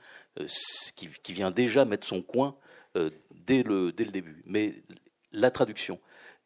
qui, 0.94 1.32
vient 1.32 1.50
déjà 1.50 1.84
mettre 1.84 2.06
son 2.06 2.22
coin 2.22 2.56
dès, 2.94 3.62
le, 3.62 3.92
dès 3.92 4.04
le 4.04 4.12
début. 4.12 4.42
Mais 4.46 4.82
la 5.32 5.50
traduction 5.50 5.98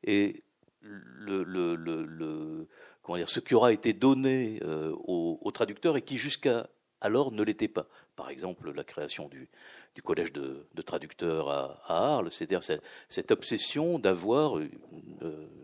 et 0.03 0.42
le, 0.85 2.66
comment 3.03 3.18
dire, 3.18 3.29
ce 3.29 3.40
qui 3.40 3.55
aura 3.55 3.73
été 3.73 3.92
donné 3.92 4.61
euh, 4.62 4.94
aux, 5.05 5.51
traducteurs 5.53 5.97
et 5.97 6.03
qui 6.03 6.18
jusqu'à 6.18 6.68
alors 7.01 7.33
ne 7.33 7.42
l'était 7.42 7.68
pas. 7.68 7.87
Par 8.16 8.31
exemple, 8.31 8.73
la 8.73 8.85
création 8.85 9.29
du, 9.29 9.49
du 9.94 10.02
collège 10.02 10.33
de, 10.33 10.66
traducteurs 10.85 11.48
à, 11.48 11.80
Arles, 11.87 12.28
c'est-à-dire 12.30 12.62
cette, 13.09 13.30
obsession 13.30 13.98
d'avoir, 13.98 14.59
euh, 14.59 14.68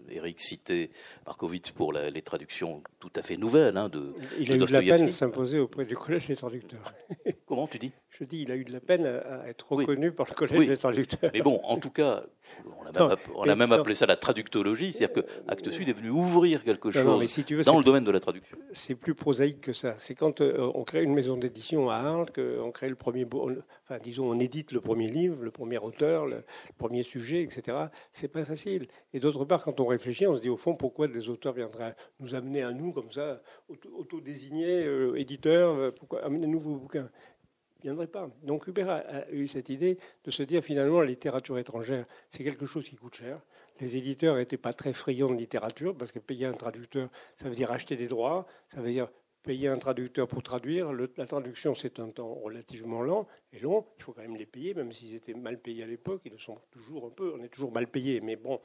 Eric 0.08 0.40
citait 0.40 0.90
Markovitz 1.26 1.70
pour 1.72 1.92
les 1.92 2.22
traductions 2.22 2.82
tout 2.98 3.10
à 3.16 3.22
fait 3.22 3.36
nouvelles 3.36 3.76
hein, 3.76 3.88
de 3.88 4.14
Il 4.38 4.52
a 4.52 4.56
eu 4.56 4.58
de 4.58 4.72
la 4.72 4.80
peine 4.80 5.06
de 5.06 5.10
s'imposer 5.10 5.58
auprès 5.58 5.84
du 5.84 5.96
collège 5.96 6.28
des 6.28 6.36
traducteurs. 6.36 6.94
Comment 7.46 7.66
tu 7.66 7.78
dis? 7.78 7.92
Je 8.10 8.24
dis, 8.24 8.42
il 8.42 8.52
a 8.52 8.56
eu 8.56 8.64
de 8.64 8.72
la 8.72 8.80
peine 8.80 9.06
à 9.06 9.48
être 9.48 9.72
reconnu 9.72 10.12
par 10.12 10.26
le 10.28 10.34
collège 10.34 10.68
des 10.68 10.76
traducteurs. 10.76 11.30
Mais 11.32 11.42
bon, 11.42 11.60
en 11.64 11.78
tout 11.78 11.90
cas, 11.90 12.24
on 13.34 13.48
a 13.48 13.54
même, 13.54 13.72
appelé 13.72 13.94
ça 13.94 14.06
la 14.06 14.16
traductologie, 14.16 14.92
c'est-à-dire 14.92 15.22
que 15.22 15.28
Actes 15.48 15.70
Sud 15.70 15.88
est 15.88 15.92
venu 15.92 16.10
ouvrir 16.10 16.64
quelque 16.64 16.90
chose 16.90 17.04
dans 17.64 17.78
le 17.78 17.84
domaine 17.84 18.04
de 18.04 18.10
la 18.10 18.20
traduction. 18.20 18.58
C'est 18.72 18.94
plus 18.94 19.14
prosaïque 19.14 19.60
que 19.60 19.72
ça. 19.72 19.94
C'est 19.98 20.14
quand 20.14 20.40
euh, 20.40 20.70
on 20.74 20.84
crée 20.84 21.02
une 21.02 21.14
maison 21.14 21.36
d'édition 21.36 21.90
à 21.90 21.96
Arles 21.96 22.30
qu'on 22.34 22.70
crée 22.70 22.88
le 22.88 22.94
premier, 22.94 23.26
enfin 23.84 23.98
disons, 24.02 24.19
on 24.20 24.38
édite 24.38 24.72
le 24.72 24.80
premier 24.80 25.08
livre, 25.08 25.42
le 25.42 25.50
premier 25.50 25.78
auteur, 25.78 26.26
le, 26.26 26.44
premier 26.78 27.02
sujet, 27.02 27.42
etc. 27.42 27.76
C'est 28.12 28.28
pas 28.28 28.44
facile. 28.44 28.88
Et 29.12 29.20
d'autre 29.20 29.44
part, 29.44 29.62
quand 29.62 29.80
on 29.80 29.86
réfléchit, 29.86 30.26
on 30.26 30.36
se 30.36 30.40
dit 30.40 30.48
au 30.48 30.56
fond 30.56 30.74
pourquoi 30.74 31.08
des 31.08 31.28
auteurs 31.28 31.52
viendraient 31.52 31.94
nous 32.20 32.34
amener 32.34 32.62
à 32.62 32.72
nous 32.72 32.92
comme 32.92 33.10
ça, 33.10 33.42
auto-désignés 33.68 34.84
euh, 34.84 35.18
éditeurs, 35.18 35.74
euh, 35.74 35.90
pourquoi 35.90 36.24
amenez-nous 36.24 36.60
vos 36.60 36.76
bouquins? 36.76 37.10
Viendrait 37.82 38.06
pas. 38.06 38.28
Donc 38.42 38.66
Hubert 38.66 38.90
a, 38.90 39.30
eu 39.30 39.48
cette 39.48 39.70
idée 39.70 39.98
de 40.24 40.30
se 40.30 40.42
dire 40.42 40.62
finalement 40.62 41.00
la 41.00 41.06
littérature 41.06 41.58
étrangère, 41.58 42.04
c'est 42.28 42.44
quelque 42.44 42.66
chose 42.66 42.84
qui 42.84 42.96
coûte 42.96 43.14
cher. 43.14 43.40
Les 43.80 43.96
éditeurs 43.96 44.36
n'étaient 44.36 44.58
pas 44.58 44.74
très 44.74 44.92
friands 44.92 45.30
de 45.30 45.38
littérature 45.38 45.96
parce 45.96 46.12
que 46.12 46.18
payer 46.18 46.44
un 46.44 46.52
traducteur, 46.52 47.08
ça 47.36 47.48
veut 47.48 47.54
dire 47.54 47.70
acheter 47.72 47.96
des 47.96 48.08
droits, 48.08 48.46
ça 48.68 48.82
veut 48.82 48.90
dire 48.90 49.08
payer 49.42 49.68
un 49.68 49.78
traducteur 49.78 50.28
pour 50.28 50.42
traduire. 50.42 50.92
la 50.92 51.26
traduction, 51.26 51.74
c'est 51.74 51.98
un 51.98 52.10
temps 52.10 52.34
relativement 52.34 53.02
lent 53.02 53.26
et 53.52 53.58
long. 53.58 53.86
Il 53.98 54.02
faut 54.02 54.12
quand 54.12 54.22
même 54.22 54.36
les 54.36 54.46
payer, 54.46 54.74
même 54.74 54.92
s'ils 54.92 55.14
étaient 55.14 55.34
mal 55.34 55.58
payés 55.58 55.84
à 55.84 55.86
l'époque. 55.86 56.22
Ils 56.24 56.32
le 56.32 56.38
sont 56.38 56.58
toujours 56.70 57.06
un 57.06 57.10
peu. 57.10 57.32
On 57.34 57.42
est 57.42 57.48
toujours 57.48 57.72
mal 57.72 57.86
payés, 57.86 58.20
mais 58.20 58.36
bon, 58.36 58.60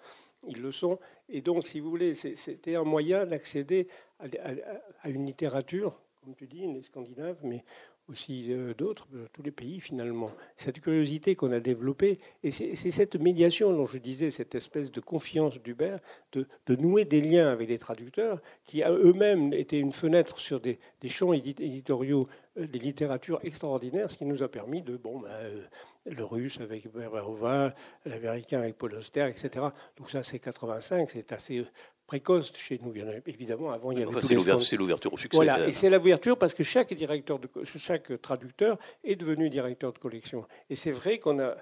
ils 0.47 0.61
le 0.61 0.71
sont. 0.71 0.99
Et 1.29 1.41
donc, 1.41 1.67
si 1.67 1.79
vous 1.79 1.89
voulez, 1.89 2.13
c'était 2.13 2.75
un 2.75 2.83
moyen 2.83 3.25
d'accéder 3.25 3.87
à, 4.19 4.25
à, 5.01 5.09
une 5.09 5.25
littérature, 5.25 5.99
comme 6.23 6.35
tu 6.35 6.47
dis, 6.47 6.67
les 6.67 6.83
Scandinaves, 6.83 7.39
mais 7.43 7.63
aussi 8.09 8.47
euh, 8.49 8.73
d'autres, 8.73 9.07
de 9.11 9.27
tous 9.33 9.41
les 9.41 9.51
pays 9.51 9.79
finalement. 9.79 10.31
Cette 10.57 10.79
curiosité 10.79 11.35
qu'on 11.35 11.51
a 11.51 11.59
développée, 11.59 12.19
et 12.43 12.51
c'est 12.51 12.75
cette 12.91 13.15
médiation 13.15 13.73
dont 13.73 13.85
je 13.85 13.97
disais, 13.97 14.31
cette 14.31 14.55
espèce 14.55 14.91
de 14.91 14.99
confiance 14.99 15.59
d'Hubert, 15.59 15.99
de, 16.33 16.45
nouer 16.75 17.05
des 17.05 17.21
liens 17.21 17.49
avec 17.49 17.69
les 17.69 17.77
traducteurs, 17.77 18.41
qui 18.63 18.83
eux-mêmes 18.83 19.53
étaient 19.53 19.79
une 19.79 19.93
fenêtre 19.93 20.39
sur 20.39 20.59
des, 20.59 20.77
champs 21.07 21.33
éditoriaux, 21.33 22.27
euh, 22.57 22.67
des 22.67 22.79
littératures 22.79 23.39
extraordinaires, 23.43 24.11
ce 24.11 24.17
qui 24.17 24.25
nous 24.25 24.43
a 24.43 24.47
permis 24.47 24.81
de, 24.81 24.97
bon, 24.97 25.19
ben, 25.19 25.29
euh, 25.29 25.63
le 26.05 26.23
russe 26.23 26.59
avec 26.61 26.87
Verhoeven, 26.93 27.73
l'américain 28.05 28.59
avec 28.59 28.77
Paul 28.77 28.93
Auster, 28.93 29.27
etc. 29.27 29.65
Donc 29.97 30.11
ça, 30.11 30.23
c'est 30.23 30.39
85, 30.39 31.09
c'est 31.09 31.31
assez 31.31 31.65
précoce 32.05 32.53
chez 32.57 32.79
nous. 32.81 32.93
évidemment, 33.25 33.71
avant, 33.71 33.91
il 33.91 33.99
y 33.99 34.03
avait 34.03 34.21
C'est 34.21 34.75
l'ouverture 34.75 35.13
au 35.13 35.17
succès. 35.17 35.37
Voilà, 35.37 35.67
et 35.67 35.73
c'est 35.73 35.89
l'ouverture 35.89 36.37
parce 36.37 36.53
que 36.53 36.63
chaque 36.63 36.93
directeur, 36.93 37.39
de, 37.39 37.49
chaque 37.63 38.21
traducteur 38.21 38.77
est 39.03 39.15
devenu 39.15 39.49
directeur 39.49 39.93
de 39.93 39.97
collection. 39.97 40.45
Et 40.69 40.75
c'est 40.75 40.91
vrai 40.91 41.17
qu'on 41.19 41.39
a 41.39 41.55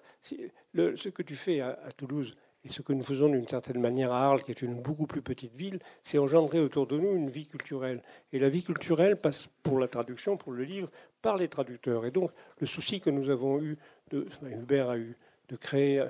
le, 0.73 0.95
ce 0.95 1.10
que 1.10 1.23
tu 1.23 1.36
fais 1.36 1.62
à, 1.62 1.77
Toulouse 1.95 2.36
et 2.65 2.69
ce 2.69 2.82
que 2.82 2.93
nous 2.93 3.03
faisons 3.03 3.29
d'une 3.29 3.47
certaine 3.47 3.79
manière 3.79 4.12
à 4.12 4.25
Arles, 4.25 4.43
qui 4.43 4.51
est 4.51 4.62
une 4.62 4.82
beaucoup 4.82 5.06
plus 5.06 5.21
petite 5.21 5.53
ville, 5.53 5.79
c'est 6.01 6.17
engendrer 6.17 6.60
autour 6.60 6.88
de 6.88 6.97
nous 6.97 7.13
une 7.13 7.29
vie 7.29 7.45
culturelle. 7.45 8.01
Et 8.32 8.39
la 8.39 8.49
vie 8.49 8.63
culturelle 8.63 9.17
passe 9.17 9.47
pour 9.63 9.79
la 9.79 9.89
traduction, 9.89 10.38
pour 10.38 10.53
le 10.53 10.63
livre, 10.63 10.89
par 11.21 11.36
les 11.36 11.49
traducteurs. 11.49 12.06
Et 12.06 12.12
donc, 12.12 12.32
le 12.60 12.67
souci 12.67 13.01
que 13.01 13.10
nous 13.10 13.29
avons 13.29 13.62
eu, 13.62 13.77
de, 14.12 14.27
Hubert 14.43 14.89
a 14.89 14.97
eu, 14.97 15.17
de 15.49 15.58
créer 15.58 16.06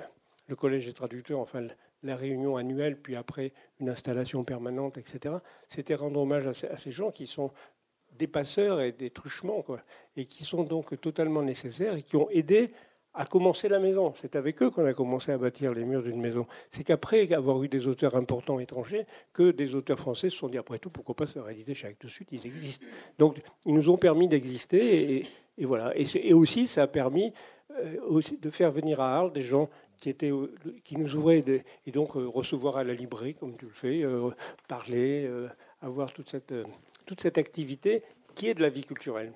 le 0.46 0.54
collège 0.54 0.86
des 0.86 0.92
traducteurs, 0.92 1.40
enfin 1.40 1.66
la 2.04 2.16
réunion 2.16 2.56
annuelle, 2.56 2.96
puis 2.96 3.16
après 3.16 3.52
une 3.80 3.88
installation 3.88 4.44
permanente, 4.44 4.98
etc. 4.98 5.36
C'était 5.68 5.94
rendre 5.94 6.20
hommage 6.20 6.46
à 6.46 6.76
ces, 6.76 6.92
gens 6.92 7.10
qui 7.10 7.26
sont 7.26 7.50
des 8.18 8.26
passeurs 8.26 8.80
et 8.80 8.92
des 8.92 9.10
truchements, 9.10 9.62
quoi, 9.62 9.80
et 10.16 10.26
qui 10.26 10.44
sont 10.44 10.62
donc 10.62 11.00
totalement 11.00 11.42
nécessaires 11.42 11.96
et 11.96 12.02
qui 12.02 12.16
ont 12.16 12.30
aidé 12.30 12.72
à 13.14 13.26
commencer 13.26 13.68
la 13.68 13.78
maison. 13.78 14.12
C'est 14.20 14.34
avec 14.36 14.60
eux 14.60 14.70
qu'on 14.70 14.84
a 14.84 14.92
commencé 14.92 15.30
à 15.30 15.38
bâtir 15.38 15.72
les 15.72 15.84
murs 15.84 16.02
d'une 16.02 16.20
maison. 16.20 16.46
C'est 16.70 16.82
qu'après 16.82 17.32
avoir 17.32 17.62
eu 17.62 17.68
des 17.68 17.86
auteurs 17.86 18.16
importants 18.16 18.58
étrangers, 18.58 19.06
que 19.32 19.52
des 19.52 19.74
auteurs 19.76 19.98
français 19.98 20.30
se 20.30 20.36
sont 20.36 20.48
dit, 20.48 20.58
après 20.58 20.78
tout, 20.78 20.90
pourquoi 20.90 21.14
pas 21.14 21.26
se 21.26 21.38
rééditer 21.38 21.74
chez 21.74 21.86
Actes 21.86 22.08
Sud, 22.08 22.26
ils 22.32 22.44
existent. 22.44 22.84
Donc, 23.18 23.40
ils 23.64 23.74
nous 23.74 23.88
ont 23.88 23.96
permis 23.96 24.26
d'exister, 24.26 25.26
et, 25.56 25.64
voilà. 25.64 25.92
Et, 25.96 26.34
aussi, 26.34 26.66
ça 26.66 26.82
a 26.82 26.86
permis 26.88 27.32
euh, 27.70 28.00
aussi 28.02 28.36
de 28.36 28.50
faire 28.50 28.72
venir 28.72 29.00
à 29.00 29.16
Arles 29.16 29.32
des 29.32 29.42
gens 29.42 29.70
qui, 30.12 30.96
nous 30.96 31.14
ouvrait 31.14 31.44
et 31.86 31.90
donc 31.90 32.16
euh, 32.16 32.26
recevoir 32.26 32.76
à 32.76 32.84
la 32.84 32.94
librairie, 32.94 33.34
comme 33.34 33.56
tu 33.56 33.64
le 33.64 33.72
fais, 33.72 34.02
euh, 34.02 34.30
parler, 34.68 35.24
euh, 35.26 35.48
avoir 35.80 36.12
toute 36.12 36.30
cette, 36.30 36.54
toute 37.06 37.20
cette 37.20 37.38
activité 37.38 38.02
qui 38.34 38.48
est 38.48 38.54
de 38.54 38.62
la 38.62 38.68
vie 38.68 38.84
culturelle. 38.84 39.32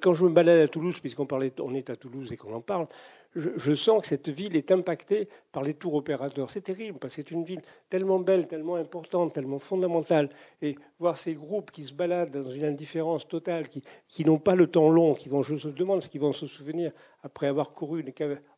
quand 0.00 0.14
je 0.14 0.24
me 0.24 0.30
balade 0.30 0.60
à 0.60 0.68
Toulouse, 0.68 0.98
puisqu'on 1.00 1.26
on 1.30 1.74
est 1.74 1.90
à 1.90 1.96
Toulouse 1.96 2.32
et 2.32 2.36
qu'on 2.36 2.54
en 2.54 2.60
parle, 2.60 2.86
je, 3.34 3.74
sens 3.74 4.02
que 4.02 4.08
cette 4.08 4.28
ville 4.28 4.56
est 4.56 4.70
impactée 4.70 5.28
par 5.52 5.62
les 5.62 5.74
tours 5.74 5.94
opérateurs. 5.94 6.50
C'est 6.50 6.60
terrible, 6.60 6.98
parce 6.98 7.16
que 7.16 7.22
c'est 7.22 7.30
une 7.30 7.44
ville 7.44 7.62
tellement 7.88 8.18
belle, 8.18 8.46
tellement 8.46 8.76
importante, 8.76 9.32
tellement 9.32 9.58
fondamentale. 9.58 10.28
Et 10.60 10.76
voir 10.98 11.16
ces 11.16 11.34
groupes 11.34 11.70
qui 11.70 11.84
se 11.84 11.94
baladent 11.94 12.30
dans 12.30 12.50
une 12.50 12.64
indifférence 12.64 13.26
totale, 13.26 13.68
qui, 13.68 14.24
n'ont 14.24 14.38
pas 14.38 14.54
le 14.54 14.66
temps 14.66 14.90
long, 14.90 15.14
qui 15.14 15.28
vont, 15.28 15.42
je 15.42 15.54
me 15.54 15.72
demande 15.72 16.02
ce 16.02 16.08
qu'ils 16.08 16.20
vont 16.20 16.32
se 16.32 16.46
souvenir 16.46 16.92
après 17.22 17.46
avoir 17.46 17.72
couru 17.72 18.04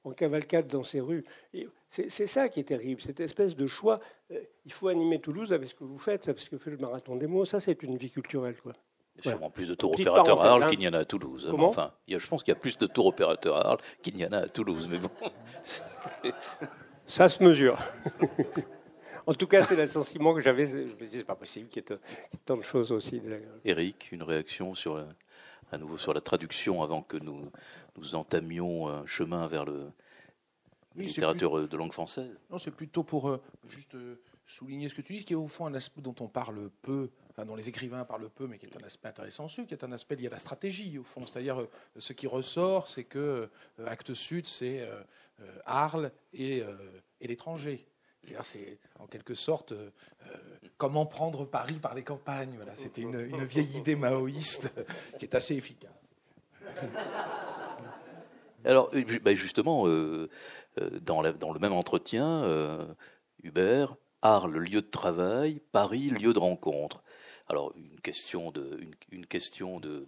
en 0.04 0.12
cavalcade 0.12 0.66
dans 0.66 0.84
ces 0.84 1.00
rues. 1.00 1.24
C'est 1.88 2.26
ça 2.26 2.48
qui 2.48 2.60
est 2.60 2.64
terrible, 2.64 3.00
cette 3.00 3.20
espèce 3.20 3.54
de 3.54 3.66
choix. 3.66 4.00
Euh, 4.32 4.40
il 4.64 4.72
faut 4.72 4.88
animer 4.88 5.20
Toulouse 5.20 5.52
avec 5.52 5.68
ce 5.68 5.74
que 5.74 5.84
vous 5.84 5.98
faites, 5.98 6.28
avec 6.28 6.40
ce 6.40 6.50
que 6.50 6.58
fait 6.58 6.70
le 6.70 6.78
marathon 6.78 7.14
des 7.14 7.28
mots. 7.28 7.44
Ça, 7.44 7.60
c'est 7.60 7.82
une 7.84 7.96
vie 7.96 8.10
culturelle. 8.10 8.56
Quoi. 8.60 8.72
Il 9.16 9.24
y 9.24 9.28
a 9.28 9.32
sûrement 9.32 9.50
plus 9.50 9.68
de 9.68 9.74
tours 9.74 9.92
opérateurs 9.92 10.40
à 10.42 10.50
Arles 10.50 10.70
qu'il 10.70 10.78
n'y 10.78 10.88
en 10.88 10.92
a 10.92 10.98
à 10.98 11.04
Toulouse. 11.04 11.48
enfin, 11.58 11.92
je 12.08 12.26
pense 12.26 12.42
qu'il 12.42 12.52
y 12.52 12.56
a 12.56 12.60
plus 12.60 12.78
de 12.78 12.86
tours 12.86 13.06
opérateurs 13.06 13.56
à 13.56 13.68
Arles 13.68 13.80
qu'il 14.02 14.16
n'y 14.16 14.26
en 14.26 14.32
a 14.32 14.38
à 14.38 14.48
Toulouse. 14.48 14.88
Mais 14.90 14.98
bon. 14.98 15.10
Ça 17.06 17.28
se 17.28 17.42
mesure. 17.42 17.78
en 19.26 19.34
tout 19.34 19.46
cas, 19.46 19.62
c'est 19.62 19.76
l'assentiment 19.76 20.34
que 20.34 20.40
j'avais. 20.40 20.66
Je 20.66 20.78
me 20.78 20.94
disais, 20.94 21.18
c'est 21.18 21.24
pas 21.24 21.34
possible 21.34 21.68
qu'il 21.68 21.82
y 21.82 21.92
ait 21.92 21.98
tant 22.44 22.56
de 22.56 22.62
choses 22.62 22.90
aussi. 22.92 23.20
Eric, 23.64 24.10
une 24.10 24.22
réaction 24.22 24.74
sur 24.74 25.04
à 25.70 25.78
nouveau 25.78 25.98
sur 25.98 26.14
la 26.14 26.20
traduction 26.20 26.82
avant 26.82 27.02
que 27.02 27.16
nous, 27.16 27.50
nous 27.96 28.14
entamions 28.14 28.88
un 28.88 29.06
chemin 29.06 29.46
vers 29.46 29.64
le, 29.64 29.90
la 30.96 31.04
littérature 31.04 31.68
de 31.68 31.76
langue 31.76 31.92
française? 31.92 32.38
Non, 32.50 32.58
c'est 32.58 32.70
plutôt 32.70 33.02
pour 33.02 33.28
euh, 33.28 33.42
juste 33.68 33.94
euh, 33.94 34.20
souligner 34.46 34.88
ce 34.88 34.94
que 34.94 35.02
tu 35.02 35.14
dis, 35.14 35.24
qui 35.24 35.32
est 35.32 35.36
au 35.36 35.48
fond 35.48 35.66
un 35.66 35.74
aspect 35.74 36.00
dont 36.00 36.14
on 36.20 36.28
parle 36.28 36.70
peu 36.82 37.10
dont 37.42 37.56
les 37.56 37.68
écrivains 37.68 38.04
parlent 38.04 38.30
peu, 38.30 38.46
mais 38.46 38.58
qui 38.58 38.66
est 38.66 38.76
un 38.80 38.86
aspect 38.86 39.08
intéressant 39.08 39.46
aussi, 39.46 39.66
qui 39.66 39.74
est 39.74 39.82
un 39.82 39.90
aspect 39.90 40.14
lié 40.14 40.28
à 40.28 40.30
la 40.30 40.38
stratégie, 40.38 40.96
au 40.98 41.02
fond. 41.02 41.26
C'est-à-dire, 41.26 41.60
euh, 41.60 41.68
ce 41.98 42.12
qui 42.12 42.28
ressort, 42.28 42.88
c'est 42.88 43.02
que 43.02 43.50
euh, 43.80 43.86
Acte 43.86 44.14
Sud, 44.14 44.46
c'est 44.46 44.82
euh, 44.82 45.02
Arles 45.66 46.12
et, 46.32 46.62
l'étranger. 47.20 47.84
C'est 48.42 48.78
en 48.98 49.06
quelque 49.06 49.34
sorte 49.34 49.74
comment 50.78 51.04
prendre 51.04 51.44
Paris 51.44 51.78
par 51.78 51.94
les 51.94 52.02
campagnes. 52.02 52.54
Voilà, 52.56 52.74
c'était 52.74 53.02
une, 53.02 53.44
vieille 53.44 53.76
idée 53.76 53.96
maoïste 53.96 54.72
qui 55.18 55.26
est 55.26 55.34
assez 55.34 55.54
efficace. 55.56 55.90
Alors, 58.64 58.90
bah, 59.22 59.34
justement, 59.34 59.86
dans, 61.02 61.20
le 61.20 61.58
même 61.58 61.74
entretien, 61.74 62.96
Hubert, 63.42 63.96
Arles, 64.22 64.56
lieu 64.56 64.80
de 64.80 64.90
travail, 64.90 65.60
Paris, 65.72 66.08
lieu 66.08 66.32
de 66.32 66.38
rencontre 66.38 67.03
alors 67.48 67.72
une 67.76 68.00
question, 68.00 68.50
de, 68.50 68.80
une, 69.10 69.26
question 69.26 69.78
de, 69.78 70.06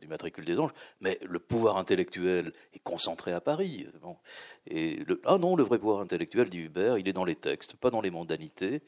du 0.00 0.06
matricule 0.06 0.44
des 0.44 0.58
anges, 0.58 0.72
mais 1.00 1.18
le 1.22 1.38
pouvoir 1.38 1.78
intellectuel 1.78 2.52
est 2.74 2.78
concentré 2.78 3.32
à 3.32 3.40
Paris. 3.40 3.86
Le, 4.66 5.20
ah 5.24 5.38
non, 5.38 5.56
le 5.56 5.62
vrai 5.62 5.78
pouvoir 5.78 6.00
intellectuel, 6.00 6.50
dit 6.50 6.58
Hubert, 6.58 6.98
il 6.98 7.08
est 7.08 7.12
dans 7.12 7.24
les 7.24 7.36
textes, 7.36 7.74
pas 7.76 7.90
dans 7.90 8.02
les 8.02 8.10
mondanités, 8.10 8.82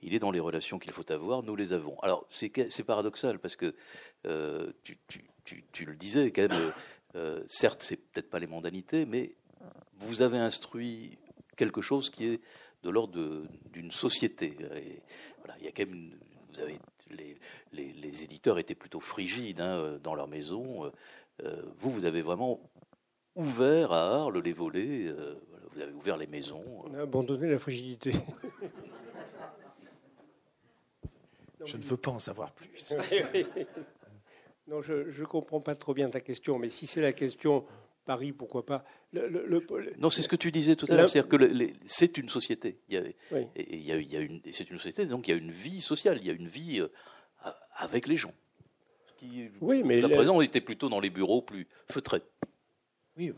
il 0.00 0.14
est 0.14 0.18
dans 0.18 0.30
les 0.30 0.40
relations 0.40 0.78
qu'il 0.78 0.92
faut 0.92 1.10
avoir, 1.12 1.42
nous 1.42 1.56
les 1.56 1.72
avons. 1.72 1.98
Alors 2.00 2.26
c'est 2.30 2.84
paradoxal, 2.84 3.38
parce 3.38 3.56
que 3.56 3.74
euh, 4.26 4.72
tu, 4.82 4.98
tu, 5.44 5.64
tu, 5.72 5.84
le 5.84 5.96
disais 5.96 6.30
quand 6.30 6.48
même, 6.48 6.72
euh, 7.16 7.42
certes 7.46 7.82
c'est 7.82 7.96
peut-être 7.96 8.30
pas 8.30 8.38
les 8.38 8.46
mondanités, 8.46 9.04
mais 9.04 9.34
vous 9.98 10.22
avez 10.22 10.38
instruit 10.38 11.18
quelque 11.56 11.82
chose 11.82 12.08
qui 12.08 12.26
est 12.26 12.40
de 12.82 12.90
l'ordre 12.90 13.46
d'une 13.70 13.90
société. 13.90 14.56
Voilà, 15.38 15.56
il 15.58 15.64
y 15.64 15.68
a 15.68 15.72
quand 15.72 15.86
même, 15.86 16.12
vous 16.52 16.60
avez 16.60 16.78
les, 17.10 18.24
éditeurs 18.24 18.58
étaient 18.58 18.74
plutôt 18.74 19.00
frigides 19.00 19.60
hein, 19.60 19.78
euh, 19.78 19.98
dans 19.98 20.14
leur 20.14 20.28
maison. 20.28 20.84
Euh, 20.84 20.90
euh, 21.42 21.62
vous, 21.78 21.90
vous 21.90 22.04
avez 22.04 22.22
vraiment 22.22 22.60
ouvert 23.34 23.92
à 23.92 24.20
Arles 24.20 24.40
les 24.40 24.52
volets, 24.52 25.12
vous 25.72 25.80
avez 25.80 25.92
ouvert 25.92 26.16
les 26.16 26.28
maisons. 26.28 26.62
On 26.84 26.94
a 26.94 27.02
abandonné 27.02 27.50
la 27.50 27.58
frigidité. 27.58 28.12
je 31.64 31.76
ne 31.76 31.82
veux 31.82 31.96
pas 31.96 32.12
en 32.12 32.20
savoir 32.20 32.52
plus. 32.52 32.94
non, 34.68 34.82
je 34.82 35.20
ne 35.20 35.26
comprends 35.26 35.60
pas 35.60 35.74
trop 35.74 35.94
bien 35.94 36.08
ta 36.08 36.20
question, 36.20 36.60
mais 36.60 36.68
si 36.68 36.86
c'est 36.86 37.00
la 37.00 37.12
question 37.12 37.64
Paris, 38.04 38.32
pourquoi 38.32 38.66
pas 38.66 38.84
Non, 39.98 40.10
c'est 40.10 40.22
ce 40.22 40.28
que 40.28 40.36
tu 40.36 40.50
disais 40.50 40.76
tout 40.76 40.86
à 40.88 40.94
l'heure, 40.94 41.08
c'est-à-dire 41.08 41.28
que 41.28 41.72
c'est 41.86 42.18
une 42.18 42.28
société. 42.28 42.78
Il 42.88 42.94
y 42.94 42.98
a, 42.98 43.96
il 43.96 44.12
y 44.12 44.16
a, 44.16 44.20
une, 44.20 44.40
c'est 44.52 44.70
une 44.70 44.78
société, 44.78 45.06
donc 45.06 45.28
il 45.28 45.30
y 45.30 45.34
a 45.34 45.36
une 45.36 45.50
vie 45.50 45.80
sociale, 45.80 46.18
il 46.20 46.26
y 46.26 46.30
a 46.30 46.34
une 46.34 46.48
vie 46.48 46.80
euh, 46.80 47.50
avec 47.76 48.06
les 48.06 48.16
gens. 48.16 48.34
Qui, 49.18 49.48
oui, 49.60 49.82
mais 49.82 50.00
la 50.00 50.08
présent, 50.08 50.36
on 50.36 50.40
était 50.40 50.60
plutôt 50.60 50.88
dans 50.88 51.00
les 51.00 51.10
bureaux 51.10 51.42
plus 51.42 51.66
feutrés. 51.90 52.22
Oui, 53.16 53.32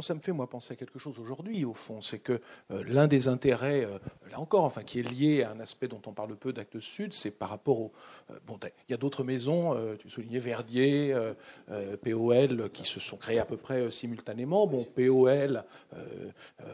ça 0.00 0.14
me 0.14 0.20
fait 0.20 0.32
moi 0.32 0.48
penser 0.48 0.72
à 0.72 0.76
quelque 0.76 0.98
chose 0.98 1.18
aujourd'hui 1.18 1.64
au 1.64 1.74
fond, 1.74 2.00
c'est 2.00 2.20
que 2.20 2.40
euh, 2.70 2.84
l'un 2.86 3.08
des 3.08 3.26
intérêts, 3.26 3.84
euh, 3.84 3.98
là 4.30 4.38
encore, 4.38 4.64
enfin 4.64 4.82
qui 4.82 5.00
est 5.00 5.02
lié 5.02 5.42
à 5.42 5.50
un 5.50 5.60
aspect 5.60 5.88
dont 5.88 6.00
on 6.06 6.12
parle 6.12 6.36
peu 6.36 6.52
d'Actes 6.52 6.80
Sud, 6.80 7.12
c'est 7.12 7.32
par 7.32 7.48
rapport 7.48 7.80
au 7.80 7.92
euh, 8.30 8.34
bon, 8.46 8.58
il 8.88 8.92
y 8.92 8.94
a 8.94 8.96
d'autres 8.96 9.24
maisons, 9.24 9.76
tu 9.98 10.08
soulignais 10.08 10.38
Verdier, 10.38 11.14
POL, 12.02 12.70
qui 12.70 12.84
se 12.84 13.00
sont 13.00 13.16
créées 13.16 13.38
à 13.38 13.44
peu 13.44 13.56
près 13.56 13.90
simultanément. 13.90 14.66
Bon, 14.66 14.84
POL 14.84 15.64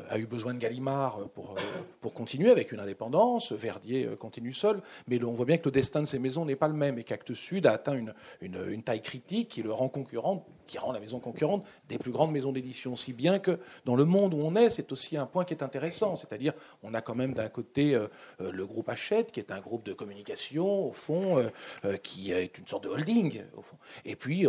a 0.09 0.19
eu 0.19 0.27
besoin 0.27 0.55
de 0.55 0.59
Gallimard 0.59 1.21
pour 2.01 2.15
continuer 2.15 2.51
avec 2.51 2.73
une 2.73 2.81
indépendance. 2.81 3.53
Verdier 3.53 4.09
continue 4.19 4.53
seul, 4.53 4.81
mais 5.09 5.23
on 5.25 5.33
voit 5.33 5.47
bien 5.47 5.59
que 5.59 5.67
le 5.67 5.71
destin 5.71 6.01
de 6.01 6.07
ces 6.07 6.19
maisons 6.19 6.45
n'est 6.45 6.57
pas 6.57 6.69
le 6.69 6.75
même 6.75 6.99
et 6.99 7.05
qu'Actes 7.05 7.35
Sud 7.35 7.67
a 7.67 7.73
atteint 7.73 7.97
une, 8.41 8.83
taille 8.83 9.03
critique 9.03 9.49
qui 9.49 9.63
le 9.63 9.73
rend 9.73 9.89
concurrente 9.89 10.45
qui 10.67 10.79
rend 10.79 10.93
la 10.93 11.01
maison 11.01 11.21
concurrente 11.21 11.65
des 11.89 11.99
plus 11.99 12.11
grandes 12.11 12.33
maisons 12.33 12.53
d'édition. 12.53 12.97
Si 12.97 13.13
bien 13.13 13.39
que 13.39 13.59
dans 13.85 13.97
le 13.97 14.05
monde 14.05 14.35
où 14.35 14.39
on 14.39 14.55
est, 14.57 14.71
c'est 14.71 14.91
aussi 14.93 15.17
un 15.17 15.27
point 15.27 15.45
qui 15.45 15.55
est 15.55 15.63
intéressant. 15.63 16.17
C'est-à-dire, 16.17 16.53
on 16.83 16.95
a 16.95 17.01
quand 17.01 17.15
même 17.15 17.35
d'un 17.35 17.49
côté 17.49 17.95
euh, 17.95 18.09
euh, 18.41 18.51
le 18.53 18.67
groupe 18.67 18.89
Hachette, 18.89 19.33
qui 19.33 19.41
est 19.41 19.51
un 19.51 19.61
groupe 19.61 19.85
de 19.85 19.93
communication, 19.93 20.89
au 20.89 20.93
fond, 20.93 21.39
euh, 21.85 21.97
qui 21.99 22.33
est 22.33 22.59
une 22.59 22.67
sorte 22.67 22.85
de 22.85 22.89
holding. 22.89 23.43
Et 24.05 24.17
puis 24.17 24.47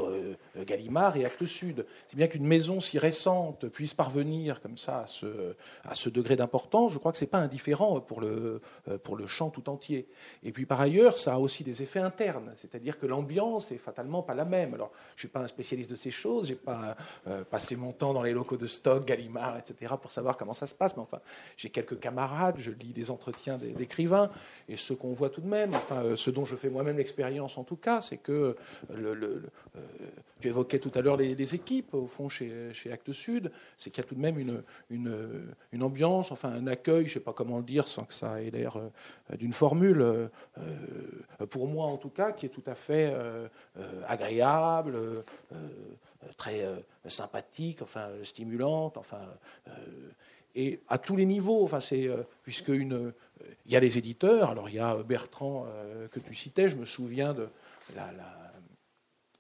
Gallimard 0.66 1.18
et 1.18 1.26
Actes 1.26 1.46
Sud. 1.46 1.86
C'est 2.08 2.16
bien 2.16 2.28
qu'une 2.28 2.46
maison 2.46 2.80
si 2.80 3.00
récente 3.00 3.68
puisse 3.68 3.94
parvenir 3.94 4.62
comme 4.62 4.78
ça 4.78 5.02
à 5.02 5.08
ce, 5.08 5.56
à 5.84 5.94
ce 5.94 6.10
degré 6.10 6.36
d'importance, 6.36 6.92
je 6.92 6.98
crois 6.98 7.12
que 7.12 7.18
ce 7.18 7.24
n'est 7.24 7.30
pas 7.30 7.38
indifférent 7.40 8.02
pour 8.02 8.22
le, 8.22 8.62
pour 9.04 9.16
le 9.16 9.28
champ 9.28 9.50
tout 9.50 9.70
entier. 9.70 10.08
Et 10.44 10.52
puis 10.52 10.66
par 10.66 10.82
ailleurs, 10.82 11.18
ça 11.18 11.36
a 11.36 11.38
aussi 11.38 11.64
des 11.64 11.82
effets 11.82 12.00
internes. 12.00 12.52
C'est-à-dire 12.56 13.00
que 13.00 13.06
l'ambiance 13.06 13.72
est 13.72 13.78
fatalement 13.78 14.24
pas 14.24 14.34
la 14.34 14.46
même. 14.46 14.74
Alors, 14.74 14.92
je 15.10 15.16
ne 15.16 15.20
suis 15.20 15.28
pas 15.28 15.42
un 15.42 15.48
spécialiste 15.48 15.90
de 15.90 15.96
ces 15.96 16.07
choses. 16.12 16.48
J'ai 16.48 16.56
pas 16.56 16.96
euh, 17.28 17.44
passé 17.44 17.76
mon 17.76 17.92
temps 17.92 18.14
dans 18.14 18.24
les 18.24 18.32
locaux 18.32 18.58
de 18.58 18.68
stock, 18.68 19.06
Gallimard, 19.06 19.58
etc., 19.58 19.94
pour 20.02 20.12
savoir 20.12 20.38
comment 20.38 20.54
ça 20.54 20.68
se 20.68 20.76
passe. 20.76 20.96
Mais 20.96 21.04
enfin, 21.04 21.20
j'ai 21.58 21.70
quelques 21.70 22.00
camarades, 22.00 22.56
je 22.58 22.72
lis 22.72 22.94
des 22.94 23.12
entretiens 23.12 23.58
d'écrivains, 23.58 24.30
et 24.70 24.78
ce 24.78 24.94
qu'on 24.94 25.14
voit 25.14 25.30
tout 25.30 25.42
de 25.42 25.48
même, 25.48 25.74
enfin, 25.74 26.04
euh, 26.04 26.16
ce 26.16 26.30
dont 26.30 26.46
je 26.46 26.56
fais 26.56 26.70
moi-même 26.70 26.98
l'expérience 26.98 27.58
en 27.58 27.64
tout 27.64 27.76
cas, 27.76 28.02
c'est 28.02 28.18
que 28.18 28.56
le, 28.94 29.14
le, 29.14 29.44
euh, 29.76 29.80
tu 30.40 30.48
évoquais 30.48 30.80
tout 30.80 30.92
à 30.96 31.02
l'heure 31.02 31.18
les, 31.18 31.56
équipes, 31.56 31.94
au 31.94 32.08
fond, 32.08 32.30
chez, 32.30 32.74
chez 32.74 32.92
Actes 32.92 33.12
Sud, 33.12 33.52
c'est 33.78 33.90
qu'il 33.90 34.04
y 34.04 34.06
a 34.06 34.10
tout 34.10 34.16
de 34.16 34.20
même 34.20 34.38
une, 34.90 35.82
ambiance, 35.82 36.32
enfin 36.32 36.52
un 36.52 36.68
accueil, 36.68 37.04
je 37.04 37.10
ne 37.10 37.14
sais 37.16 37.20
pas 37.20 37.34
comment 37.34 37.58
le 37.58 37.64
dire 37.64 37.88
sans 37.88 38.04
que 38.04 38.14
ça 38.14 38.42
ait 38.42 38.50
l'air 38.50 38.78
d'une 39.38 39.54
formule, 39.54 40.30
pour 41.50 41.68
moi 41.68 41.86
en 41.86 41.98
tout 41.98 42.10
cas, 42.10 42.32
qui 42.32 42.46
est 42.46 42.50
tout 42.50 42.64
à 42.66 42.76
fait 42.76 43.14
agréable, 44.08 44.96
euh, 44.96 45.68
très 46.38 46.64
euh, 46.64 46.78
sympathique, 47.08 47.82
enfin 47.82 48.10
stimulante, 48.24 48.98
enfin 48.98 49.22
euh, 49.68 49.72
et 50.56 50.80
à 50.88 50.98
tous 50.98 51.16
les 51.16 51.26
niveaux. 51.26 51.64
Enfin, 51.64 51.82
c'est 51.82 52.10
puisque 52.44 52.70
une, 52.70 53.14
il 53.66 53.72
y 53.72 53.76
a 53.76 53.80
les 53.80 53.98
éditeurs. 53.98 54.50
Alors 54.50 54.70
il 54.70 54.76
y 54.76 54.80
a 54.80 55.04
Bertrand 55.04 55.68
que 56.12 56.20
tu 56.20 56.34
citais. 56.34 56.68
Je 56.68 56.78
me 56.78 56.86
souviens 56.86 57.36
de 57.36 57.48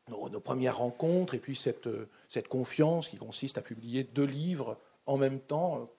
nos, 0.10 0.30
nos, 0.30 0.40
premières 0.40 0.78
rencontres 0.78 1.34
et 1.34 1.40
puis 1.40 1.56
cette, 1.56 1.90
cette 2.30 2.48
confiance 2.48 3.08
qui 3.08 3.18
consiste 3.18 3.58
à 3.58 3.62
publier 3.62 4.04
deux 4.04 4.26
livres 4.26 4.78
en 5.08 5.18
même 5.18 5.40
temps 5.40 5.90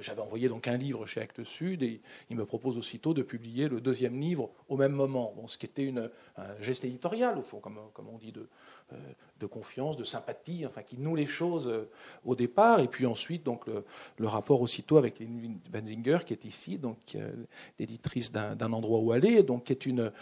j'avais 0.00 0.20
envoyé 0.20 0.48
donc 0.48 0.68
un 0.68 0.76
livre 0.76 1.06
chez 1.06 1.20
Actes 1.20 1.44
Sud 1.44 1.82
et 1.82 2.00
il 2.30 2.36
me 2.36 2.44
propose 2.44 2.76
aussitôt 2.78 3.14
de 3.14 3.22
publier 3.22 3.68
le 3.68 3.80
deuxième 3.80 4.20
livre 4.20 4.50
au 4.68 4.76
même 4.76 4.92
moment. 4.92 5.34
Ce 5.46 5.58
qui 5.58 5.66
était 5.66 5.84
une, 5.84 6.10
un 6.36 6.60
geste 6.60 6.84
éditorial, 6.84 7.38
au 7.38 7.42
fond, 7.42 7.60
comme, 7.60 7.78
comme 7.92 8.08
on 8.08 8.18
dit, 8.18 8.32
de, 8.32 8.46
euh, 8.92 8.96
de 9.40 9.46
confiance, 9.46 9.96
de 9.96 10.04
sympathie, 10.04 10.64
enfin, 10.64 10.82
qui 10.82 10.96
noue 10.98 11.16
les 11.16 11.26
choses 11.26 11.68
euh, 11.68 11.88
au 12.24 12.34
départ. 12.34 12.80
Et 12.80 12.88
puis 12.88 13.06
ensuite, 13.06 13.42
donc, 13.44 13.66
le, 13.66 13.84
le 14.18 14.26
rapport 14.26 14.60
aussitôt 14.60 14.96
avec 14.96 15.18
Lynn 15.18 15.58
Benzinger, 15.70 16.18
qui 16.24 16.32
est 16.32 16.44
ici, 16.44 16.78
donc 16.78 16.98
euh, 17.14 17.32
l'éditrice 17.78 18.32
d'un 18.32 18.72
endroit 18.72 19.00
où 19.00 19.12
aller, 19.12 19.42
donc 19.42 19.64
qui 19.64 19.72
est 19.72 19.86
une 19.86 20.12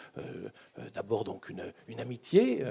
d'abord 0.95 1.25
donc 1.25 1.49
une, 1.49 1.73
une 1.89 2.01
amitié, 2.01 2.65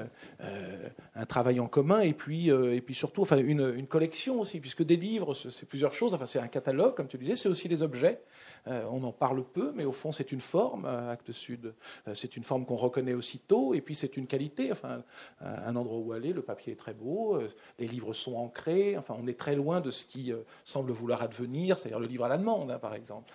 un 1.15 1.26
travail 1.26 1.60
en 1.60 1.67
commun, 1.67 2.02
et 2.02 2.13
puis 2.13 2.50
et 2.50 2.82
puis 2.82 2.96
surtout, 2.96 3.22
enfin, 3.22 3.38
une, 3.38 3.74
une 3.76 3.88
collection 3.88 4.41
aussi, 4.41 4.60
puisque 4.60 4.84
des 4.84 4.96
livres, 4.96 5.34
c'est 5.34 5.65
plusieurs 5.67 5.93
choses. 5.93 6.13
Enfin, 6.13 6.26
c'est 6.26 6.39
un 6.39 6.48
catalogue, 6.48 6.73
comme 6.96 7.08
tu 7.08 7.18
disais, 7.18 7.36
c'est 7.36 7.50
aussi 7.50 7.68
des 7.68 7.82
objets. 7.82 8.22
on 8.66 9.04
en 9.04 9.12
parle 9.12 9.44
peu, 9.44 9.72
mais 9.76 9.86
au 9.86 9.92
fond, 9.92 10.12
c'est 10.12 10.32
une 10.32 10.42
forme, 10.42 10.86
Actes 10.86 11.32
Sud. 11.32 11.74
c'est 12.14 12.38
une 12.38 12.44
forme 12.44 12.66
qu'on 12.66 12.76
reconnaît 12.76 13.14
aussitôt, 13.14 13.74
et 13.74 13.82
puis 13.82 13.96
c'est 13.96 14.18
une 14.18 14.28
qualité. 14.28 14.72
Enfin, 14.72 15.04
un 15.42 15.76
endroit 15.76 16.00
où 16.00 16.14
aller, 16.14 16.34
le 16.34 16.42
papier 16.42 16.74
est 16.74 16.78
très 16.78 16.94
beau, 16.94 17.38
les 17.80 17.88
livres 17.88 18.14
sont 18.14 18.36
ancrés. 18.36 18.98
Enfin, 18.98 19.16
on 19.22 19.28
est 19.28 19.38
très 19.38 19.56
loin 19.56 19.82
de 19.82 19.92
ce 19.92 20.06
qui 20.06 20.32
semble 20.66 20.92
vouloir 20.92 21.22
advenir, 21.22 21.78
c'est-à-dire 21.78 22.00
le 22.00 22.08
livre 22.08 22.26
à 22.26 22.30
la 22.30 22.38
demande, 22.38 22.72
hein, 22.72 22.80
par 22.80 22.96
exemple. 22.96 23.32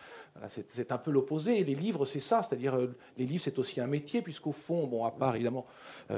c'est 0.49 0.93
un 0.93 0.99
peu 0.99 1.11
l'opposé. 1.11 1.63
Les 1.65 1.75
livres, 1.75 2.07
c'est 2.07 2.21
ça, 2.21 2.43
c'est-à-dire 2.43 2.77
les 3.17 3.27
livres, 3.27 3.43
c'est 3.43 3.59
aussi 3.59 3.81
un 3.81 3.87
métier, 3.87 4.23
puisqu'au 4.23 4.53
fond, 4.53 4.87
bon, 4.87 5.05
à 5.05 5.11
part 5.11 5.35
évidemment 5.35 5.67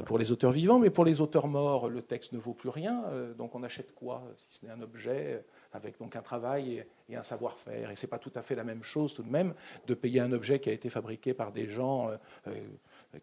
pour 0.05 0.19
les 0.19 0.31
auteurs 0.33 0.53
vivants, 0.53 0.79
mais 0.79 0.91
pour 0.91 1.05
les 1.05 1.21
auteurs 1.21 1.49
morts, 1.49 1.89
le 1.89 2.03
texte 2.03 2.33
ne 2.33 2.39
vaut 2.39 2.55
plus 2.55 2.69
rien. 2.69 3.03
donc 3.37 3.55
on 3.55 3.63
achète 3.63 3.95
quoi, 3.95 4.23
si 4.37 4.61
ce 4.61 4.67
n'est 4.67 4.73
un 4.73 4.83
objet 4.83 5.45
avec 5.73 5.99
donc 5.99 6.17
un 6.17 6.23
travail 6.23 6.85
et, 7.09 7.17
un 7.17 7.25
savoir-faire. 7.25 7.91
Et 7.91 7.97
ce 7.97 8.07
n'est 8.07 8.11
pas 8.11 8.19
tout 8.19 8.33
à 8.35 8.43
fait 8.43 8.55
la 8.55 8.65
même 8.65 8.85
chose 8.85 9.15
tout 9.15 9.23
de 9.23 9.31
même 9.31 9.55
de 9.87 9.95
payer 9.95 10.21
un 10.21 10.33
objet 10.33 10.61
qui 10.61 10.71
a 10.71 10.73
été 10.73 10.89
fabriqué 10.91 11.35
par 11.35 11.53
des 11.53 11.67
gens 11.67 12.09
euh, 12.09 12.17
euh, 12.47 12.55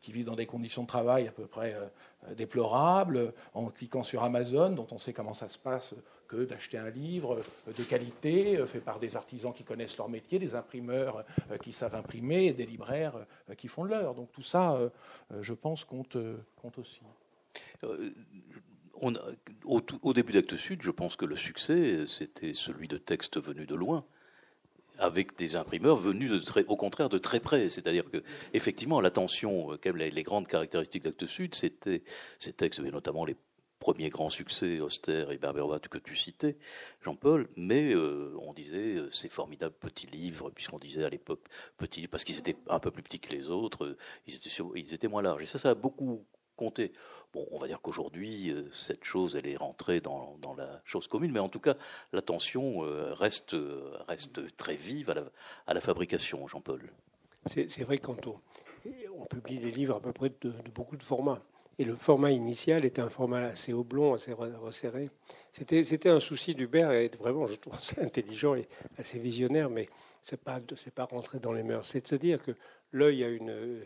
qui 0.02 0.12
vivent 0.12 0.26
dans 0.26 0.36
des 0.36 0.46
conditions 0.46 0.84
de 0.84 0.88
travail 0.88 1.28
à 1.28 1.32
peu 1.32 1.46
près 1.46 1.74
euh, 1.74 2.34
déplorables, 2.36 3.34
en 3.54 3.68
cliquant 3.68 4.04
sur 4.04 4.24
Amazon, 4.24 4.72
dont 4.72 4.88
on 4.92 4.98
sait 4.98 5.14
comment 5.14 5.34
ça 5.34 5.48
se 5.48 5.58
passe, 5.58 5.96
que 6.28 6.44
d'acheter 6.44 6.78
un 6.78 6.90
livre 6.90 7.42
de 7.68 7.84
qualité, 7.84 8.62
fait 8.68 8.82
par 8.82 9.00
des 9.00 9.16
artisans 9.16 9.54
qui 9.54 9.64
connaissent 9.64 9.98
leur 9.98 10.10
métier, 10.10 10.40
des 10.40 10.56
imprimeurs 10.56 11.24
qui 11.62 11.72
savent 11.72 11.96
imprimer, 11.96 12.48
et 12.48 12.54
des 12.54 12.66
libraires 12.66 13.14
qui 13.56 13.70
font 13.70 13.86
leur. 13.86 14.14
Donc 14.14 14.34
tout 14.34 14.42
ça, 14.42 14.78
je 15.40 15.54
pense, 15.54 15.86
compte, 15.86 16.18
compte 16.62 16.80
aussi 16.80 17.00
au, 19.02 20.14
début 20.14 20.34
d'Actes 20.34 20.58
Sud, 20.58 20.82
je 20.82 20.92
pense 20.92 21.16
que 21.16 21.26
le 21.26 21.36
succès, 21.36 22.06
c'était 22.08 22.54
celui 22.54 22.88
de 22.88 22.98
textes 22.98 23.40
venus 23.40 23.68
de 23.68 23.76
loin, 23.76 24.06
avec 25.00 25.38
des 25.38 25.56
imprimeurs 25.56 25.98
venus 25.98 26.32
au 26.68 26.76
contraire 26.76 27.10
de 27.10 27.18
très 27.18 27.40
près. 27.40 27.70
C'est-à-dire 27.70 28.10
que, 28.10 28.24
effectivement, 28.54 29.02
l'attention, 29.02 29.74
euh, 29.74 29.92
les, 29.94 30.10
les, 30.10 30.24
grandes 30.24 30.48
caractéristiques 30.48 31.04
d'Actes 31.04 31.26
Sud, 31.26 31.56
c'était 31.56 32.04
ces 32.40 32.54
textes, 32.54 32.80
mais 32.80 32.92
notamment 32.92 33.26
les 33.26 33.36
premiers 33.80 34.10
grands 34.10 34.30
succès, 34.30 34.80
Auster 34.80 35.26
et 35.32 35.38
Berbervat 35.38 35.80
que 35.80 36.00
tu 36.00 36.16
citais, 36.16 36.58
Jean-Paul, 37.04 37.48
mais 37.56 37.94
euh, 37.94 38.36
on 38.42 38.54
disait 38.54 38.96
euh, 38.96 39.12
ces 39.12 39.30
formidables 39.30 39.76
petits 39.76 40.08
livres, 40.08 40.50
puisqu'on 40.50 40.80
disait 40.80 41.04
à 41.04 41.10
l'époque 41.10 41.46
petits, 41.78 42.08
parce 42.08 42.24
qu'ils 42.24 42.40
étaient 42.40 42.58
un 42.68 42.80
peu 42.80 42.92
plus 42.92 43.04
petits 43.04 43.20
que 43.20 43.32
les 43.32 43.50
autres, 43.50 43.96
ils 44.26 44.94
étaient 44.94 45.08
moins 45.08 45.22
larges. 45.22 45.44
Et 45.44 45.46
ça, 45.46 45.60
ça 45.60 45.70
a 45.70 45.76
beaucoup 45.76 46.26
compté. 46.58 46.92
Bon, 47.34 47.46
on 47.52 47.60
va 47.60 47.68
dire 47.68 47.82
qu'aujourd'hui, 47.82 48.52
euh, 48.52 48.70
cette 48.74 49.04
chose, 49.04 49.36
elle 49.36 49.48
est 49.48 49.58
rentrée 49.58 50.00
dans, 50.00 50.38
la 50.58 50.82
chose 50.86 51.08
commune, 51.08 51.32
mais 51.32 51.40
en 51.40 51.50
tout 51.50 51.60
cas, 51.60 51.76
l'attention 52.14 52.86
euh, 52.86 53.14
reste, 53.14 53.54
euh, 53.54 53.98
reste 54.08 54.56
très 54.56 54.76
vive 54.76 55.10
à 55.10 55.74
la, 55.74 55.82
fabrication, 55.82 56.48
Jean-Paul. 56.48 56.90
C'est 57.46 57.84
vrai 57.84 57.98
quand 57.98 58.28
on, 58.28 58.40
on, 59.20 59.26
publie 59.26 59.60
des 59.60 59.72
livres 59.72 59.96
à 59.96 60.00
peu 60.00 60.14
près 60.14 60.32
de, 60.42 60.54
beaucoup 60.74 60.98
de 60.98 61.04
formats. 61.04 61.42
Et 61.80 61.86
le 61.86 61.96
format 61.96 62.32
initial 62.32 62.86
était 62.86 63.02
un 63.02 63.10
format 63.10 63.46
assez 63.50 63.72
oblong, 63.72 64.16
assez 64.16 64.34
resserré. 64.34 65.10
C'était 65.52 66.10
un 66.10 66.20
souci 66.20 66.56
d'Hubert, 66.56 66.92
et 66.92 67.10
vraiment, 67.20 67.46
je 67.46 67.56
trouve 67.56 67.80
ça 67.82 68.02
intelligent 68.02 68.56
et 68.56 68.68
assez 68.98 69.20
visionnaire, 69.20 69.70
mais 69.70 69.90
ce 70.24 70.34
n'est 70.36 70.40
pas, 70.40 70.60
pas 70.96 71.06
rentré 71.06 71.40
dans 71.40 71.54
les 71.54 71.64
mœurs. 71.64 71.88
C'est 71.88 72.02
de 72.02 72.08
se 72.08 72.16
dire 72.16 72.42
que 72.42 72.52
l'œil 72.92 73.24
a 73.24 73.30
une 73.30 73.82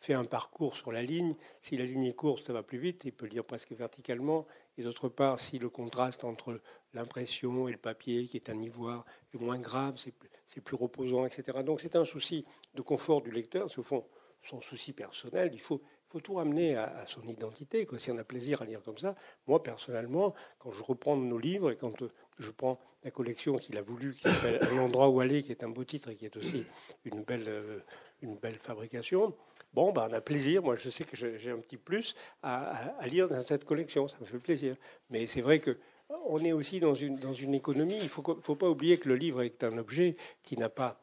fait 0.00 0.14
un 0.14 0.24
parcours 0.24 0.76
sur 0.76 0.92
la 0.92 1.02
ligne. 1.02 1.34
Si 1.60 1.76
la 1.76 1.84
ligne 1.84 2.04
est 2.04 2.14
courte, 2.14 2.46
ça 2.46 2.52
va 2.52 2.62
plus 2.62 2.78
vite, 2.78 3.02
il 3.04 3.12
peut 3.12 3.26
lire 3.26 3.44
presque 3.44 3.72
verticalement. 3.72 4.46
Et 4.78 4.82
d'autre 4.82 5.08
part, 5.08 5.40
si 5.40 5.58
le 5.58 5.68
contraste 5.68 6.24
entre 6.24 6.60
l'impression 6.94 7.68
et 7.68 7.72
le 7.72 7.78
papier, 7.78 8.26
qui 8.26 8.36
est 8.36 8.48
un 8.48 8.60
ivoire, 8.60 9.04
est 9.34 9.38
moins 9.38 9.58
grave, 9.58 9.96
c'est 9.98 10.60
plus, 10.60 10.76
reposant, 10.76 11.26
etc. 11.26 11.58
Donc 11.62 11.80
c'est 11.80 11.96
un 11.96 12.04
souci 12.04 12.44
de 12.74 12.82
confort 12.82 13.20
du 13.20 13.30
lecteur. 13.30 13.70
C'est 13.70 13.78
au 13.78 13.82
fond 13.82 14.04
son 14.42 14.62
souci 14.62 14.92
personnel. 14.92 15.50
Il 15.52 15.60
faut, 15.60 15.82
tout 16.24 16.34
ramener 16.34 16.74
à, 16.74 17.06
son 17.06 17.22
identité. 17.28 17.86
Quoi. 17.86 18.00
Si 18.00 18.10
on 18.10 18.18
a 18.18 18.24
plaisir 18.24 18.62
à 18.62 18.64
lire 18.64 18.82
comme 18.82 18.98
ça, 18.98 19.14
moi 19.46 19.62
personnellement, 19.62 20.34
quand 20.58 20.72
je 20.72 20.82
reprends 20.82 21.16
nos 21.16 21.38
livres 21.38 21.70
et 21.70 21.76
quand 21.76 21.92
je 22.38 22.50
prends 22.50 22.80
la 23.04 23.10
collection 23.10 23.58
qu'il 23.58 23.76
a 23.78 23.82
voulu, 23.82 24.14
qui 24.14 24.22
s'appelle 24.22 24.58
Un 24.72 24.78
endroit 24.78 25.08
où 25.08 25.20
aller, 25.20 25.42
qui 25.42 25.52
est 25.52 25.62
un 25.62 25.68
beau 25.68 25.84
titre 25.84 26.08
et 26.08 26.16
qui 26.16 26.24
est 26.24 26.36
aussi 26.36 26.64
une 27.04 27.22
belle, 27.22 27.48
euh, 27.48 27.78
une 28.22 28.36
belle 28.36 28.58
fabrication, 28.58 29.34
Bon, 29.72 29.92
ben, 29.92 30.08
on 30.10 30.12
a 30.12 30.20
plaisir. 30.20 30.62
Moi, 30.62 30.76
je 30.76 30.90
sais 30.90 31.04
que 31.04 31.16
j'ai 31.16 31.50
un 31.50 31.58
petit 31.58 31.76
plus 31.76 32.14
à, 32.42 32.92
lire 33.06 33.28
dans 33.28 33.42
cette 33.42 33.64
collection. 33.64 34.08
Ça 34.08 34.16
me 34.20 34.26
fait 34.26 34.38
plaisir. 34.38 34.76
Mais 35.10 35.26
c'est 35.26 35.42
vrai 35.42 35.60
que 35.60 35.78
on 36.26 36.44
est 36.44 36.52
aussi 36.52 36.80
dans 36.80 36.94
une, 36.94 37.16
dans 37.16 37.34
une 37.34 37.54
économie. 37.54 37.96
Il 37.96 38.04
ne 38.04 38.08
faut, 38.08 38.22
faut, 38.42 38.56
pas 38.56 38.68
oublier 38.68 38.98
que 38.98 39.08
le 39.08 39.14
livre 39.14 39.42
est 39.42 39.62
un 39.62 39.78
objet 39.78 40.16
qui 40.42 40.56
n'a 40.56 40.68
pas 40.68 41.00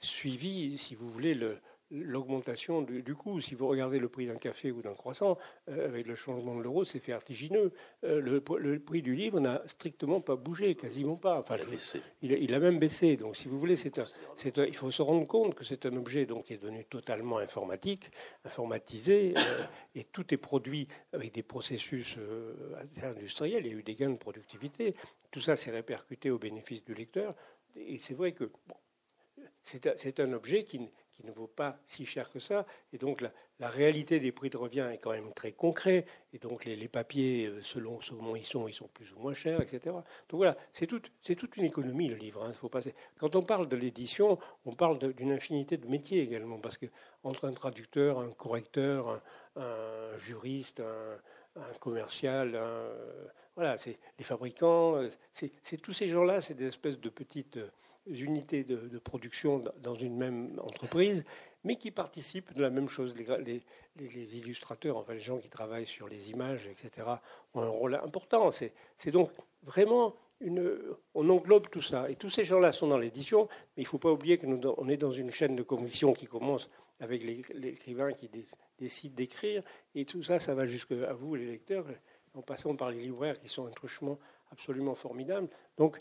suivi, 0.00 0.78
si 0.78 0.94
vous 0.94 1.10
voulez, 1.10 1.34
le, 1.34 1.58
l'augmentation 1.90 2.82
du, 2.82 3.14
coût. 3.14 3.40
Si 3.40 3.54
vous 3.54 3.68
regardez 3.68 3.98
le 3.98 4.08
prix 4.08 4.26
d'un 4.26 4.36
café 4.36 4.70
ou 4.70 4.82
d'un 4.82 4.94
croissant, 4.94 5.38
euh, 5.68 5.88
avec 5.88 6.06
le 6.06 6.14
changement 6.14 6.56
de 6.56 6.62
l'euro, 6.62 6.84
c'est 6.84 7.04
vertigineux. 7.04 7.72
Euh, 8.04 8.20
le, 8.20 8.78
prix 8.80 9.02
du 9.02 9.14
livre 9.14 9.40
n'a 9.40 9.62
strictement 9.66 10.20
pas 10.20 10.36
bougé, 10.36 10.74
quasiment 10.74 11.16
pas. 11.16 11.38
Enfin, 11.38 11.56
il, 12.22 12.54
a 12.54 12.58
même 12.58 12.78
baissé. 12.78 13.16
Donc, 13.16 13.36
si 13.36 13.48
vous 13.48 13.58
voulez, 13.58 13.76
c'est 13.76 14.00
il 14.56 14.76
faut 14.76 14.90
se 14.90 15.02
rendre 15.02 15.26
compte 15.26 15.54
que 15.54 15.64
c'est 15.64 15.86
un 15.86 15.96
objet 15.96 16.26
donc, 16.26 16.44
qui 16.44 16.54
est 16.54 16.58
devenu 16.58 16.84
totalement 16.84 17.38
informatique, 17.38 18.10
informatisé, 18.44 19.34
euh, 19.36 19.64
et 19.94 20.04
tout 20.04 20.32
est 20.34 20.38
produit 20.38 20.88
avec 21.12 21.32
des 21.32 21.42
processus 21.42 22.16
industriels. 23.02 23.66
Il 23.66 23.72
y 23.72 23.74
a 23.74 23.78
eu 23.78 23.82
des 23.82 23.94
gains 23.94 24.10
de 24.10 24.18
productivité. 24.18 24.94
Tout 25.30 25.40
ça 25.40 25.56
s'est 25.56 25.70
répercuté 25.70 26.30
au 26.30 26.38
bénéfice 26.38 26.84
du 26.84 26.94
lecteur. 26.94 27.34
Et 27.76 27.98
c'est 27.98 28.14
vrai 28.14 28.32
que 28.32 28.50
c'est 29.62 30.20
un 30.20 30.32
objet 30.32 30.64
qui 30.64 30.80
qui 31.14 31.24
ne 31.24 31.32
vaut 31.32 31.46
pas 31.46 31.78
si 31.86 32.04
cher 32.04 32.30
que 32.30 32.38
ça. 32.38 32.66
Et 32.92 32.98
donc 32.98 33.20
la, 33.20 33.30
réalité 33.68 34.20
des 34.20 34.32
prix 34.32 34.50
de 34.50 34.56
revient 34.58 34.88
est 34.92 34.98
quand 34.98 35.12
même 35.12 35.32
très 35.32 35.52
concret. 35.52 36.04
Et 36.32 36.38
donc 36.38 36.64
les, 36.64 36.88
papiers, 36.88 37.46
euh, 37.46 37.62
selon 37.62 37.98
comment 38.08 38.36
ils 38.36 38.44
sont, 38.44 38.68
ils 38.68 38.74
sont 38.74 38.88
plus 38.88 39.10
ou 39.12 39.20
moins 39.20 39.34
chers, 39.34 39.60
etc. 39.60 39.80
Donc 40.28 40.38
voilà, 40.38 40.56
c'est 40.72 40.86
toute, 40.86 41.10
toute 41.22 41.56
une 41.56 41.64
économie 41.64 42.08
le 42.08 42.16
livre. 42.16 42.44
Hein, 42.44 42.52
faut 42.54 42.68
passer. 42.68 42.94
Quand 43.18 43.36
on 43.36 43.42
parle 43.42 43.68
de 43.68 43.76
l'édition, 43.76 44.38
on 44.66 44.72
parle 44.72 44.98
d'une 45.14 45.32
infinité 45.32 45.76
de 45.76 45.86
métiers 45.86 46.20
également, 46.20 46.58
parce 46.58 46.76
que 46.76 46.86
entre 47.22 47.46
un 47.46 47.52
traducteur, 47.52 48.18
un 48.18 48.30
correcteur, 48.30 49.22
un, 49.56 50.18
juriste, 50.18 50.80
un, 50.80 51.78
commercial, 51.78 52.58
voilà, 53.54 53.76
c'est 53.76 53.98
les 54.18 54.24
fabricants, 54.24 54.96
euh, 54.96 55.08
tous 55.82 55.92
ces 55.92 56.08
gens-là, 56.08 56.40
c'est 56.40 56.54
des 56.54 56.66
espèces 56.66 56.98
de 56.98 57.08
petites 57.08 57.58
unités 58.06 58.64
de, 58.64 58.98
production 58.98 59.62
dans 59.82 59.94
une 59.94 60.16
même 60.16 60.58
entreprise, 60.62 61.24
mais 61.64 61.76
qui 61.76 61.90
participent 61.90 62.52
de 62.52 62.62
la 62.62 62.70
même 62.70 62.88
chose. 62.88 63.14
Les, 63.16 63.62
illustrateurs, 64.36 64.96
enfin 64.96 65.14
les 65.14 65.20
gens 65.20 65.38
qui 65.38 65.48
travaillent 65.48 65.86
sur 65.86 66.08
les 66.08 66.30
images, 66.30 66.66
etc., 66.66 67.08
ont 67.54 67.62
un 67.62 67.68
rôle 67.68 67.94
important. 67.94 68.50
C'est 68.50 68.72
donc 69.10 69.30
vraiment 69.62 70.14
une, 70.40 70.78
on 71.14 71.28
englobe 71.30 71.68
tout 71.70 71.82
ça. 71.82 72.10
Et 72.10 72.16
tous 72.16 72.30
ces 72.30 72.44
gens-là 72.44 72.72
sont 72.72 72.88
dans 72.88 72.98
l'édition, 72.98 73.48
mais 73.76 73.82
il 73.82 73.86
ne 73.86 73.88
faut 73.88 73.98
pas 73.98 74.10
oublier 74.10 74.38
que 74.38 74.46
nous, 74.46 74.60
on 74.76 74.88
est 74.88 74.96
dans 74.96 75.12
une 75.12 75.30
chaîne 75.30 75.56
de 75.56 75.62
conviction 75.62 76.12
qui 76.12 76.26
commence 76.26 76.68
avec 77.00 77.22
l'écrivain 77.54 78.12
qui 78.12 78.30
décide 78.78 79.14
d'écrire, 79.14 79.62
et 79.94 80.04
tout 80.04 80.22
ça, 80.22 80.38
ça 80.38 80.54
va 80.54 80.64
jusqu'à 80.64 81.12
vous, 81.12 81.34
les 81.34 81.46
lecteurs, 81.46 81.86
en 82.34 82.42
passant 82.42 82.74
par 82.76 82.90
les 82.90 83.00
libraires 83.00 83.38
qui 83.40 83.48
sont 83.48 83.66
un 83.66 83.70
truchement 83.70 84.18
absolument 84.50 84.94
formidable. 84.94 85.48
Donc, 85.76 86.00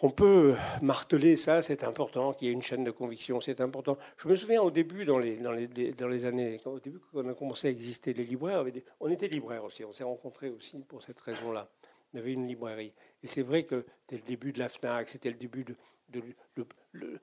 on 0.00 0.10
peut 0.10 0.54
marteler 0.80 1.36
ça, 1.36 1.62
c'est 1.62 1.82
important, 1.82 2.32
qu'il 2.32 2.48
y 2.48 2.50
ait 2.50 2.54
une 2.54 2.62
chaîne 2.62 2.84
de 2.84 2.90
conviction, 2.90 3.40
c'est 3.40 3.60
important. 3.60 3.98
Je 4.16 4.28
me 4.28 4.34
souviens 4.36 4.62
au 4.62 4.70
début, 4.70 5.04
dans 5.04 5.18
les, 5.18 6.24
années, 6.24 6.56
au 6.64 6.78
début, 6.78 6.98
quand 6.98 7.24
on 7.24 7.28
a 7.28 7.34
commencé 7.34 7.66
à 7.66 7.70
exister, 7.70 8.12
les 8.12 8.24
libraires, 8.24 8.64
on 9.00 9.10
était 9.10 9.28
libraires 9.28 9.64
aussi, 9.64 9.84
on 9.84 9.92
s'est 9.92 10.04
rencontrés 10.04 10.50
aussi 10.50 10.78
pour 10.86 11.02
cette 11.02 11.20
raison-là. 11.20 11.68
On 12.14 12.18
avait 12.18 12.32
une 12.32 12.46
librairie. 12.46 12.92
Et 13.22 13.26
c'est 13.26 13.42
vrai 13.42 13.64
que 13.64 13.84
c'était 14.02 14.22
le 14.22 14.28
début 14.28 14.52
de 14.52 14.60
la 14.60 14.68
FNAC, 14.68 15.08
c'était 15.08 15.30
le 15.30 15.36
début 15.36 15.64
de, 15.64 15.74
le, 16.92 17.20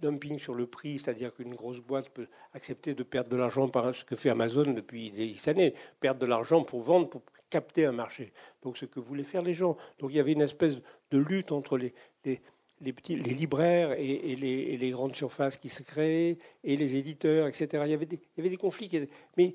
dumping 0.00 0.38
sur 0.38 0.54
le 0.54 0.66
prix, 0.66 0.98
c'est-à-dire 0.98 1.34
qu'une 1.34 1.54
grosse 1.54 1.80
boîte 1.80 2.10
peut 2.10 2.28
accepter 2.54 2.94
de 2.94 3.02
perdre 3.02 3.30
de 3.30 3.36
l'argent 3.36 3.68
par 3.68 3.94
ce 3.94 4.04
que 4.04 4.14
fait 4.14 4.30
Amazon 4.30 4.62
depuis 4.62 5.10
des 5.10 5.48
années, 5.48 5.74
perdre 6.00 6.20
de 6.20 6.26
l'argent 6.26 6.62
pour 6.62 6.82
vendre, 6.82 7.08
pour 7.08 7.22
capter 7.50 7.86
un 7.86 7.92
marché. 7.92 8.32
Donc 8.62 8.76
ce 8.76 8.84
que 8.84 9.00
voulaient 9.00 9.24
faire 9.24 9.42
les 9.42 9.54
gens. 9.54 9.76
Donc 9.98 10.10
il 10.10 10.16
y 10.16 10.20
avait 10.20 10.32
une 10.32 10.42
espèce 10.42 10.76
de 11.10 11.18
lutte 11.18 11.52
entre 11.52 11.78
les, 11.78 11.94
les, 12.24 12.92
petits, 12.92 13.16
les 13.16 13.34
libraires 13.34 13.92
et, 13.92 14.36
les, 14.36 14.90
grandes 14.90 15.16
surfaces 15.16 15.56
qui 15.56 15.68
se 15.68 15.82
créaient, 15.82 16.38
et 16.64 16.76
les 16.76 16.96
éditeurs, 16.96 17.46
etc. 17.46 17.82
Il 17.86 17.90
y 17.90 17.94
avait 17.94 18.06
des, 18.06 18.16
il 18.16 18.38
y 18.38 18.40
avait 18.40 18.50
des 18.50 18.56
conflits. 18.56 18.90
Mais 19.36 19.54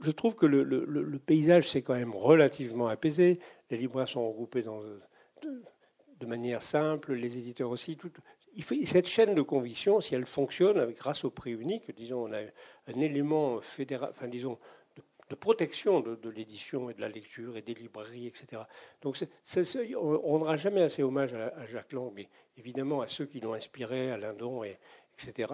je 0.00 0.10
trouve 0.10 0.34
que 0.34 0.46
le, 0.46 0.62
le, 0.62 1.18
paysage 1.18 1.68
s'est 1.68 1.82
quand 1.82 1.94
même 1.94 2.14
relativement 2.14 2.88
apaisé. 2.88 3.40
Les 3.70 3.76
libraires 3.76 4.08
sont 4.08 4.26
regroupés 4.28 4.62
dans, 4.62 4.80
de, 4.80 5.62
de 6.20 6.26
manière 6.26 6.62
simple, 6.62 7.14
les 7.14 7.38
éditeurs 7.38 7.70
aussi. 7.70 7.96
Tout, 7.96 8.10
cette 8.84 9.06
chaîne 9.06 9.34
de 9.34 9.42
conviction, 9.42 10.00
si 10.00 10.14
elle 10.14 10.26
fonctionne 10.26 10.92
grâce 10.92 11.24
au 11.24 11.30
prix 11.30 11.52
unique, 11.52 11.94
disons, 11.96 12.28
on 12.28 12.32
a 12.32 12.40
un 12.40 13.00
élément 13.00 13.60
fédéral, 13.60 14.10
enfin, 14.10 14.26
disons, 14.26 14.58
de 15.30 15.34
protection 15.34 16.00
de, 16.00 16.30
l'édition 16.30 16.90
et 16.90 16.94
de 16.94 17.00
la 17.00 17.08
lecture 17.08 17.56
et 17.56 17.62
des 17.62 17.74
librairies, 17.74 18.26
etc. 18.26 18.62
Donc 19.02 19.16
on 19.96 20.38
ne 20.38 20.44
rend 20.44 20.56
jamais 20.56 20.82
assez 20.82 21.02
hommage 21.02 21.34
à, 21.34 21.66
Jacques 21.66 21.92
Lang, 21.92 22.12
mais 22.14 22.28
évidemment 22.56 23.00
à 23.00 23.08
ceux 23.08 23.26
qui 23.26 23.40
l'ont 23.40 23.54
inspiré, 23.54 24.10
à 24.10 24.18
Lindon, 24.18 24.64
et, 24.64 24.78
etc., 25.14 25.52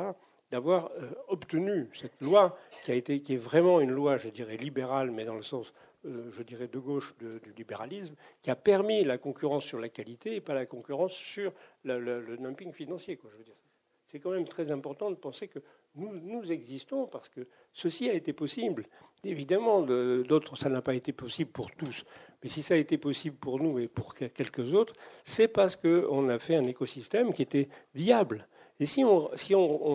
d'avoir 0.50 0.90
euh, 0.92 1.10
obtenu 1.28 1.88
cette 1.94 2.20
loi 2.20 2.56
qui, 2.84 2.92
a 2.92 2.94
été, 2.94 3.20
qui 3.20 3.34
est 3.34 3.38
vraiment 3.38 3.80
une 3.80 3.90
loi, 3.90 4.18
je 4.18 4.28
dirais, 4.28 4.56
libérale, 4.56 5.10
mais 5.10 5.24
dans 5.24 5.34
le 5.34 5.42
sens, 5.42 5.72
euh, 6.06 6.30
je 6.32 6.42
dirais, 6.42 6.68
de 6.68 6.78
gauche 6.78 7.16
du 7.16 7.52
libéralisme, 7.56 8.14
qui 8.42 8.50
a 8.50 8.56
permis 8.56 9.04
la 9.04 9.18
concurrence 9.18 9.64
sur 9.64 9.80
la 9.80 9.88
qualité 9.88 10.36
et 10.36 10.40
pas 10.40 10.54
la 10.54 10.66
concurrence 10.66 11.12
sur 11.12 11.52
le, 11.82 12.36
dumping 12.36 12.72
financier. 12.72 13.18
Je 13.22 13.36
veux 13.36 13.44
dire. 13.44 13.56
C'est 14.08 14.20
quand 14.20 14.30
même 14.30 14.46
très 14.46 14.70
important 14.70 15.10
de 15.10 15.16
penser 15.16 15.48
que 15.48 15.58
nous 15.96 16.52
existons 16.52 17.06
parce 17.06 17.28
que 17.28 17.48
ceci 17.72 18.08
a 18.10 18.12
été 18.12 18.32
possible. 18.32 18.86
Évidemment, 19.24 19.82
d'autres, 19.82 20.56
ça 20.56 20.68
n'a 20.68 20.82
pas 20.82 20.94
été 20.94 21.12
possible 21.12 21.50
pour 21.50 21.70
tous. 21.70 22.04
Mais 22.42 22.50
si 22.50 22.62
ça 22.62 22.74
a 22.74 22.76
été 22.76 22.98
possible 22.98 23.36
pour 23.36 23.58
nous 23.58 23.78
et 23.78 23.88
pour 23.88 24.14
quelques 24.14 24.74
autres, 24.74 24.94
c'est 25.24 25.48
parce 25.48 25.76
qu'on 25.76 26.28
a 26.28 26.38
fait 26.38 26.56
un 26.56 26.66
écosystème 26.66 27.32
qui 27.32 27.42
était 27.42 27.68
viable. 27.94 28.46
Et 28.80 28.86
si 28.86 29.04
on, 29.04 29.30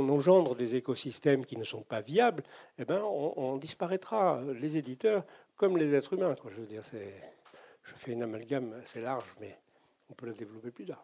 engendre 0.09 0.55
des 0.55 0.75
écosystèmes 0.75 1.45
qui 1.45 1.57
ne 1.57 1.63
sont 1.63 1.81
pas 1.81 2.01
viables, 2.01 2.43
eh 2.77 2.85
ben 2.85 3.01
on, 3.03 3.57
disparaîtra, 3.57 4.41
les 4.53 4.77
éditeurs 4.77 5.25
comme 5.57 5.77
les 5.77 5.93
êtres 5.93 6.13
humains. 6.13 6.35
Je 6.49 6.61
veux 6.61 6.67
dire, 6.67 6.83
je 7.83 7.93
fais 7.95 8.13
une 8.13 8.23
amalgame 8.23 8.73
assez 8.83 9.01
large, 9.01 9.35
mais 9.39 9.57
on 10.09 10.13
peut 10.13 10.27
la 10.27 10.33
développer 10.33 10.71
plus 10.71 10.85
tard. 10.85 11.03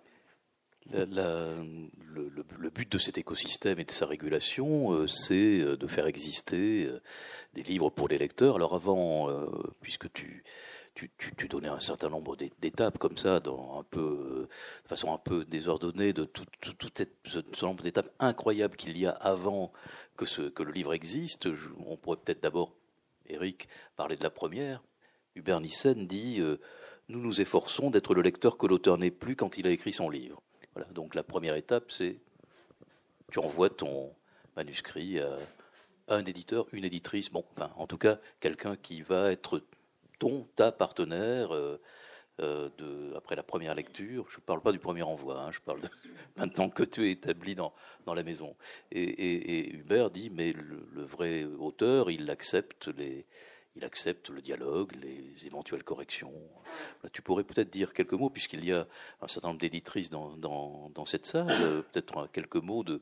Le, 0.91 2.69
but 2.69 2.91
de 2.91 2.97
cet 2.97 3.17
écosystème 3.17 3.79
et 3.79 3.85
de 3.85 3.91
sa 3.91 4.05
régulation, 4.05 4.93
euh, 4.93 5.07
c'est 5.07 5.59
euh, 5.59 5.77
de 5.77 5.87
faire 5.87 6.07
exister 6.07 6.85
euh, 6.85 7.01
des 7.53 7.63
livres 7.63 7.89
pour 7.89 8.07
les 8.07 8.17
lecteurs. 8.17 8.55
Alors 8.55 8.75
avant, 8.75 9.29
puisque 9.81 10.11
tu, 10.11 10.43
tu, 10.95 11.47
donnais 11.47 11.69
un 11.69 11.79
certain 11.79 12.09
nombre 12.09 12.35
d'étapes 12.35 12.97
comme 12.97 13.17
ça, 13.17 13.39
dans 13.39 13.79
un 13.79 13.83
peu, 13.83 14.47
de 14.83 14.87
façon 14.87 15.13
un 15.13 15.17
peu 15.17 15.45
désordonnée, 15.45 16.13
de 16.13 16.25
tout, 16.25 16.45
tout, 16.61 16.89
ce 17.25 17.65
nombre 17.65 17.83
d'étapes 17.83 18.09
incroyables 18.19 18.75
qu'il 18.75 18.97
y 18.97 19.05
a 19.05 19.11
avant 19.11 19.71
que, 20.17 20.25
ce, 20.25 20.43
que 20.43 20.63
le 20.63 20.71
livre 20.71 20.93
existe. 20.93 21.47
on 21.85 21.95
pourrait 21.97 22.17
peut-être 22.17 22.43
d'abord, 22.43 22.73
Eric, 23.27 23.69
parler 23.95 24.17
de 24.17 24.23
la 24.23 24.29
première. 24.29 24.83
Hubert 25.35 25.61
Nissen 25.61 26.07
dit 26.07 26.41
Nous 27.07 27.19
nous 27.21 27.39
efforçons 27.41 27.89
d'être 27.89 28.13
le 28.13 28.21
lecteur 28.21 28.57
que 28.57 28.67
l'auteur 28.67 28.97
n'est 28.97 29.11
plus 29.11 29.37
quand 29.37 29.57
il 29.57 29.67
a 29.67 29.71
écrit 29.71 29.93
son 29.93 30.09
livre. 30.09 30.41
Donc 30.91 31.15
la 31.15 31.23
première 31.23 31.55
étape, 31.55 31.91
c'est 31.91 32.17
tu 33.31 33.39
envoies 33.39 33.69
ton 33.69 34.13
manuscrit 34.55 35.19
à 35.19 35.37
un 36.07 36.23
éditeur, 36.25 36.67
une 36.71 36.85
éditrice, 36.85 37.31
bon, 37.31 37.43
enfin, 37.55 37.71
en 37.77 37.87
tout 37.87 37.97
cas, 37.97 38.19
quelqu'un 38.39 38.75
qui 38.75 39.01
va 39.01 39.31
être 39.31 39.61
ton, 40.19 40.47
ta 40.55 40.71
partenaire 40.71 41.53
euh, 41.53 41.81
euh, 42.41 43.15
après 43.15 43.35
la 43.35 43.43
première 43.43 43.75
lecture. 43.75 44.25
Je 44.29 44.37
ne 44.37 44.41
parle 44.41 44.61
pas 44.61 44.71
du 44.71 44.79
premier 44.79 45.01
envoi, 45.01 45.39
hein, 45.39 45.51
je 45.51 45.59
parle 45.59 45.81
de, 45.81 45.89
maintenant 46.37 46.69
que 46.69 46.83
tu 46.83 47.07
es 47.07 47.11
établi 47.11 47.55
dans, 47.55 47.73
dans 48.05 48.13
la 48.13 48.23
maison. 48.23 48.55
Et, 48.91 49.73
Hubert 49.73 50.11
dit, 50.11 50.29
mais 50.29 50.53
le, 50.53 51.03
vrai 51.03 51.45
auteur, 51.45 52.11
il 52.11 52.29
accepte 52.29 52.87
les, 52.97 53.25
il 53.75 53.83
accepte 53.83 54.29
le 54.29 54.41
dialogue, 54.41 54.93
les 55.01 55.45
éventuelles 55.45 55.83
corrections. 55.83 56.31
tu 57.11 57.21
pourrais 57.21 57.43
peut-être 57.43 57.69
dire 57.69 57.93
quelques 57.93 58.13
mots, 58.13 58.29
puisqu'il 58.29 58.63
y 58.63 58.71
a 58.71 58.87
un 59.21 59.27
certain 59.27 59.49
nombre 59.49 59.59
d'éditrices 59.59 60.09
dans, 60.09 60.37
dans, 60.37 60.91
dans, 60.95 61.05
cette 61.05 61.25
salle, 61.25 61.47
euh, 61.49 61.81
peut-être 61.91 62.29
quelques 62.31 62.55
mots 62.55 62.83
de, 62.83 63.01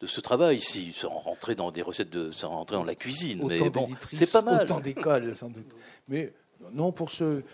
de 0.00 0.06
ce 0.06 0.20
travail, 0.20 0.56
ici, 0.56 0.92
sans 0.92 1.10
rentrer 1.10 1.54
dans 1.54 1.70
des 1.70 1.82
recettes, 1.82 2.10
de, 2.10 2.30
sans 2.32 2.48
rentrer 2.50 2.76
dans 2.76 2.84
la 2.84 2.96
cuisine. 2.96 3.44
mais 3.46 3.70
bon, 3.70 3.88
c'est 4.12 4.32
pas 4.32 4.42
mal. 4.42 4.62
Autant 4.62 4.80
d'écoles, 4.80 5.34
sans 5.36 5.50
doute. 5.50 5.70
Mais 6.08 6.32
non, 6.72 6.90
pour 6.90 7.12
ceux 7.12 7.44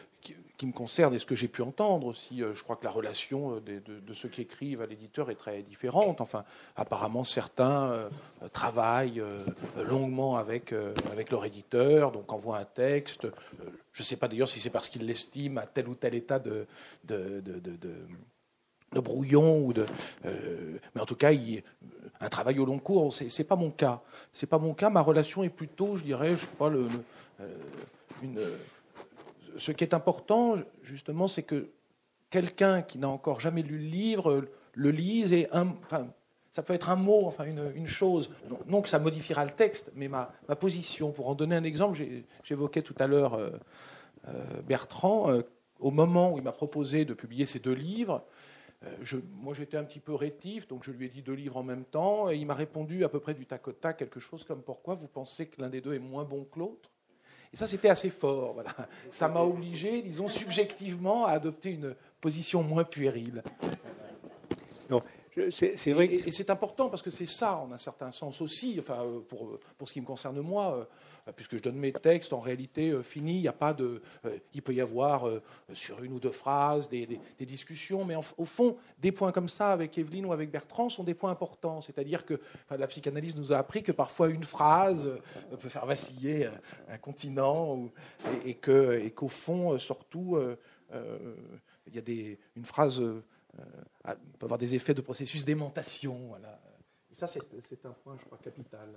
qui, 0.56 0.66
me 0.66 0.72
concernent 0.72 1.14
et 1.14 1.18
ce 1.18 1.26
que 1.26 1.34
j'ai 1.34 1.48
pu 1.48 1.62
entendre 1.62 2.06
aussi, 2.06 2.42
euh, 2.42 2.54
je 2.54 2.62
crois 2.62 2.76
que 2.76 2.84
la 2.84 2.90
relation 2.90 3.56
euh, 3.56 3.60
de, 3.60 4.14
ceux 4.14 4.28
qui 4.28 4.42
écrivent 4.42 4.82
à 4.82 4.86
l'éditeur 4.86 5.30
est 5.30 5.34
très 5.34 5.62
différente. 5.62 6.20
Enfin, 6.20 6.44
apparemment, 6.76 7.24
certains 7.24 7.90
euh, 7.90 8.08
travaillent 8.52 9.22
longuement 9.88 10.36
avec, 10.36 10.72
avec 11.10 11.30
leur 11.30 11.44
éditeur, 11.44 12.12
donc 12.12 12.32
envoient 12.32 12.58
un 12.58 12.64
texte. 12.64 13.26
je 13.92 14.02
ne 14.02 14.04
sais 14.04 14.16
pas 14.16 14.28
d'ailleurs 14.28 14.48
si 14.48 14.60
c'est 14.60 14.70
parce 14.70 14.88
qu'ils 14.88 15.06
l'estiment 15.06 15.60
à 15.60 15.66
tel 15.66 15.88
ou 15.88 15.94
tel 15.94 16.14
état 16.14 16.38
de, 16.38 16.66
de, 17.04 17.42
de 18.92 19.00
brouillon 19.00 19.64
ou 19.64 19.72
de 19.72 19.86
mais 20.24 21.00
en 21.00 21.06
tout 21.06 21.16
cas 21.16 21.32
un 22.20 22.28
travail 22.28 22.60
au 22.60 22.64
long 22.64 22.78
cours 22.78 23.12
c'est 23.12 23.36
n'est 23.36 23.44
pas 23.44 23.56
mon 23.56 23.70
cas 23.70 24.02
c'est 24.32 24.46
pas 24.46 24.58
mon 24.58 24.72
cas 24.74 24.90
ma 24.90 25.00
relation 25.00 25.42
est 25.42 25.48
plutôt 25.48 25.96
je 25.96 26.04
dirais 26.04 26.36
je 26.36 26.46
crois 26.46 26.70
le, 26.70 26.88
une 28.22 28.38
ce 29.56 29.72
qui 29.72 29.84
est 29.84 29.94
important, 29.94 30.56
justement, 30.82 31.28
c'est 31.28 31.42
que 31.42 31.70
quelqu'un 32.30 32.82
qui 32.82 32.98
n'a 32.98 33.08
encore 33.08 33.40
jamais 33.40 33.62
lu 33.62 33.78
le 33.78 33.86
livre 33.86 34.48
le 34.74 34.90
lise 34.90 35.32
et 35.32 35.48
ça 36.52 36.62
peut 36.62 36.72
être 36.72 36.90
un 36.90 36.96
mot, 36.96 37.26
enfin 37.26 37.44
une, 37.46 37.86
chose. 37.86 38.30
Non, 38.68 38.82
que 38.82 38.88
ça 38.88 38.98
modifiera 38.98 39.44
le 39.44 39.50
texte, 39.50 39.90
mais 39.94 40.08
ma, 40.08 40.32
position. 40.60 41.10
Pour 41.10 41.28
en 41.28 41.34
donner 41.34 41.56
un 41.56 41.64
exemple, 41.64 41.98
j'évoquais 42.44 42.82
tout 42.82 42.94
à 42.98 43.06
l'heure 43.06 43.34
euh, 43.34 43.50
euh, 44.28 44.62
Bertrand. 44.62 45.30
Euh, 45.30 45.42
au 45.80 45.90
moment 45.90 46.32
où 46.32 46.38
il 46.38 46.44
m'a 46.44 46.52
proposé 46.52 47.04
de 47.04 47.14
publier 47.14 47.46
ces 47.46 47.58
deux 47.58 47.72
livres, 47.72 48.24
moi 49.42 49.54
j'étais 49.54 49.76
un 49.76 49.84
petit 49.84 49.98
peu 49.98 50.14
rétif, 50.14 50.68
donc 50.68 50.84
je 50.84 50.92
lui 50.92 51.06
ai 51.06 51.08
dit 51.08 51.20
deux 51.20 51.32
livres 51.32 51.56
en 51.56 51.62
même 51.62 51.84
temps, 51.84 52.30
et 52.30 52.36
il 52.36 52.46
m'a 52.46 52.54
répondu 52.54 53.04
à 53.04 53.08
peu 53.08 53.18
près 53.18 53.34
du 53.34 53.44
tac 53.44 53.66
au 53.66 53.72
tac 53.72 53.96
quelque 53.96 54.20
chose 54.20 54.44
comme 54.44 54.62
pourquoi 54.62 54.94
vous 54.94 55.08
pensez 55.08 55.46
que 55.46 55.60
l'un 55.60 55.68
des 55.68 55.80
deux 55.80 55.94
est 55.94 55.98
moins 55.98 56.24
bon 56.24 56.44
que 56.44 56.58
l'autre? 56.60 56.90
Et 57.54 57.56
ça, 57.56 57.68
c'était 57.68 57.88
assez 57.88 58.10
fort. 58.10 58.54
Voilà. 58.54 58.74
Ça 59.12 59.28
m'a 59.28 59.40
obligé, 59.40 60.02
disons, 60.02 60.26
subjectivement, 60.26 61.24
à 61.24 61.30
adopter 61.30 61.70
une 61.70 61.94
position 62.20 62.64
moins 62.64 62.82
puérile. 62.82 63.44
C'est 65.50 65.92
vrai. 65.92 66.06
Et, 66.06 66.32
c'est 66.32 66.50
important 66.50 66.88
parce 66.88 67.02
que 67.02 67.10
c'est 67.10 67.26
ça, 67.26 67.56
en 67.56 67.72
un 67.72 67.78
certain 67.78 68.12
sens 68.12 68.40
aussi, 68.40 68.76
enfin, 68.78 69.02
euh, 69.02 69.20
pour, 69.20 69.58
pour 69.76 69.88
ce 69.88 69.92
qui 69.92 70.00
me 70.00 70.06
concerne 70.06 70.40
moi, 70.40 70.86
euh, 71.26 71.32
puisque 71.34 71.56
je 71.56 71.62
donne 71.62 71.76
mes 71.76 71.92
textes 71.92 72.32
en 72.32 72.38
réalité 72.38 72.90
euh, 72.90 73.02
finis, 73.02 73.36
il 73.36 73.40
n'y 73.40 73.48
a 73.48 73.52
pas 73.52 73.72
de. 73.72 74.00
il 74.52 74.62
peut 74.62 74.74
y 74.74 74.80
avoir 74.80 75.28
sur 75.72 76.02
une 76.04 76.12
ou 76.12 76.20
deux 76.20 76.30
phrases 76.30 76.88
des, 76.88 77.06
des, 77.38 77.46
discussions, 77.46 78.04
mais 78.04 78.14
au 78.16 78.44
fond, 78.44 78.76
des 78.98 79.10
points 79.10 79.32
comme 79.32 79.48
ça 79.48 79.72
avec 79.72 79.98
Evelyne 79.98 80.26
ou 80.26 80.32
avec 80.32 80.50
Bertrand 80.50 80.88
sont 80.88 81.04
des 81.04 81.14
points 81.14 81.30
importants. 81.30 81.80
C'est-à-dire 81.80 82.24
que 82.24 82.40
la 82.70 82.86
psychanalyse 82.86 83.36
nous 83.36 83.52
a 83.52 83.56
appris 83.56 83.82
que 83.82 83.92
parfois 83.92 84.28
une 84.28 84.44
phrase 84.44 85.10
peut 85.60 85.68
faire 85.68 85.86
vaciller 85.86 86.48
un, 86.88 86.98
continent, 86.98 87.90
et, 88.44 88.54
que, 88.54 89.00
et 89.00 89.10
qu'au 89.10 89.28
fond, 89.28 89.78
surtout, 89.78 90.38
il 90.92 91.94
y 91.94 91.98
a 91.98 92.02
des, 92.02 92.38
une 92.56 92.64
phrase 92.64 93.02
euh, 93.58 94.14
peut 94.38 94.44
avoir 94.44 94.58
des 94.58 94.74
effets 94.74 94.94
de 94.94 95.00
processus 95.00 95.44
d'aimantation. 95.44 96.28
Voilà. 96.28 96.60
Et 97.10 97.14
ça, 97.14 97.26
c'est 97.26 97.86
un 97.86 97.92
point, 97.92 98.16
je 98.18 98.24
crois, 98.24 98.38
capital. 98.38 98.88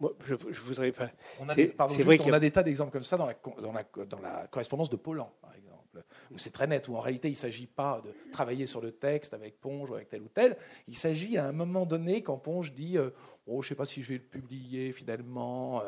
Moi, 0.00 0.12
je, 0.24 0.34
voudrais. 0.34 0.92
on 1.40 1.48
a, 1.48 1.54
des, 1.56 1.66
vrai 2.04 2.18
qu'il 2.18 2.32
a 2.32 2.38
des 2.38 2.52
tas 2.52 2.62
d'exemples 2.62 2.92
comme 2.92 3.02
ça 3.02 3.16
dans 3.16 3.26
la, 3.26 3.34
dans, 3.60 3.72
la, 3.72 3.84
dans 4.04 4.20
la, 4.20 4.46
correspondance 4.46 4.90
de 4.90 4.96
Paulan, 4.96 5.32
par 5.40 5.52
exemple, 5.56 6.04
où 6.30 6.38
c'est 6.38 6.52
très 6.52 6.68
net, 6.68 6.86
où 6.86 6.94
en 6.94 7.00
réalité 7.00 7.26
il 7.26 7.32
ne 7.32 7.36
s'agit 7.36 7.66
pas 7.66 8.00
de 8.04 8.12
travailler 8.30 8.66
sur 8.66 8.80
le 8.80 8.92
texte 8.92 9.34
avec 9.34 9.60
Ponge 9.60 9.90
ou 9.90 9.94
avec 9.94 10.08
tel 10.08 10.22
ou 10.22 10.28
tel. 10.28 10.56
Il 10.86 10.96
s'agit 10.96 11.36
à 11.36 11.46
un 11.46 11.52
moment 11.52 11.84
donné, 11.84 12.22
quand 12.22 12.38
Ponge 12.38 12.74
dit 12.74 12.96
euh, 12.96 13.10
Oh, 13.46 13.60
je 13.60 13.66
ne 13.66 13.68
sais 13.70 13.74
pas 13.74 13.86
si 13.86 14.04
je 14.04 14.10
vais 14.10 14.18
le 14.18 14.24
publier 14.24 14.92
finalement, 14.92 15.82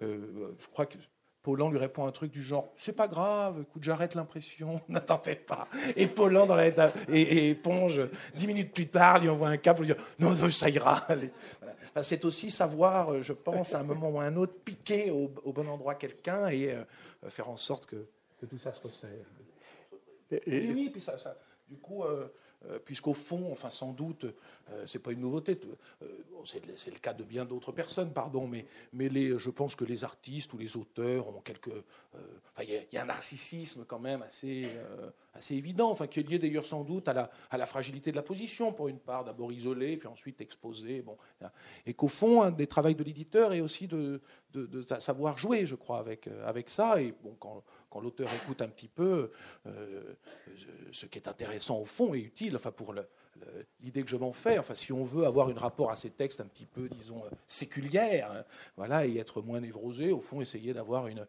euh, 0.00 0.52
je 0.58 0.66
crois 0.72 0.86
que 0.86 0.98
Paulan 1.44 1.70
lui 1.70 1.78
répond 1.78 2.06
un 2.06 2.10
truc 2.10 2.32
du 2.32 2.42
genre 2.42 2.72
C'est 2.76 2.96
pas 2.96 3.06
grave, 3.06 3.60
écoute, 3.60 3.84
j'arrête 3.84 4.14
l'impression, 4.14 4.80
ne 4.88 4.98
t'en 4.98 5.18
fais 5.18 5.36
pas. 5.36 5.68
Et 5.94 6.08
Paulan, 6.08 6.46
dans 6.46 6.56
la, 6.56 6.66
et, 7.08 7.50
et 7.50 7.54
Ponge, 7.54 8.00
dix 8.34 8.46
minutes 8.48 8.72
plus 8.72 8.88
tard, 8.88 9.20
lui 9.20 9.28
envoie 9.28 9.48
un 9.48 9.58
câble 9.58 9.76
pour 9.76 9.86
lui 9.86 9.94
dire 9.94 10.04
Non, 10.18 10.34
non, 10.34 10.50
ça 10.50 10.70
ira. 10.70 11.06
c'est 12.02 12.24
aussi 12.24 12.50
savoir, 12.50 13.12
euh, 13.12 13.22
je 13.22 13.34
pense, 13.34 13.74
à 13.74 13.80
un 13.80 13.84
moment 13.84 14.08
ou 14.08 14.18
à 14.18 14.24
un 14.24 14.36
autre, 14.36 14.54
piquer 14.64 15.10
au, 15.10 15.28
bon 15.28 15.68
endroit 15.68 15.94
quelqu'un 15.94 16.48
et 16.48 16.72
euh, 16.72 16.82
faire 17.28 17.50
en 17.50 17.58
sorte 17.58 17.86
que, 17.86 18.08
tout 18.48 18.58
ça 18.58 18.72
se 18.72 18.80
resserre. 18.80 19.10
Et, 20.30 20.72
oui, 20.72 20.90
puis 20.90 21.00
ça, 21.00 21.16
ça 21.16 21.36
du 21.68 21.76
coup, 21.76 22.04
euh, 22.04 22.06
euh, 22.06 22.28
puisqu'au 22.84 23.14
fond, 23.14 23.48
enfin 23.52 23.70
sans 23.70 23.92
doute, 23.92 24.26
euh, 24.70 24.84
c'est 24.86 24.98
pas 24.98 25.12
une 25.12 25.20
nouveauté. 25.20 25.58
Euh, 26.02 26.06
c'est 26.44 26.90
le 26.90 26.98
cas 26.98 27.14
de 27.14 27.24
bien 27.24 27.44
d'autres 27.44 27.72
personnes, 27.72 28.12
pardon, 28.12 28.46
mais, 28.46 28.66
mais 28.92 29.08
les, 29.08 29.38
je 29.38 29.50
pense 29.50 29.74
que 29.74 29.84
les 29.84 30.04
artistes 30.04 30.52
ou 30.52 30.58
les 30.58 30.76
auteurs 30.76 31.28
ont 31.28 31.40
quelques. 31.40 31.70
Il 32.60 32.84
y, 32.92 32.96
a 32.96 33.02
un 33.02 33.06
narcissisme 33.06 33.84
quand 33.86 33.98
même 33.98 34.22
assez, 34.22 34.68
assez 35.32 35.54
évident, 35.54 35.90
enfin 35.90 36.06
qui 36.06 36.20
est 36.20 36.22
lié 36.22 36.38
d'ailleurs 36.38 36.66
sans 36.66 36.84
doute 36.84 37.08
à 37.08 37.12
la, 37.12 37.30
à 37.50 37.58
la 37.58 37.66
fragilité 37.66 38.10
de 38.10 38.16
la 38.16 38.22
position, 38.22 38.72
pour 38.72 38.88
une 38.88 39.00
part, 39.00 39.24
d'abord 39.24 39.50
isolé, 39.52 39.96
puis 39.96 40.06
ensuite 40.06 40.40
exposé. 40.40 41.02
Bon, 41.02 41.16
et 41.86 41.94
qu'au 41.94 42.08
fond, 42.08 42.42
un 42.42 42.52
des 42.52 42.66
travaux 42.66 42.92
de 42.92 43.02
l'éditeur 43.02 43.52
est 43.52 43.60
aussi 43.60 43.88
de, 43.88 44.20
de, 44.52 44.84
savoir 45.00 45.38
jouer, 45.38 45.66
je 45.66 45.74
crois, 45.74 45.98
avec, 45.98 46.28
avec 46.44 46.70
ça. 46.70 47.00
Et 47.00 47.14
bon, 47.24 47.34
quand, 47.40 47.64
quand 47.94 48.00
l'auteur 48.00 48.28
écoute 48.42 48.60
un 48.60 48.66
petit 48.66 48.88
peu, 48.88 49.30
ce 50.90 51.06
qui 51.06 51.16
est 51.16 51.28
intéressant 51.28 51.78
au 51.78 51.84
fond 51.84 52.12
et 52.12 52.18
utile, 52.18 52.56
enfin 52.56 52.72
pour 52.72 52.92
l'idée 53.80 54.02
que 54.02 54.10
je 54.10 54.16
m'en 54.16 54.32
fais, 54.32 54.58
enfin, 54.58 54.74
si 54.74 54.92
on 54.92 55.04
veut 55.04 55.26
avoir 55.26 55.48
un 55.48 55.54
rapport 55.54 55.90
à 55.92 55.96
ces 55.96 56.10
textes 56.10 56.40
un 56.40 56.46
petit 56.46 56.66
peu, 56.66 56.88
disons, 56.88 57.22
séculière, 57.46 58.32
hein, 58.32 58.44
voilà, 58.76 59.06
et 59.06 59.16
être 59.18 59.42
moins 59.42 59.60
névrosé, 59.60 60.10
au 60.10 60.20
fond, 60.20 60.40
essayer 60.40 60.72
d'avoir 60.72 61.06
une, 61.06 61.24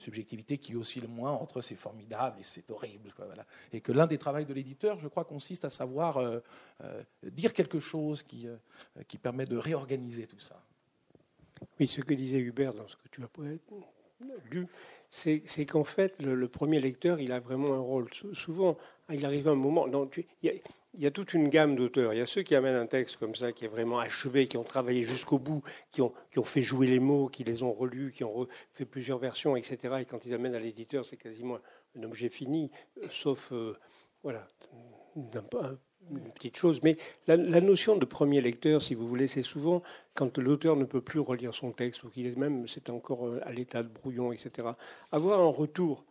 subjectivité 0.00 0.58
qui 0.58 0.76
oscille 0.76 1.08
moins 1.08 1.32
entre 1.32 1.62
c'est 1.62 1.74
formidable 1.74 2.36
et 2.40 2.42
c'est 2.42 2.70
horrible, 2.70 3.12
voilà. 3.16 3.46
Et 3.72 3.80
que 3.80 3.92
l'un 3.92 4.06
des 4.06 4.18
travaux 4.18 4.42
de 4.42 4.54
l'éditeur, 4.54 4.98
je 4.98 5.08
crois, 5.08 5.24
consiste 5.24 5.64
à 5.64 5.70
savoir 5.70 6.18
euh, 6.18 6.40
euh, 6.82 7.02
dire 7.22 7.54
quelque 7.54 7.80
chose 7.80 8.22
qui, 8.22 8.46
euh, 8.46 8.56
qui 9.08 9.16
permet 9.16 9.46
de 9.46 9.56
réorganiser 9.56 10.26
tout 10.26 10.40
ça. 10.40 10.62
Oui, 11.78 11.86
ce 11.86 12.00
que 12.02 12.14
disait 12.14 12.38
Hubert 12.38 12.74
dans 12.74 12.88
ce 12.88 12.96
que 12.96 13.08
tu 13.10 13.22
as 13.22 13.28
lu, 14.50 14.66
c'est 15.10 15.66
qu'en 15.66 15.84
fait, 15.84 16.14
le, 16.22 16.48
premier 16.48 16.80
lecteur, 16.80 17.20
il 17.20 17.32
a 17.32 17.40
vraiment 17.40 17.74
un 17.74 17.80
rôle. 17.80 18.08
Souvent, 18.32 18.78
il 19.10 19.24
arrive 19.26 19.48
un 19.48 19.56
moment. 19.56 19.88
il, 20.42 20.60
y 20.94 21.06
a, 21.06 21.10
toute 21.10 21.34
une 21.34 21.48
gamme 21.48 21.74
d'auteurs. 21.74 22.14
Il 22.14 22.18
y 22.18 22.22
a 22.22 22.26
ceux 22.26 22.42
qui 22.42 22.54
amènent 22.54 22.76
un 22.76 22.86
texte 22.86 23.16
comme 23.16 23.34
ça, 23.34 23.52
qui 23.52 23.64
est 23.64 23.68
vraiment 23.68 23.98
achevé, 23.98 24.46
qui 24.46 24.56
ont 24.56 24.64
travaillé 24.64 25.02
jusqu'au 25.02 25.38
bout, 25.38 25.62
qui 25.90 26.00
ont, 26.00 26.12
fait 26.44 26.62
jouer 26.62 26.86
les 26.86 27.00
mots, 27.00 27.28
qui 27.28 27.42
les 27.42 27.64
ont 27.64 27.72
relus, 27.72 28.12
qui 28.12 28.22
ont 28.22 28.46
fait 28.72 28.84
plusieurs 28.84 29.18
versions, 29.18 29.56
etc. 29.56 29.96
Et 30.00 30.04
quand 30.04 30.24
ils 30.24 30.32
amènent 30.32 30.54
à 30.54 30.60
l'éditeur, 30.60 31.04
c'est 31.04 31.16
quasiment 31.16 31.58
un 31.98 32.04
objet 32.04 32.28
fini, 32.28 32.70
euh, 33.02 33.08
sauf 33.10 33.50
euh, 33.52 33.76
voilà, 34.22 34.46
une 36.10 36.32
petite 36.32 36.56
chose, 36.56 36.80
mais 36.82 36.96
la, 37.26 37.36
notion 37.60 37.96
de 37.96 38.04
premier 38.04 38.40
lecteur, 38.40 38.82
si 38.82 38.94
vous 38.94 39.06
voulez, 39.06 39.26
c'est 39.26 39.42
souvent 39.42 39.82
quand 40.14 40.38
l'auteur 40.38 40.76
ne 40.76 40.84
peut 40.84 41.00
plus 41.00 41.20
relire 41.20 41.54
son 41.54 41.72
texte 41.72 42.02
ou 42.04 42.08
qu'il 42.08 42.26
est 42.26 42.36
même, 42.36 42.66
c'est 42.68 42.90
encore 42.90 43.26
euh, 43.26 43.40
à 43.44 43.52
l'état 43.52 43.82
de 43.82 43.88
brouillon, 43.88 44.32
etc. 44.32 44.68
Avoir 45.12 45.40
un 45.40 45.50
retour, 45.50 46.04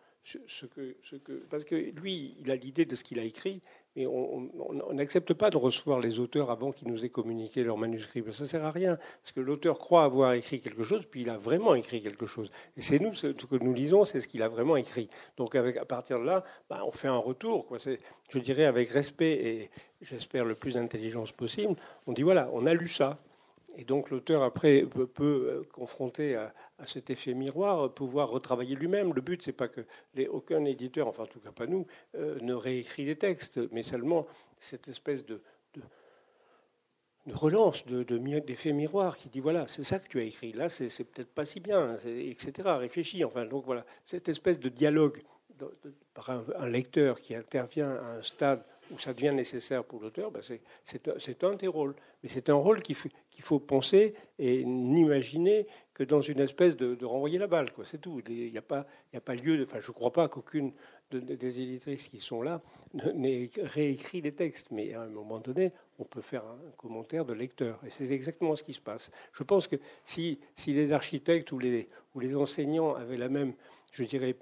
parce 1.49 1.63
que 1.63 1.75
lui, 1.75 2.35
il 2.39 2.51
a 2.51 2.55
l'idée 2.55 2.85
de 2.85 2.95
ce 2.95 3.03
qu'il 3.03 3.19
a 3.19 3.23
écrit, 3.23 3.61
et 3.95 4.05
on 4.05 4.93
n'accepte 4.93 5.33
pas 5.33 5.49
de 5.49 5.57
recevoir 5.57 5.99
les 5.99 6.19
auteurs 6.19 6.51
avant 6.51 6.71
qu'ils 6.71 6.87
nous 6.87 7.03
aient 7.03 7.09
communiqué 7.09 7.63
leur 7.63 7.77
manuscrit. 7.77 8.23
Ça 8.31 8.43
ne 8.43 8.47
sert 8.47 8.63
à 8.63 8.71
rien, 8.71 8.97
parce 9.21 9.31
que 9.33 9.41
l'auteur 9.41 9.79
croit 9.79 10.03
avoir 10.03 10.33
écrit 10.33 10.61
quelque 10.61 10.83
chose, 10.83 11.05
puis 11.09 11.21
il 11.21 11.29
a 11.29 11.37
vraiment 11.37 11.73
écrit 11.75 12.01
quelque 12.01 12.25
chose. 12.25 12.51
Et 12.77 12.81
c'est 12.81 12.99
nous, 12.99 13.15
ce 13.15 13.27
que 13.27 13.63
nous 13.63 13.73
lisons, 13.73 14.05
c'est 14.05 14.21
ce 14.21 14.27
qu'il 14.27 14.43
a 14.43 14.47
vraiment 14.47 14.77
écrit. 14.77 15.09
Donc 15.37 15.55
à 15.55 15.85
partir 15.85 16.19
de 16.19 16.25
là, 16.25 16.43
bah, 16.69 16.83
on 16.85 16.91
fait 16.91 17.07
un 17.07 17.17
retour, 17.17 17.75
je 18.29 18.39
dirais 18.39 18.65
avec 18.65 18.89
respect 18.89 19.31
et 19.31 19.69
j'espère 20.01 20.45
le 20.45 20.55
plus 20.55 20.77
intelligence 20.77 21.31
possible, 21.31 21.75
on 22.05 22.13
dit 22.13 22.21
voilà, 22.21 22.49
on 22.53 22.65
a 22.67 22.73
lu 22.73 22.87
ça, 22.87 23.19
et 23.75 23.85
donc 23.85 24.09
l'auteur, 24.09 24.43
après, 24.43 24.83
peut, 24.83 25.09
euh, 25.19 25.63
confronter 25.71 26.35
à, 26.35 26.53
cet 26.85 27.09
effet 27.09 27.33
miroir, 27.33 27.93
pouvoir 27.93 28.29
retravailler 28.29 28.75
lui-même. 28.75 29.13
Le 29.13 29.21
but, 29.21 29.43
c'est 29.43 29.53
pas 29.53 29.67
que 29.67 29.81
aucun 30.29 30.63
éditeur, 30.65 31.07
enfin 31.07 31.23
en 31.23 31.27
tout 31.27 31.39
cas 31.39 31.51
pas 31.51 31.67
nous, 31.67 31.85
euh, 32.15 32.39
ne 32.41 32.53
réécrit 32.53 33.05
les 33.05 33.17
textes, 33.17 33.59
mais 33.71 33.83
seulement 33.83 34.27
cette 34.59 34.87
espèce 34.87 35.25
de, 35.25 35.41
relance, 37.27 37.85
de, 37.85 38.03
d'effet 38.39 38.71
miroir 38.71 39.17
qui 39.17 39.29
dit 39.29 39.39
voilà, 39.39 39.67
c'est 39.67 39.83
ça 39.83 39.99
que 39.99 40.07
tu 40.07 40.19
as 40.19 40.23
écrit. 40.23 40.53
Là, 40.53 40.69
c'est, 40.69 40.89
peut-être 41.03 41.31
pas 41.33 41.45
si 41.45 41.59
bien, 41.59 41.97
etc. 42.05 42.51
Réfléchis. 42.77 43.23
Enfin, 43.23 43.45
donc 43.45 43.65
voilà, 43.65 43.85
cette 44.05 44.29
espèce 44.29 44.59
de 44.59 44.69
dialogue 44.69 45.21
par 46.13 46.29
un 46.29 46.69
lecteur 46.69 47.19
qui 47.19 47.35
intervient 47.35 47.91
à 47.91 48.17
un 48.17 48.23
stade 48.23 48.63
où 48.91 48.99
ça 48.99 49.13
devient 49.13 49.33
nécessaire 49.33 49.83
pour 49.83 50.01
l'auteur, 50.01 50.31
ben 50.31 50.41
c'est 50.41 51.43
un 51.43 51.55
des 51.55 51.67
rôles. 51.67 51.95
Mais 52.23 52.29
c'est 52.29 52.49
un 52.49 52.55
rôle 52.55 52.81
qu'il 53.39 53.45
faut, 53.45 53.59
penser 53.59 54.15
et 54.37 54.65
n'imaginer 54.65 55.65
que 55.93 56.03
dans 56.03 56.21
une 56.21 56.41
espèce 56.41 56.75
de, 56.75 57.05
renvoyer 57.05 57.37
la 57.37 57.47
balle. 57.47 57.69
C'est 57.85 58.01
tout. 58.01 58.21
Il 58.27 58.51
n'y 58.51 58.57
a, 58.57 58.61
pas, 58.61 58.85
a 59.13 59.21
pas 59.21 59.33
lieu. 59.33 59.57
De, 59.57 59.63
enfin, 59.63 59.79
je 59.79 59.89
ne 59.89 59.93
crois 59.93 60.11
pas 60.11 60.27
qu'aucune 60.27 60.73
des 61.11 61.61
éditrices 61.61 62.09
qui 62.09 62.19
sont 62.19 62.41
là 62.41 62.61
n'ait 63.15 63.49
réécrit 63.63 64.19
les 64.19 64.33
textes. 64.33 64.67
Mais 64.71 64.93
à 64.93 65.03
un 65.03 65.07
moment 65.07 65.39
donné, 65.39 65.71
on 65.99 66.03
peut 66.03 66.21
faire 66.21 66.43
un 66.43 66.71
commentaire 66.75 67.23
de 67.23 67.31
lecteur. 67.31 67.79
Et 67.87 67.91
c'est 67.91 68.11
exactement 68.11 68.57
ce 68.57 68.63
qui 68.63 68.73
se 68.73 68.81
passe. 68.81 69.09
Je 69.31 69.43
pense 69.43 69.67
que 69.67 69.77
si, 70.03 70.39
si 70.55 70.73
les 70.73 70.91
architectes 70.91 71.53
ou 71.53 71.59
les, 71.59 71.87
ou 72.15 72.19
les 72.19 72.35
enseignants 72.35 72.93
avaient 72.93 73.17
la 73.17 73.29
même, 73.29 73.53
je 73.93 74.03
dirais, 74.03 74.35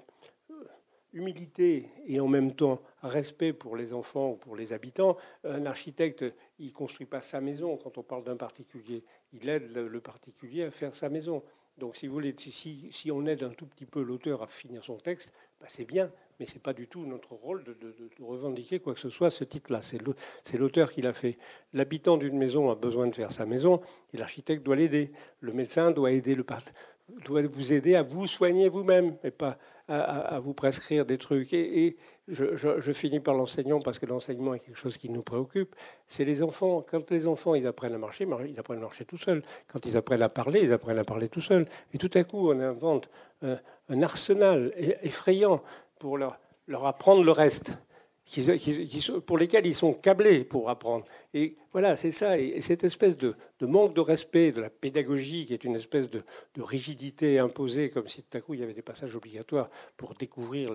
humilité 1.12 1.88
et 2.06 2.20
en 2.20 2.28
même 2.28 2.54
temps 2.54 2.80
respect 3.02 3.52
pour 3.52 3.76
les 3.76 3.92
enfants 3.92 4.30
ou 4.30 4.36
pour 4.36 4.56
les 4.56 4.72
habitants. 4.72 5.16
Un 5.44 5.66
architecte, 5.66 6.24
il 6.58 6.66
ne 6.66 6.72
construit 6.72 7.06
pas 7.06 7.22
sa 7.22 7.40
maison 7.40 7.76
quand 7.76 7.98
on 7.98 8.02
parle 8.02 8.24
d'un 8.24 8.36
particulier. 8.36 9.04
Il 9.32 9.48
aide 9.48 9.72
le 9.72 10.00
particulier 10.00 10.64
à 10.64 10.70
faire 10.70 10.94
sa 10.94 11.08
maison. 11.08 11.42
Donc 11.78 11.96
si, 11.96 12.06
vous 12.08 12.14
voulez, 12.14 12.34
si, 12.38 13.10
on 13.12 13.24
aide 13.26 13.44
un 13.44 13.50
tout 13.50 13.66
petit 13.66 13.86
peu 13.86 14.02
l'auteur 14.02 14.42
à 14.42 14.48
finir 14.48 14.84
son 14.84 14.96
texte, 14.96 15.32
bah, 15.60 15.66
c'est 15.68 15.84
bien, 15.84 16.10
mais 16.38 16.46
ce 16.46 16.54
n'est 16.54 16.60
pas 16.60 16.72
du 16.72 16.88
tout 16.88 17.06
notre 17.06 17.34
rôle 17.34 17.62
de, 17.64 17.94
revendiquer 18.20 18.80
quoi 18.80 18.94
que 18.94 19.00
ce 19.00 19.10
soit 19.10 19.30
ce 19.30 19.44
titre-là. 19.44 19.80
C'est 19.82 20.58
l'auteur 20.58 20.92
qui 20.92 21.02
l'a 21.02 21.12
fait. 21.12 21.38
L'habitant 21.72 22.16
d'une 22.16 22.36
maison 22.36 22.70
a 22.70 22.74
besoin 22.74 23.06
de 23.06 23.14
faire 23.14 23.32
sa 23.32 23.46
maison 23.46 23.80
et 24.12 24.16
l'architecte 24.16 24.64
doit 24.64 24.76
l'aider. 24.76 25.12
Le 25.40 25.52
médecin 25.52 25.92
doit 25.92 26.10
aider 26.10 26.34
le 26.34 26.44
doit 27.24 27.42
vous 27.42 27.72
aider 27.72 27.94
à 27.94 28.02
vous 28.02 28.26
soigner 28.26 28.68
vous-même, 28.68 29.16
et 29.24 29.30
pas 29.30 29.58
à, 29.88 30.38
vous 30.40 30.54
prescrire 30.54 31.06
des 31.06 31.18
trucs. 31.18 31.52
Et, 31.52 31.96
je, 32.28 32.92
finis 32.92 33.20
par 33.20 33.34
l'enseignant 33.34 33.80
parce 33.80 33.98
que 33.98 34.04
l'enseignement 34.04 34.52
est 34.52 34.58
quelque 34.58 34.78
chose 34.78 34.98
qui 34.98 35.08
nous 35.08 35.22
préoccupe. 35.22 35.74
C'est 36.06 36.26
les 36.26 36.42
enfants. 36.42 36.84
Quand 36.88 37.10
les 37.10 37.26
enfants 37.26 37.54
ils 37.54 37.66
apprennent 37.66 37.94
à 37.94 37.98
marcher, 37.98 38.26
ils 38.46 38.58
apprennent 38.58 38.78
à 38.78 38.82
marcher 38.82 39.06
tout 39.06 39.16
seuls. 39.16 39.42
Quand 39.66 39.86
ils 39.86 39.96
apprennent 39.96 40.22
à 40.22 40.28
parler, 40.28 40.60
ils 40.62 40.72
apprennent 40.72 40.98
à 40.98 41.04
parler 41.04 41.28
tout 41.30 41.40
seuls. 41.40 41.66
Et 41.94 41.98
tout 41.98 42.10
à 42.12 42.24
coup, 42.24 42.50
on 42.50 42.60
invente 42.60 43.08
un, 43.42 44.02
arsenal 44.02 44.72
effrayant 45.02 45.62
pour 45.98 46.18
leur 46.18 46.86
apprendre 46.86 47.24
le 47.24 47.32
reste 47.32 47.72
pour 49.26 49.38
lesquels 49.38 49.66
ils 49.66 49.74
sont 49.74 49.94
câblés 49.94 50.44
pour 50.44 50.68
apprendre. 50.68 51.04
Et 51.32 51.56
voilà, 51.72 51.96
c'est 51.96 52.10
ça. 52.10 52.38
Et 52.38 52.60
cette 52.60 52.84
espèce 52.84 53.16
de, 53.16 53.34
manque 53.60 53.94
de 53.94 54.00
respect 54.00 54.52
de 54.52 54.60
la 54.60 54.70
pédagogie, 54.70 55.46
qui 55.46 55.54
est 55.54 55.64
une 55.64 55.76
espèce 55.76 56.10
de, 56.10 56.22
rigidité 56.58 57.38
imposée, 57.38 57.90
comme 57.90 58.08
si 58.08 58.22
tout 58.22 58.36
à 58.36 58.40
coup 58.40 58.54
il 58.54 58.60
y 58.60 58.62
avait 58.62 58.74
des 58.74 58.82
passages 58.82 59.14
obligatoires 59.14 59.70
pour 59.96 60.14
découvrir 60.14 60.72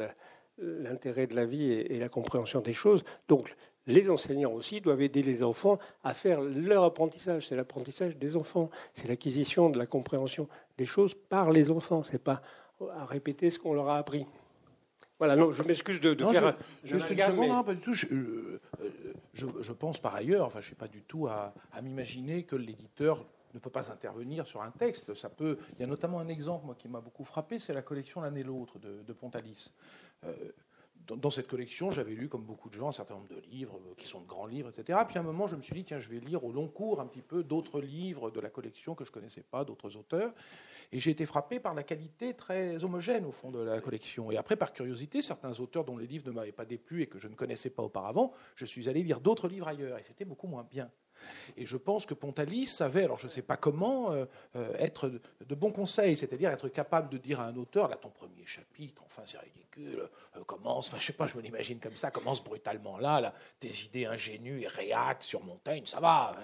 l'intérêt 0.58 1.28
de 1.28 1.36
la 1.36 1.46
vie 1.46 1.72
et, 1.72 2.00
la 2.00 2.10
compréhension 2.10 2.62
des 2.62 2.74
choses. 2.74 3.04
Donc, 3.28 3.56
les 3.86 4.10
enseignants 4.10 4.54
aussi 4.54 4.80
doivent 4.80 5.02
aider 5.02 5.24
les 5.24 5.44
enfants 5.44 5.78
à 6.04 6.14
faire 6.14 6.42
leur 6.42 6.84
apprentissage. 6.86 7.48
C'est 7.48 7.56
l'apprentissage 7.56 8.16
des 8.16 8.36
enfants. 8.38 8.70
C'est 8.94 9.10
l'acquisition 9.10 9.70
de 9.70 9.78
la 9.78 9.86
compréhension 9.86 10.48
des 10.78 10.86
choses 10.86 11.14
par 11.14 11.52
les 11.52 11.70
enfants. 11.70 12.04
C'est 12.04 12.24
pas 12.24 12.42
à 12.98 13.06
répéter 13.06 13.50
ce 13.50 13.60
qu'on 13.60 13.74
leur 13.74 13.90
a 13.90 13.98
appris. 13.98 14.26
Voilà, 15.26 15.38
non, 15.38 15.54
je 15.54 15.64
m'excuse 15.64 16.02
de, 16.02 16.14
faire 16.16 16.58
juste 16.84 17.10
une 17.10 17.18
seconde, 17.18 17.48
non, 17.48 17.64
pas 17.64 17.74
du 17.74 17.80
tout. 17.80 17.94
Euh, 18.12 18.60
je, 19.34 19.46
je, 19.62 19.72
pense 19.72 19.98
par 19.98 20.14
ailleurs, 20.16 20.46
enfin, 20.46 20.60
je 20.60 20.66
ne 20.66 20.68
suis 20.68 20.76
pas 20.76 20.90
du 20.90 21.02
tout 21.02 21.28
à, 21.28 21.54
m'imaginer 21.82 22.44
que 22.44 22.58
l'éditeur 22.58 23.24
ne 23.54 23.60
peut 23.60 23.70
pas 23.70 23.90
intervenir 23.90 24.46
sur 24.46 24.62
un 24.62 24.72
texte. 24.72 25.14
Ça 25.14 25.30
peut. 25.30 25.58
Il 25.76 25.80
y 25.80 25.84
a 25.86 25.88
notamment 25.88 26.20
un 26.20 26.28
exemple 26.28 26.66
moi, 26.66 26.76
qui 26.78 26.90
m'a 26.90 27.00
beaucoup 27.00 27.24
frappé, 27.24 27.58
c'est 27.58 27.72
la 27.72 27.82
collection 27.82 28.20
L'un 28.20 28.36
et 28.36 28.44
l'autre 28.44 28.80
de, 28.80 29.02
de 29.02 29.14
Pontalis. 29.14 29.72
Euh, 30.26 30.34
dans, 31.08 31.30
cette 31.30 31.48
collection, 31.48 31.92
j'avais 31.92 32.14
lu, 32.14 32.30
comme 32.30 32.44
beaucoup 32.44 32.70
de 32.70 32.76
gens, 32.76 32.88
un 32.88 32.94
certain 32.94 33.16
nombre 33.16 33.28
de 33.28 33.42
livres 33.52 33.78
euh, 33.78 33.94
qui 33.98 34.08
sont 34.08 34.22
de 34.22 34.28
grands 34.28 34.46
livres, 34.46 34.70
etc. 34.70 35.00
Puis 35.08 35.18
à 35.18 35.22
un 35.22 35.24
moment, 35.24 35.48
je 35.48 35.56
me 35.56 35.62
suis 35.62 35.74
dit, 35.74 35.84
tiens, 35.84 36.00
je 36.00 36.10
vais 36.10 36.20
lire 36.20 36.44
au 36.44 36.52
long 36.52 36.68
cours 36.68 37.02
un 37.02 37.06
petit 37.06 37.22
peu 37.22 37.44
d'autres 37.44 37.82
livres 37.82 38.32
de 38.32 38.40
la 38.40 38.50
collection 38.50 38.96
que 38.96 39.04
je 39.04 39.10
ne 39.10 39.14
connaissais 39.14 39.44
pas, 39.44 39.66
d'autres 39.66 39.96
auteurs. 39.98 40.34
Et 40.92 41.00
j'ai 41.00 41.12
été 41.12 41.26
frappé 41.26 41.60
par 41.60 41.74
la 41.74 41.84
qualité 41.84 42.34
très 42.36 42.84
homogène, 42.84 43.26
au 43.26 43.32
fond, 43.32 43.52
de 43.52 43.60
la 43.60 43.82
collection. 43.82 44.32
Et 44.32 44.38
après, 44.38 44.56
par 44.56 44.74
curiosité, 44.74 45.22
certains 45.22 45.60
auteurs 45.60 45.84
dont 45.84 45.98
les 45.98 46.08
livres 46.08 46.28
ne 46.28 46.32
m'avaient 46.32 46.52
pas 46.52 46.66
déplu 46.66 47.02
et 47.02 47.08
que 47.08 47.18
je 47.20 47.28
ne 47.28 47.36
connaissais 47.36 47.70
pas 47.70 47.84
auparavant, 47.84 48.34
je 48.56 48.66
suis 48.66 48.88
allé 48.88 49.04
lire 49.04 49.20
d'autres 49.20 49.48
livres 49.48 49.68
ailleurs. 49.68 49.98
Et 49.98 50.04
c'était 50.04 50.26
beaucoup 50.26 50.48
moins 50.48 50.68
bien. 50.70 50.92
Et 51.58 51.66
je 51.66 51.78
pense 51.78 52.06
que 52.06 52.14
Pontalis 52.14 52.68
savait, 52.68 53.04
alors 53.04 53.20
je 53.20 53.26
ne 53.26 53.30
sais 53.30 53.42
pas 53.42 53.58
comment, 53.58 54.12
euh, 54.12 54.26
euh, 54.56 54.74
être 54.78 55.12
de, 55.48 55.56
bons 55.56 55.72
conseils, 55.72 56.16
c'est-à-dire 56.16 56.52
être 56.52 56.70
capable 56.70 57.10
de 57.10 57.18
dire 57.18 57.40
à 57.40 57.46
un 57.46 57.56
auteur, 57.56 57.88
là 57.88 57.96
ton 57.96 58.10
premier 58.10 58.46
chapitre, 58.46 59.04
enfin 59.06 59.22
c'est 59.26 59.40
ridicule, 59.40 60.10
euh, 60.36 60.44
commence, 60.46 60.88
enfin 60.88 60.98
je 61.00 61.06
sais 61.06 61.14
pas, 61.14 61.28
je 61.28 61.38
me 61.38 61.42
l'imagine 61.42 61.80
comme 61.80 61.96
ça, 61.96 62.12
commence 62.12 62.44
brutalement 62.44 62.98
là, 62.98 63.22
là, 63.22 63.34
tes 63.60 63.72
idées 63.86 64.06
ingénues 64.06 64.62
et 64.62 64.68
réactes 64.68 65.24
sur 65.24 65.44
Montaigne, 65.44 65.86
ça 65.86 66.00
va. 66.00 66.36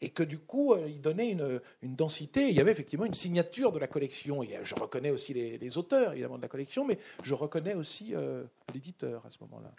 Et 0.00 0.10
que 0.10 0.22
du 0.22 0.38
coup, 0.38 0.74
il 0.76 1.00
donnait 1.00 1.30
une, 1.30 1.60
densité, 1.82 2.48
il 2.48 2.54
y 2.54 2.60
avait 2.60 2.72
effectivement 2.72 3.04
une 3.04 3.14
signature 3.14 3.72
de 3.72 3.78
la 3.78 3.86
collection. 3.86 4.42
je 4.62 4.74
reconnais 4.74 5.10
aussi 5.10 5.32
les, 5.34 5.78
auteurs, 5.78 6.12
évidemment, 6.12 6.36
de 6.36 6.42
la 6.42 6.48
collection, 6.48 6.84
mais 6.84 6.98
je 7.22 7.34
reconnais 7.34 7.74
aussi 7.74 8.14
l'éditeur 8.72 9.24
à 9.26 9.30
ce 9.30 9.38
moment-là. 9.42 9.70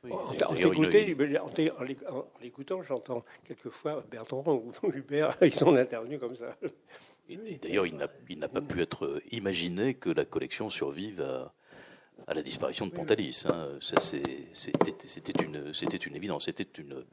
en 1.40 1.54
l'écoutant, 2.42 2.82
j'entends 2.84 3.24
quelquefois 3.44 4.05
Bertrand 4.06 4.44
ou 4.48 4.72
Hubert, 4.94 5.38
ils 5.42 5.54
sont 5.54 5.76
intervenus 5.76 6.20
comme 6.20 6.36
ça. 6.36 6.56
D'ailleurs, 7.62 7.88
il 7.88 7.98
n'a 8.38 8.48
pas 8.48 8.62
pu 8.62 8.82
être 8.82 9.22
imaginé 9.32 9.96
que 9.96 10.10
la 10.10 10.26
collection 10.26 10.70
survive 10.70 11.22
à, 12.28 12.34
la 12.34 12.42
disparition 12.42 12.88
de 12.88 12.92
Pontalis. 12.92 13.46
Hein. 13.48 13.78
C'était 13.82 15.44
une, 15.44 15.74
une 16.08 16.16
évidence, 16.16 16.46
c'était 16.46 16.82
une, 16.82 17.04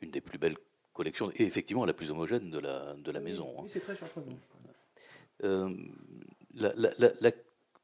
une 0.00 0.10
des 0.10 0.20
plus 0.20 0.38
belles 0.38 0.58
collections, 0.92 1.30
et 1.34 1.44
effectivement 1.44 1.84
la 1.84 1.94
plus 1.94 2.10
homogène 2.10 2.50
de 2.50 2.58
la, 2.58 2.94
de 2.94 3.10
la 3.10 3.20
maison. 3.20 3.54
Oui, 3.58 3.68
c'est 3.70 3.80
très 3.80 3.96
surprenant. 3.96 4.38
Euh, 5.44 5.70
la, 6.54 7.32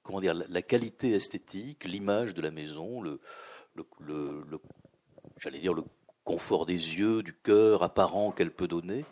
comment 0.02 0.20
dire, 0.20 0.34
la, 0.34 0.62
qualité 0.62 1.12
esthétique, 1.12 1.84
l'image 1.84 2.34
de 2.34 2.42
la 2.42 2.50
maison, 2.50 3.00
le, 3.00 3.20
le, 3.74 4.60
j'allais 5.38 5.58
dire 5.58 5.74
le 5.74 5.82
confort 6.28 6.66
des 6.66 6.74
yeux, 6.74 7.22
du 7.22 7.32
cœur 7.32 7.82
apparent 7.82 8.32
qu'elle 8.32 8.50
peut 8.50 8.68
donner. 8.68 9.06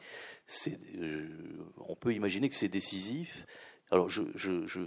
Euh, 0.69 1.27
on 1.79 1.97
peut 1.97 2.13
imaginer 2.13 2.51
que 2.51 2.55
c'est 2.55 2.69
décisif. 2.69 3.47
Alors 3.91 4.11
je, 4.11 4.23
je, 4.35 4.67
je, 4.67 4.81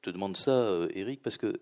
te 0.00 0.08
demande 0.08 0.38
ça, 0.38 0.86
Eric, 0.94 1.22
parce 1.22 1.36
que 1.36 1.60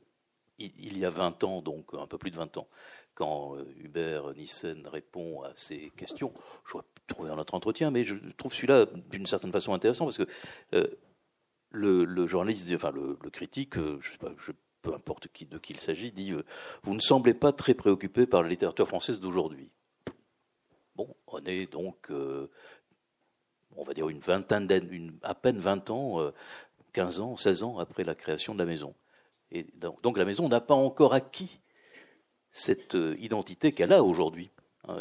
il, 0.59 0.99
y 0.99 1.05
a 1.05 1.11
20 1.11 1.43
ans, 1.43 1.62
donc 1.62 1.95
un 1.95 2.07
peu 2.07 2.16
plus 2.16 2.30
de 2.30 2.37
20 2.37 2.59
ans, 2.59 2.68
quand 3.14 3.57
euh, 3.57 3.64
Hubert 3.76 4.33
Nissen 4.35 4.87
répond 4.87 5.43
à 5.43 5.53
ces 5.57 5.91
questions, 5.97 6.33
je 6.68 6.78
vais 6.78 6.85
trouver 7.09 7.30
un 7.30 7.39
autre 7.39 7.55
entretien, 7.55 7.91
mais 7.91 8.05
je 8.05 8.14
trouve 8.37 8.55
celui-là 8.55 8.87
d'une 9.11 9.26
certaine 9.26 9.51
façon 9.51 9.74
intéressant 9.74 10.05
parce 10.05 10.18
que 10.18 10.28
euh, 10.74 10.87
le, 11.70 12.26
journaliste, 12.28 12.70
enfin 12.72 12.93
le, 12.93 13.16
critique, 13.30 13.74
je 13.76 14.12
sais 14.12 14.18
pas, 14.18 14.33
je 14.39 14.53
peu 14.83 14.93
importe 14.93 15.24
de 15.24 15.59
qui 15.59 15.72
il 15.72 15.80
s'agit, 15.80 16.12
dit 16.12 16.33
euh, 16.33 16.45
Vous 16.83 16.95
ne 16.95 17.01
semblez 17.01 17.35
pas 17.35 17.53
très 17.53 17.74
préoccupé 17.74 18.26
par 18.26 18.43
la 18.43 18.49
littérature 18.49 18.89
française 18.89 19.20
d'aujourd'hui. 19.20 19.70
Bon, 20.97 21.09
on 21.28 21.43
est 21.45 21.70
donc, 21.72 22.11
euh, 22.11 22.51
on 23.76 23.85
va 23.85 23.95
dire, 23.95 24.09
une 24.09 24.18
vingtaine 24.18 24.66
d'années, 24.66 25.11
à 25.22 25.35
peine 25.35 25.59
20 25.59 25.89
ans, 25.91 26.33
15 26.93 27.18
euh, 27.18 27.22
ans, 27.22 27.37
16 27.37 27.62
ans 27.62 27.78
après 27.78 28.05
la 28.05 28.14
création 28.14 28.53
de 28.53 28.59
la 28.59 28.66
maison. 28.66 28.95
Et 29.53 29.66
donc, 30.03 30.18
la 30.18 30.24
maison 30.24 30.49
n'a 30.49 30.61
pas 30.61 30.74
encore 30.74 31.14
acquis 31.14 31.61
cette 32.51 32.97
identité 33.18 33.72
qu'elle 33.72 33.93
a 33.93 34.03
aujourd'hui. 34.03 34.51
Hein, 34.89 35.01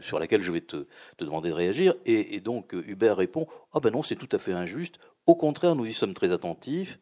sur 0.00 0.18
laquelle 0.18 0.42
je 0.42 0.50
vais 0.50 0.62
te, 0.62 0.86
demander 1.18 1.50
de 1.50 1.54
réagir. 1.54 1.94
Et, 2.06 2.40
donc 2.40 2.72
Hubert 2.72 3.16
répond 3.16 3.46
Ah 3.72 3.80
ben 3.80 3.92
non, 3.92 4.02
c'est 4.02 4.16
tout 4.16 4.28
à 4.32 4.38
fait 4.38 4.52
injuste. 4.52 4.98
Au 5.26 5.36
contraire, 5.36 5.76
nous 5.76 5.84
y 5.84 5.92
sommes 5.92 6.14
très 6.14 6.32
attentifs. 6.32 6.98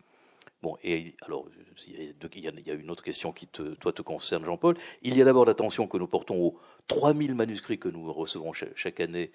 Bon, 0.63 0.77
et 0.83 1.15
alors, 1.23 1.47
il 1.87 2.15
y, 2.41 2.71
a, 2.71 2.75
une 2.75 2.91
autre 2.91 3.05
question 3.05 3.33
qui, 3.33 3.47
te, 3.47 3.75
toi, 3.75 3.93
te 3.93 4.03
concerne, 4.03 4.45
Jean-Paul. 4.45 4.77
Il 5.03 5.17
y 5.17 5.23
a 5.23 5.25
d'abord 5.25 5.45
l'attention 5.45 5.87
que 5.87 5.99
nous 5.99 6.07
portons 6.07 6.37
aux 6.37 6.59
3000 6.89 7.35
manuscrits 7.35 7.79
que 7.79 7.89
nous 7.89 8.13
recevons 8.13 8.53
chaque, 8.53 9.01
année. 9.01 9.33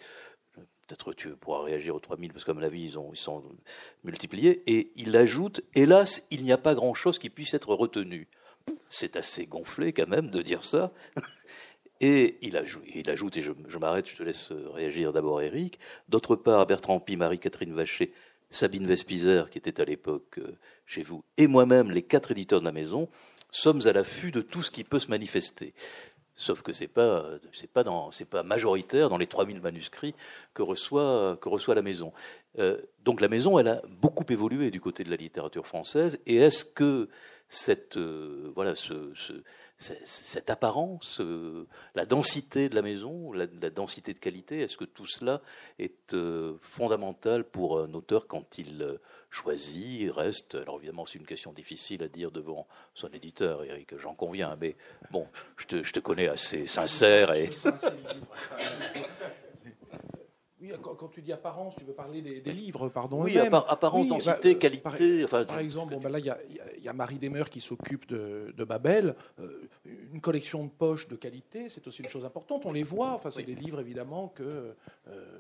Peut-être 0.53 1.13
tu 1.13 1.29
pourras 1.29 1.63
réagir 1.63 1.95
aux 1.95 1.99
3000, 1.99 2.33
parce 2.33 2.43
qu'à 2.43 2.53
mon 2.53 2.63
avis, 2.63 2.83
ils, 2.83 2.99
ont, 2.99 3.11
ils 3.13 3.19
sont 3.19 3.43
multipliés. 4.03 4.63
Et 4.65 4.91
il 4.95 5.15
ajoute, 5.15 5.61
hélas, 5.75 6.25
il 6.31 6.43
n'y 6.43 6.51
a 6.51 6.57
pas 6.57 6.73
grand-chose 6.73 7.19
qui 7.19 7.29
puisse 7.29 7.53
être 7.53 7.73
retenu. 7.75 8.27
C'est 8.89 9.15
assez 9.15 9.45
gonflé, 9.45 9.93
quand 9.93 10.07
même, 10.07 10.29
de 10.29 10.41
dire 10.41 10.63
ça. 10.63 10.91
Et 12.03 12.39
il 12.41 12.57
ajoute, 12.57 12.83
il 12.95 13.07
ajoute 13.11 13.37
et 13.37 13.43
je, 13.43 13.51
je 13.67 13.77
m'arrête, 13.77 14.09
je 14.09 14.15
te 14.15 14.23
laisse 14.23 14.51
réagir 14.73 15.13
d'abord, 15.13 15.39
Eric. 15.39 15.77
D'autre 16.09 16.35
part, 16.35 16.65
Bertrand 16.65 16.99
Pi, 16.99 17.15
Marie-Catherine 17.15 17.75
Vacher 17.75 18.11
Sabine 18.51 18.85
Vespizer, 18.85 19.49
qui 19.49 19.57
était 19.57 19.81
à 19.81 19.85
l'époque 19.85 20.37
euh, 20.37 20.57
chez 20.85 21.03
vous, 21.03 21.23
et 21.37 21.47
moi-même, 21.47 21.91
les 21.91 22.03
quatre 22.03 22.31
éditeurs 22.31 22.59
de 22.59 22.65
la 22.65 22.71
maison, 22.71 23.09
sommes 23.49 23.81
à 23.85 23.91
l'affût 23.91 24.31
de 24.31 24.41
tout 24.41 24.61
ce 24.61 24.71
qui 24.71 24.83
peut 24.83 24.99
se 24.99 25.09
manifester. 25.09 25.73
Sauf 26.35 26.61
que 26.61 26.73
ce 26.73 26.83
n'est 26.83 26.87
pas, 26.87 27.25
pas, 27.73 28.43
majoritaire 28.43 29.09
dans 29.09 29.17
les 29.17 29.27
3000 29.27 29.61
manuscrits 29.61 30.15
que 30.53 30.61
reçoit, 30.61 31.37
que 31.41 31.49
reçoit 31.49 31.75
la 31.75 31.81
maison. 31.81 32.13
Euh, 32.59 32.77
donc 33.03 33.21
la 33.21 33.27
maison, 33.27 33.59
elle 33.59 33.67
a 33.67 33.81
beaucoup 34.01 34.25
évolué 34.29 34.71
du 34.71 34.79
côté 34.79 35.03
de 35.03 35.09
la 35.09 35.17
littérature 35.17 35.67
française. 35.67 36.19
Et 36.25 36.37
est-ce 36.37 36.65
que 36.65 37.09
cette, 37.49 37.97
euh, 37.97 38.51
voilà, 38.55 38.75
ce, 38.75 39.13
cette 39.81 40.49
apparence, 40.49 41.19
euh, 41.19 41.67
la 41.95 42.05
densité 42.05 42.69
de 42.69 42.75
la 42.75 42.81
maison, 42.81 43.33
la, 43.33 43.47
densité 43.47 44.13
de 44.13 44.19
qualité, 44.19 44.61
est-ce 44.61 44.77
que 44.77 44.85
tout 44.85 45.07
cela 45.07 45.41
est 45.79 46.13
euh, 46.13 46.57
fondamental 46.61 47.43
pour 47.43 47.79
un 47.79 47.93
auteur 47.93 48.27
quand 48.27 48.57
il 48.57 48.81
euh, 48.81 48.97
choisit, 49.29 50.11
reste? 50.11 50.55
Alors 50.55 50.77
évidemment, 50.77 51.05
c'est 51.05 51.19
une 51.19 51.25
question 51.25 51.51
difficile 51.51 52.03
à 52.03 52.07
dire 52.07 52.31
devant 52.31 52.67
son 52.93 53.09
éditeur, 53.09 53.63
Eric, 53.63 53.97
j'en 53.97 54.13
conviens, 54.13 54.55
mais 54.59 54.75
bon, 55.09 55.27
je 55.57 55.65
te, 55.65 55.83
je 55.83 55.93
te 55.93 55.99
connais 55.99 56.27
assez 56.27 56.67
sincère 56.67 57.33
et. 57.33 57.49
Oui, 60.61 60.71
quand, 60.83 61.07
tu 61.07 61.23
dis 61.23 61.33
apparence, 61.33 61.75
tu 61.75 61.83
veux 61.85 61.93
parler 61.93 62.21
des, 62.21 62.51
livres, 62.51 62.87
pardon. 62.89 63.23
Oui, 63.23 63.35
apparence, 63.37 64.07
densité, 64.07 64.53
bah, 64.53 64.59
qualité. 64.59 65.25
Par, 65.27 65.57
exemple, 65.57 65.93
bon, 65.93 65.99
bah 65.99 66.09
là, 66.09 66.19
il 66.19 66.83
y, 66.83 66.87
a 66.87 66.93
Marie 66.93 67.17
Desmeurs 67.17 67.49
qui 67.49 67.61
s'occupe 67.61 68.07
de, 68.07 68.53
de, 68.55 68.63
Babel. 68.63 69.15
Euh, 69.39 69.69
une 70.13 70.21
collection 70.21 70.63
de 70.63 70.69
poches 70.69 71.07
de 71.07 71.15
qualité, 71.15 71.67
c'est 71.69 71.87
aussi 71.87 72.03
une 72.03 72.09
chose 72.09 72.25
importante. 72.25 72.65
On 72.65 72.73
les 72.73 72.83
voit. 72.83 73.13
Enfin, 73.13 73.31
c'est 73.31 73.41
des 73.41 73.55
livres 73.55 73.79
évidemment 73.79 74.27
que 74.27 74.75
euh, 75.07 75.39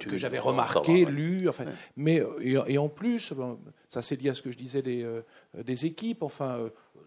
que 0.00 0.16
j'avais 0.16 0.40
remarqué, 0.40 1.04
lu. 1.04 1.48
Enfin, 1.48 1.66
mais 1.96 2.20
et, 2.40 2.78
en 2.78 2.88
plus, 2.88 3.32
ça 3.88 4.02
c'est 4.02 4.20
lié 4.20 4.30
à 4.30 4.34
ce 4.34 4.42
que 4.42 4.50
je 4.50 4.58
disais 4.58 4.82
des, 4.82 5.04
euh, 5.04 5.22
des 5.62 5.86
équipes. 5.86 6.24
Enfin, 6.24 6.58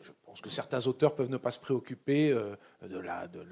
je 0.02 0.12
pense 0.26 0.40
que 0.40 0.50
certains 0.50 0.88
auteurs 0.88 1.14
peuvent 1.14 1.30
ne 1.30 1.38
pas 1.38 1.52
se 1.52 1.60
préoccuper 1.60 2.30
de 2.30 3.00
la, 3.00 3.28
de 3.28 3.46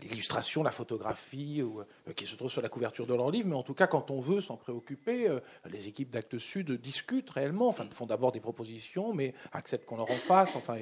l'illustration, 0.00 0.62
la, 0.62 0.70
photographie 0.70 1.62
ou, 1.62 1.80
euh, 1.80 2.12
qui 2.14 2.26
se 2.26 2.34
trouve 2.36 2.50
sur 2.50 2.62
la 2.62 2.68
couverture 2.68 3.06
de 3.06 3.14
leur 3.14 3.30
livre, 3.30 3.48
mais 3.48 3.54
en 3.54 3.62
tout 3.62 3.74
cas, 3.74 3.86
quand 3.86 4.10
on 4.10 4.20
veut 4.20 4.40
s'en 4.40 4.56
préoccuper, 4.56 5.28
euh, 5.28 5.40
les 5.70 5.88
équipes 5.88 6.10
d'Actes 6.10 6.38
Sud 6.38 6.72
discutent 6.72 7.30
réellement, 7.30 7.68
enfin, 7.68 7.86
font 7.90 8.06
d'abord 8.06 8.32
des 8.32 8.40
propositions, 8.40 9.12
mais 9.12 9.34
acceptent 9.52 9.84
qu'on 9.84 9.96
leur 9.96 10.10
en 10.10 10.16
fasse. 10.16 10.56
Enfin, 10.56 10.76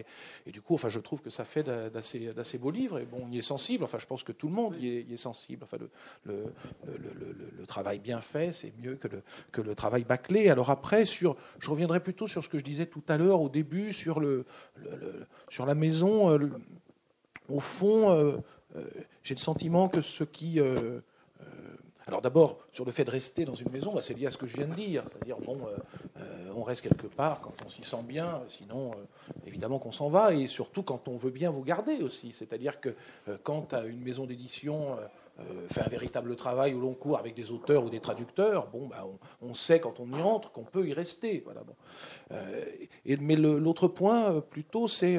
et, 0.46 0.50
du 0.50 0.60
coup, 0.60 0.74
enfin, 0.74 0.88
je 0.88 1.00
trouve 1.00 1.20
que 1.20 1.30
ça 1.30 1.44
fait 1.44 1.62
d'assez, 1.62 2.58
beaux 2.58 2.70
livres, 2.70 2.98
et 2.98 3.04
bon, 3.04 3.22
on 3.26 3.30
y 3.30 3.38
est 3.38 3.42
sensible, 3.42 3.84
enfin, 3.84 3.98
je 3.98 4.06
pense 4.06 4.22
que 4.22 4.32
tout 4.32 4.48
le 4.48 4.54
monde 4.54 4.76
y 4.76 5.12
est, 5.12 5.16
sensible. 5.16 5.64
Enfin, 5.64 5.78
le, 6.24 6.52
travail 7.66 7.98
bien 8.00 8.20
fait, 8.20 8.52
c'est 8.52 8.72
mieux 8.78 8.96
que 8.96 9.06
le, 9.06 9.22
que 9.52 9.60
le 9.60 9.74
travail 9.74 10.04
bâclé. 10.04 10.48
Alors 10.48 10.70
après, 10.70 11.04
sur, 11.04 11.36
je 11.60 11.70
reviendrai 11.70 12.00
plutôt 12.00 12.26
sur 12.26 12.42
ce 12.42 12.48
que 12.48 12.58
je 12.58 12.64
disais 12.64 12.86
tout 12.86 13.02
à 13.08 13.16
l'heure, 13.16 13.40
au 13.40 13.48
début, 13.48 13.92
sur, 13.92 14.18
le, 14.18 14.44
sur 15.50 15.66
la 15.66 15.74
maison. 15.74 16.30
Euh, 16.30 16.50
au 17.50 17.60
fond, 17.60 18.10
euh, 18.10 18.14
euh, 18.14 18.38
j'ai 19.22 19.34
le 19.34 19.40
sentiment 19.40 19.88
que 19.88 20.00
ce 20.00 20.24
qui. 20.24 20.60
Euh, 20.60 21.00
alors 22.06 22.22
d'abord, 22.22 22.58
sur 22.72 22.84
le 22.84 22.90
fait 22.90 23.04
de 23.04 23.10
rester 23.10 23.44
dans 23.44 23.54
une 23.54 23.70
maison, 23.70 23.92
bah, 23.94 24.02
c'est 24.02 24.14
lié 24.14 24.26
à 24.26 24.30
ce 24.30 24.36
que 24.36 24.46
je 24.46 24.56
viens 24.56 24.66
de 24.66 24.74
dire. 24.74 25.04
C'est-à-dire, 25.10 25.38
bon, 25.38 25.58
on 26.56 26.62
reste 26.62 26.82
quelque 26.82 27.06
part 27.06 27.40
quand 27.40 27.54
on 27.64 27.68
s'y 27.68 27.84
sent 27.84 28.02
bien, 28.02 28.42
sinon, 28.48 28.90
évidemment 29.46 29.78
qu'on 29.78 29.92
s'en 29.92 30.08
va, 30.08 30.34
et 30.34 30.48
surtout 30.48 30.82
quand 30.82 31.06
on 31.06 31.16
veut 31.16 31.30
bien 31.30 31.50
vous 31.50 31.62
garder 31.62 31.98
aussi. 32.02 32.32
C'est-à-dire 32.32 32.80
que 32.80 32.96
quand 33.44 33.74
une 33.74 34.02
maison 34.02 34.26
d'édition 34.26 34.98
fait 35.68 35.82
un 35.82 35.88
véritable 35.88 36.34
travail 36.34 36.74
au 36.74 36.80
long 36.80 36.94
cours 36.94 37.16
avec 37.16 37.34
des 37.34 37.52
auteurs 37.52 37.84
ou 37.84 37.90
des 37.90 38.00
traducteurs, 38.00 38.66
bon, 38.72 38.88
bah, 38.88 39.06
on, 39.40 39.54
sait 39.54 39.78
quand 39.78 40.00
on 40.00 40.10
y 40.10 40.20
entre 40.20 40.50
qu'on 40.50 40.64
peut 40.64 40.88
y 40.88 40.92
rester. 40.92 41.44
Voilà, 41.44 41.62
mais 43.20 43.36
l'autre 43.36 43.86
point, 43.86 44.40
plutôt, 44.40 44.88
c'est 44.88 45.18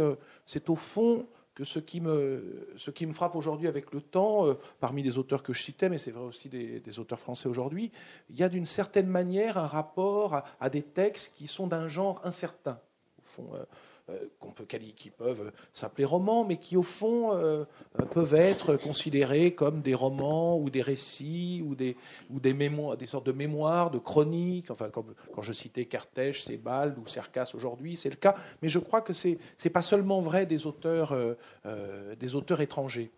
au 0.68 0.76
fond 0.76 1.26
que 1.62 1.66
ce 1.66 1.78
qui 1.78 2.02
me, 2.02 3.14
frappe 3.14 3.36
aujourd'hui 3.36 3.68
avec 3.68 3.94
le 3.94 4.02
temps, 4.02 4.48
euh, 4.48 4.58
parmi 4.80 5.04
les 5.04 5.20
auteurs 5.20 5.44
que 5.44 5.54
je 5.54 5.62
citais, 5.62 5.90
mais 5.90 6.00
c'est 6.00 6.10
vrai 6.10 6.24
aussi 6.24 6.50
des, 6.50 7.00
auteurs 7.00 7.20
français 7.20 7.48
aujourd'hui, 7.48 7.92
il 8.32 8.36
y 8.36 8.42
a 8.42 8.50
d'une 8.50 8.66
certaine 8.66 9.06
manière 9.06 9.60
un 9.60 9.68
rapport 9.68 10.42
à, 10.60 10.70
des 10.72 10.82
textes 10.82 11.34
qui 11.36 11.48
sont 11.48 11.68
d'un 11.68 11.88
genre 11.88 12.20
incertain. 12.24 12.80
Euh, 13.40 13.64
qu'on 14.40 14.52
peut 14.52 14.66
qui 14.66 15.10
peuvent 15.10 15.52
s'appeler 15.74 16.06
romans, 16.06 16.46
mais 16.46 16.58
qui 16.58 16.78
au 16.78 16.84
fond 16.84 17.34
euh, 17.34 17.66
peuvent 18.12 18.36
être 18.36 18.76
considérés 18.76 19.54
comme 19.54 19.82
des 19.82 19.94
romans 19.94 20.58
ou 20.58 20.70
des 20.70 20.82
récits 20.82 21.64
ou 21.66 21.76
des 21.76 21.96
ou 22.30 22.40
des 22.40 22.54
mémoires, 22.54 22.98
des 22.98 23.08
sortes 23.08 23.26
de 23.26 23.32
mémoires, 23.32 23.92
de 23.92 24.00
chroniques. 24.00 24.72
Enfin, 24.72 24.90
quand 24.90 25.42
je 25.42 25.54
citais 25.54 25.86
Cartège, 25.86 26.44
Sebald 26.44 26.98
ou 26.98 27.08
Cercas 27.08 27.52
aujourd'hui, 27.54 27.96
c'est 27.96 28.10
le 28.10 28.16
cas. 28.16 28.36
Mais 28.62 28.70
je 28.70 28.80
crois 28.80 29.02
que 29.02 29.14
c'est 29.14 29.38
c'est 29.58 29.70
pas 29.70 29.82
seulement 29.82 30.22
vrai 30.22 30.46
des 30.46 30.66
auteurs 30.66 31.14
euh, 31.14 32.16
des 32.16 32.36
auteurs 32.36 32.62
étrangers. 32.62 33.12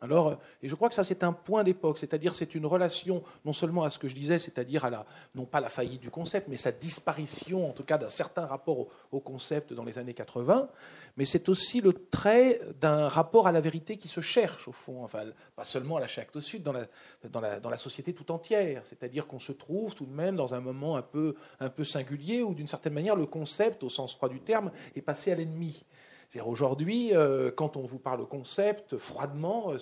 Alors, 0.00 0.28
euh, 0.28 0.34
et 0.62 0.68
je 0.68 0.74
crois 0.74 0.88
que 0.88 0.94
ça, 0.94 1.04
c'est 1.04 1.24
un 1.24 1.32
point 1.32 1.64
d'époque, 1.64 1.98
c'est-à-dire 1.98 2.34
c'est 2.34 2.54
une 2.54 2.66
relation 2.66 3.22
non 3.44 3.52
seulement 3.52 3.84
à 3.84 3.90
ce 3.90 3.98
que 3.98 4.08
je 4.08 4.14
disais, 4.14 4.38
c'est-à-dire 4.38 4.84
à 4.84 4.90
la, 4.90 5.06
non 5.34 5.46
pas 5.46 5.60
la 5.60 5.68
faillite 5.68 6.00
du 6.00 6.10
concept, 6.10 6.48
mais 6.48 6.56
sa 6.56 6.72
disparition, 6.72 7.68
en 7.68 7.72
tout 7.72 7.84
cas 7.84 7.98
d'un 7.98 8.08
certain 8.08 8.46
rapport 8.46 8.88
au, 9.12 9.20
concept 9.20 9.72
dans 9.72 9.84
les 9.84 9.98
années 9.98 10.14
80, 10.14 10.68
mais 11.16 11.24
c'est 11.24 11.48
aussi 11.48 11.80
le 11.80 11.94
trait 11.94 12.60
d'un 12.80 13.08
rapport 13.08 13.46
à 13.46 13.52
la 13.52 13.60
vérité 13.60 13.96
qui 13.96 14.08
se 14.08 14.20
cherche, 14.20 14.68
au 14.68 14.72
fond, 14.72 15.02
enfin, 15.02 15.24
pas 15.56 15.64
seulement 15.64 15.96
à 15.96 16.00
la 16.00 16.06
Actes 16.06 16.40
Sud, 16.40 16.62
dans 16.62 16.72
la, 16.72 16.86
dans, 17.30 17.40
la, 17.40 17.58
dans 17.58 17.70
la 17.70 17.76
société 17.76 18.12
tout 18.12 18.30
entière, 18.30 18.82
c'est-à-dire 18.84 19.26
qu'on 19.26 19.38
se 19.38 19.52
trouve 19.52 19.94
tout 19.94 20.06
de 20.06 20.12
même 20.12 20.36
dans 20.36 20.54
un 20.54 20.60
moment 20.60 20.96
un 20.96 21.02
peu, 21.02 21.34
un 21.60 21.70
peu 21.70 21.84
singulier 21.84 22.42
où, 22.42 22.54
d'une 22.54 22.66
certaine 22.66 22.92
manière, 22.92 23.16
le 23.16 23.26
concept, 23.26 23.82
au 23.82 23.88
sens 23.88 24.14
froid 24.14 24.28
du 24.28 24.40
terme, 24.40 24.70
est 24.94 25.02
passé 25.02 25.32
à 25.32 25.34
l'ennemi. 25.34 25.84
Aujourd'hui, 26.44 27.14
euh, 27.14 27.50
quand 27.50 27.76
on 27.76 27.86
vous 27.86 27.98
parle 27.98 28.20
au 28.20 28.26
concept, 28.26 28.98
froidement, 28.98 29.72
euh, 29.72 29.78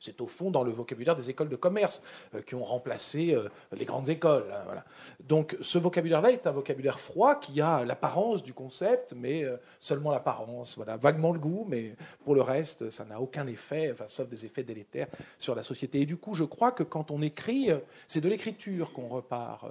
C'est 0.00 0.20
au 0.20 0.26
fond 0.26 0.50
dans 0.50 0.62
le 0.62 0.70
vocabulaire 0.70 1.16
des 1.16 1.30
écoles 1.30 1.48
de 1.48 1.56
commerce 1.56 2.02
euh, 2.34 2.42
qui 2.42 2.54
ont 2.54 2.64
remplacé 2.64 3.34
euh, 3.34 3.48
les 3.72 3.84
grandes 3.84 4.08
écoles. 4.08 4.46
Hein. 4.52 4.82
Donc 5.20 5.56
ce 5.62 5.78
vocabulaire-là 5.78 6.32
est 6.32 6.46
un 6.46 6.52
vocabulaire 6.52 7.00
froid 7.00 7.36
qui 7.36 7.60
a 7.60 7.84
l'apparence 7.84 8.42
du 8.42 8.52
concept, 8.52 9.12
mais 9.16 9.44
euh, 9.44 9.56
seulement 9.80 10.10
l'apparence. 10.10 10.76
Voilà, 10.76 10.96
vaguement 10.96 11.32
le 11.32 11.38
goût, 11.38 11.66
mais 11.68 11.94
pour 12.24 12.34
le 12.34 12.42
reste, 12.42 12.90
ça 12.90 13.04
n'a 13.04 13.20
aucun 13.20 13.46
effet, 13.46 13.90
enfin, 13.92 14.06
sauf 14.08 14.28
des 14.28 14.44
effets 14.44 14.62
délétères 14.62 15.08
sur 15.38 15.54
la 15.54 15.62
société. 15.62 16.00
Et 16.00 16.06
du 16.06 16.16
coup, 16.16 16.34
je 16.34 16.44
crois 16.44 16.72
que 16.72 16.82
quand 16.82 17.10
on 17.10 17.22
écrit, 17.22 17.70
c'est 18.08 18.20
de 18.20 18.28
l'écriture 18.28 18.92
qu'on 18.92 19.08
repart. 19.08 19.66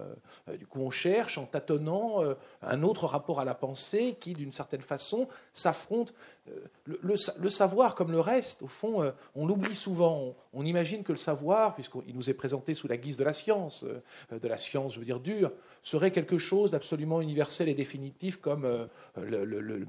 Du 0.57 0.67
coup, 0.67 0.81
on 0.81 0.91
cherche 0.91 1.37
en 1.37 1.45
tâtonnant 1.45 2.21
un 2.61 2.83
autre 2.83 3.05
rapport 3.05 3.39
à 3.39 3.45
la 3.45 3.55
pensée 3.55 4.17
qui, 4.19 4.33
d'une 4.33 4.51
certaine 4.51 4.81
façon, 4.81 5.27
s'affronte. 5.53 6.13
Le, 6.85 6.99
le, 7.01 7.49
savoir, 7.49 7.95
comme 7.95 8.11
le 8.11 8.19
reste, 8.19 8.61
au 8.61 8.67
fond, 8.67 9.11
on 9.33 9.47
l'oublie 9.47 9.73
souvent 9.73 10.35
on, 10.53 10.65
imagine 10.65 11.03
que 11.03 11.11
le 11.11 11.17
savoir, 11.17 11.75
puisqu'il 11.75 12.15
nous 12.15 12.29
est 12.29 12.33
présenté 12.33 12.73
sous 12.73 12.87
la 12.87 12.97
guise 12.97 13.17
de 13.17 13.23
la 13.23 13.33
science, 13.33 13.83
euh, 13.83 14.39
de 14.39 14.47
la 14.47 14.57
science, 14.57 14.93
je 14.93 14.99
veux 14.99 15.05
dire 15.05 15.19
dure, 15.19 15.51
serait 15.83 16.11
quelque 16.11 16.37
chose 16.37 16.71
d'absolument 16.71 17.21
universel 17.21 17.69
et 17.69 17.75
définitif 17.75 18.37
comme 18.37 18.65
euh, 18.65 18.87
le, 19.17 19.85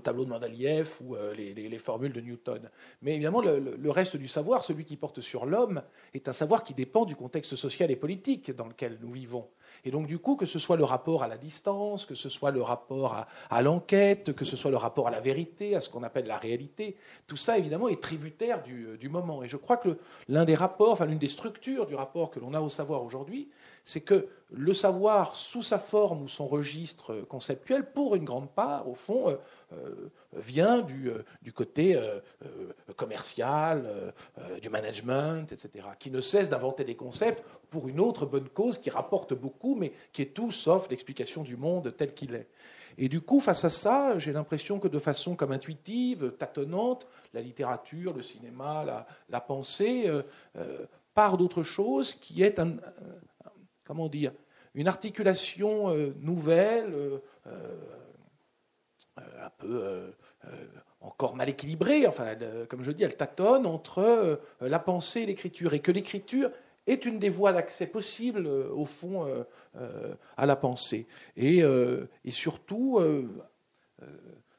tableau 0.00 0.24
de 0.24 0.30
Mendeleïev 0.30 0.90
ou 1.00 1.16
euh, 1.16 1.34
les, 1.34 1.78
formules 1.78 2.12
de 2.12 2.20
Newton. 2.20 2.70
Mais 3.02 3.14
évidemment, 3.14 3.40
le, 3.40 3.90
reste 3.90 4.16
du 4.16 4.28
savoir, 4.28 4.64
celui 4.64 4.84
qui 4.84 4.96
porte 4.96 5.20
sur 5.20 5.46
l'homme, 5.46 5.82
est 6.14 6.28
un 6.28 6.32
savoir 6.32 6.64
qui 6.64 6.74
dépend 6.74 7.04
du 7.04 7.16
contexte 7.16 7.56
social 7.56 7.90
et 7.90 7.96
politique 7.96 8.50
dans 8.54 8.66
lequel 8.66 8.98
nous 9.00 9.12
vivons. 9.12 9.48
Et 9.84 9.90
donc, 9.90 10.06
du 10.06 10.18
coup, 10.18 10.36
que 10.36 10.46
ce 10.46 10.58
soit 10.58 10.76
le 10.76 10.84
rapport 10.84 11.22
à 11.22 11.28
la 11.28 11.36
distance, 11.36 12.06
que 12.06 12.14
ce 12.14 12.28
soit 12.28 12.52
le 12.52 12.62
rapport 12.62 13.26
à, 13.50 13.62
l'enquête, 13.62 14.32
que 14.32 14.44
ce 14.44 14.56
soit 14.56 14.70
le 14.70 14.76
rapport 14.76 15.08
à 15.08 15.10
la 15.10 15.20
vérité, 15.20 15.74
à 15.74 15.80
ce 15.80 15.88
qu'on 15.88 16.04
appelle 16.04 16.26
la 16.26 16.38
réalité, 16.38 16.96
tout 17.26 17.36
ça, 17.36 17.58
évidemment, 17.58 17.88
est 17.88 18.00
tributaire 18.00 18.62
du, 18.62 18.96
du 18.98 19.08
moment. 19.08 19.42
Et 19.42 19.48
je 19.48 19.56
crois 19.56 19.76
que 19.76 19.98
l'un 20.28 20.44
des 20.44 20.54
rapports, 20.54 20.92
enfin, 20.92 21.06
l'une 21.06 21.18
des 21.18 21.28
structures 21.28 21.86
du 21.86 21.96
rapport 21.96 22.30
que 22.30 22.38
l'on 22.38 22.54
a 22.54 22.60
au 22.60 22.68
savoir 22.68 23.02
aujourd'hui, 23.02 23.48
c'est 23.84 24.00
que 24.00 24.28
le 24.54 24.74
savoir, 24.74 25.34
sous 25.34 25.62
sa 25.62 25.78
forme 25.78 26.22
ou 26.22 26.28
son 26.28 26.46
registre 26.46 27.22
conceptuel, 27.22 27.90
pour 27.90 28.14
une 28.14 28.24
grande 28.24 28.50
part, 28.50 28.88
au 28.88 28.94
fond, 28.94 29.30
euh, 29.30 29.36
euh, 29.72 30.10
vient 30.34 30.82
du, 30.82 31.10
euh, 31.10 31.22
côté 31.54 31.98
commercial, 32.96 34.12
du 34.60 34.68
management, 34.68 35.50
etc., 35.52 35.86
qui 35.98 36.10
ne 36.10 36.20
cesse 36.20 36.48
d'inventer 36.48 36.84
des 36.84 36.94
concepts 36.94 37.44
pour 37.70 37.88
une 37.88 38.00
autre 38.00 38.26
bonne 38.26 38.48
cause 38.48 38.78
qui 38.78 38.90
rapporte 38.90 39.34
beaucoup, 39.34 39.74
mais 39.74 39.92
qui 40.12 40.22
est 40.22 40.34
tout 40.34 40.50
sauf 40.50 40.88
l'explication 40.90 41.42
du 41.42 41.56
monde 41.56 41.94
tel 41.96 42.14
qu'il 42.14 42.34
est. 42.34 42.48
Et 42.98 43.08
du 43.08 43.20
coup, 43.20 43.40
face 43.40 43.64
à 43.64 43.70
ça, 43.70 44.18
j'ai 44.18 44.32
l'impression 44.32 44.78
que 44.78 44.88
de 44.88 44.98
façon 44.98 45.34
comme 45.34 45.52
intuitive, 45.52 46.32
tâtonnante, 46.38 47.06
la 47.32 47.40
littérature, 47.40 48.12
le 48.12 48.22
cinéma, 48.22 48.84
la, 48.84 49.06
la 49.30 49.40
pensée 49.40 50.10
part 51.14 51.36
d'autre 51.36 51.62
chose 51.62 52.14
qui 52.14 52.42
est 52.42 52.58
un, 52.58 52.76
comment 53.92 54.08
dire, 54.08 54.32
une 54.74 54.88
articulation 54.88 55.94
euh, 55.94 56.14
nouvelle, 56.18 56.94
euh, 56.94 57.18
euh, 57.46 59.20
un 59.38 59.50
peu 59.58 60.14
encore 61.02 61.36
mal 61.36 61.50
équilibrée, 61.50 62.06
enfin, 62.06 62.34
comme 62.70 62.82
je 62.82 62.90
dis, 62.90 63.02
elle 63.02 63.18
tâtonne 63.18 63.66
entre 63.66 64.40
la 64.62 64.78
pensée 64.78 65.20
et 65.20 65.26
l'écriture, 65.26 65.74
et 65.74 65.80
que 65.80 65.92
l'écriture 65.92 66.50
est 66.86 67.04
une 67.04 67.18
des 67.18 67.28
voies 67.28 67.52
d'accès 67.52 67.86
possibles, 67.86 68.46
au 68.46 68.86
fond, 68.86 69.26
à 70.38 70.46
la 70.46 70.56
pensée. 70.56 71.06
Et, 71.36 71.58
et 71.58 72.30
surtout, 72.30 73.00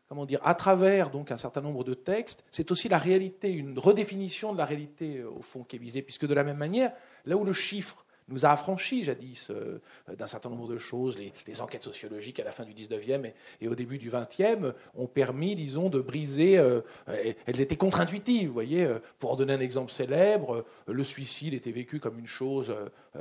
comment 0.08 0.28
dire, 0.28 0.42
à 0.44 0.54
travers 0.54 1.10
donc 1.10 1.32
un 1.32 1.38
certain 1.38 1.62
nombre 1.62 1.84
de 1.84 1.96
textes, 1.96 2.44
c'est 2.52 2.70
aussi 2.72 2.88
la 2.88 3.00
réalité, 3.00 3.52
une 3.52 3.80
redéfinition 3.80 4.54
de 4.54 4.60
la 4.60 4.66
réalité, 4.66 5.24
au 5.24 5.42
fond, 5.42 5.64
qui 5.64 5.78
est 5.78 5.80
visée, 5.80 6.04
puisque 6.04 6.28
de 6.28 6.36
la 6.36 6.44
même 6.44 6.58
manière, 6.58 6.94
là 7.26 7.36
où 7.38 7.44
le 7.44 7.54
chiffre 7.54 8.06
nous 8.30 8.46
a 8.46 8.50
affranchis 8.50 9.04
jadis 9.04 9.50
euh, 9.50 9.80
d'un 10.18 10.28
certain 10.28 10.50
nombre 10.50 10.68
de 10.68 10.78
choses. 10.78 11.18
Les, 11.18 11.62
enquêtes 11.62 11.84
sociologiques 11.84 12.40
à 12.40 12.44
la 12.44 12.52
fin 12.52 12.64
du 12.64 12.74
19e 12.74 13.32
et, 13.62 13.68
au 13.68 13.76
début 13.76 13.98
du 13.98 14.10
20e 14.10 14.74
ont 14.96 15.08
permis, 15.08 15.56
disons, 15.56 15.90
de 15.90 16.00
briser. 16.00 16.58
Euh, 16.58 16.82
elles 17.08 17.62
étaient 17.62 17.76
contre-intuitives, 17.76 18.48
vous 18.48 18.54
voyez. 18.54 18.84
Euh, 18.84 19.00
pour 19.20 19.32
en 19.32 19.36
donner 19.36 19.54
un 19.54 19.60
exemple 19.60 19.92
célèbre, 19.92 20.66
le 20.88 21.04
suicide 21.04 21.54
était 21.54 21.72
vécu 21.72 22.00
comme 22.00 22.20
une 22.20 22.28
chose 22.28 22.76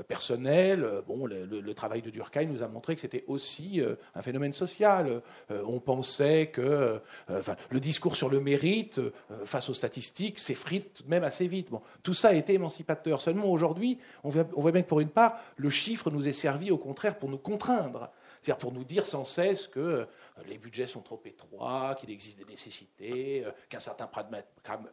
personnelle. 0.09 0.86
Bon, 1.07 1.26
le, 1.26 1.74
travail 1.74 2.03
de 2.03 2.11
Durkheim 2.11 2.46
nous 2.46 2.62
a 2.62 2.68
montré 2.68 2.94
que 2.94 3.00
c'était 3.00 3.24
aussi 3.26 3.80
un 4.14 4.22
phénomène 4.22 4.53
social. 4.53 5.22
on 5.50 5.80
pensait 5.80 6.48
que 6.48 7.00
enfin, 7.28 7.57
le 7.70 7.80
discours 7.80 8.16
sur 8.16 8.28
le 8.28 8.40
mérite 8.40 9.00
face 9.44 9.68
aux 9.68 9.74
statistiques 9.74 10.38
s'effrite 10.38 11.03
même 11.07 11.24
assez 11.24 11.46
vite. 11.46 11.70
Bon, 11.70 11.82
tout 12.03 12.14
ça 12.14 12.28
a 12.28 12.34
été 12.34 12.55
émancipateur. 12.55 13.20
Seulement 13.20 13.46
aujourd'hui, 13.46 13.98
on 14.24 14.30
on 14.57 14.61
voit 14.61 14.72
bien 14.72 14.82
que 14.82 14.88
pour 14.93 15.01
une 15.01 15.09
part, 15.09 15.38
le 15.57 15.70
chiffre 15.70 16.11
nous 16.11 16.28
est 16.28 16.34
servi 16.34 16.70
au 16.70 16.76
contraire 16.76 17.16
pour 17.16 17.30
nous 17.30 17.38
contraindre. 17.38 18.11
C'est-à-dire 18.43 18.59
pour 18.59 18.72
nous 18.72 18.82
dire 18.82 19.07
sans 19.07 19.24
cesse 19.24 19.68
que 19.68 19.78
euh, 19.80 20.07
les 20.49 20.59
budgets 20.59 20.88
sont 20.88 21.01
trop 21.01 21.20
étroits, 21.24 21.95
qu'il 22.01 22.11
existe 22.11 22.38
des 22.38 22.45
nécessités, 22.45 23.45
euh, 23.47 23.53
qu'un 23.68 23.78
certain 23.78 24.11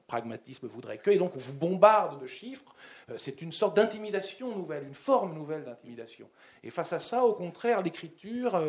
pragmatisme 0.07 0.67
voudrait 0.67 0.99
que, 0.99 1.09
et 1.09 1.17
donc 1.17 1.35
on 1.35 1.39
vous 1.39 1.53
bombarde 1.53 2.21
de 2.21 2.27
chiffres. 2.27 2.75
Euh, 3.09 3.15
c'est 3.17 3.41
une 3.41 3.51
sorte 3.51 3.75
d'intimidation 3.75 4.55
nouvelle, 4.55 4.83
une 4.83 4.93
forme 4.93 5.33
nouvelle 5.33 5.63
d'intimidation. 5.63 6.29
Et 6.63 6.69
face 6.69 6.93
à 6.93 6.99
ça, 6.99 7.25
au 7.25 7.33
contraire, 7.33 7.81
l'écriture, 7.81 8.61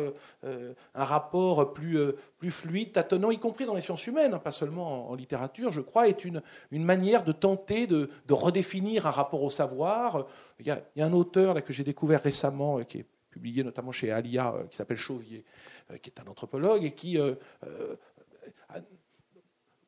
un 0.43 1.03
rapport 1.03 1.73
plus, 1.73 1.99
plus 2.39 2.49
fluide, 2.49 2.93
tâtonnant, 2.93 3.31
y 3.31 3.37
compris 3.37 3.65
dans 3.65 3.75
les 3.75 3.81
sciences 3.81 4.07
humaines, 4.07 4.33
hein, 4.33 4.39
pas 4.39 4.51
seulement 4.51 5.09
en, 5.09 5.15
littérature, 5.15 5.71
je 5.71 5.81
crois, 5.81 6.07
est 6.07 6.23
une, 6.23 6.41
une 6.71 6.85
manière 6.85 7.23
de 7.23 7.33
tenter 7.33 7.87
de, 7.87 8.09
redéfinir 8.29 9.07
un 9.07 9.11
rapport 9.11 9.43
au 9.43 9.49
savoir. 9.49 10.25
Il 10.59 10.67
y 10.67 10.71
a, 10.71 10.81
il 10.95 10.99
y 10.99 11.01
a 11.01 11.05
un 11.05 11.13
auteur 11.13 11.53
là, 11.53 11.61
que 11.61 11.73
j'ai 11.73 11.83
découvert 11.83 12.23
récemment, 12.23 12.81
qui 12.85 12.99
est 12.99 13.05
publié 13.31 13.63
notamment 13.63 13.91
chez 13.91 14.11
Alia, 14.11 14.53
euh, 14.53 14.65
qui 14.65 14.75
s'appelle 14.75 14.97
Chauvier, 14.97 15.43
euh, 15.89 15.97
qui 15.97 16.11
est 16.11 16.19
un 16.19 16.27
anthropologue, 16.27 16.83
et 16.83 16.91
qui, 16.91 17.17
euh, 17.17 17.33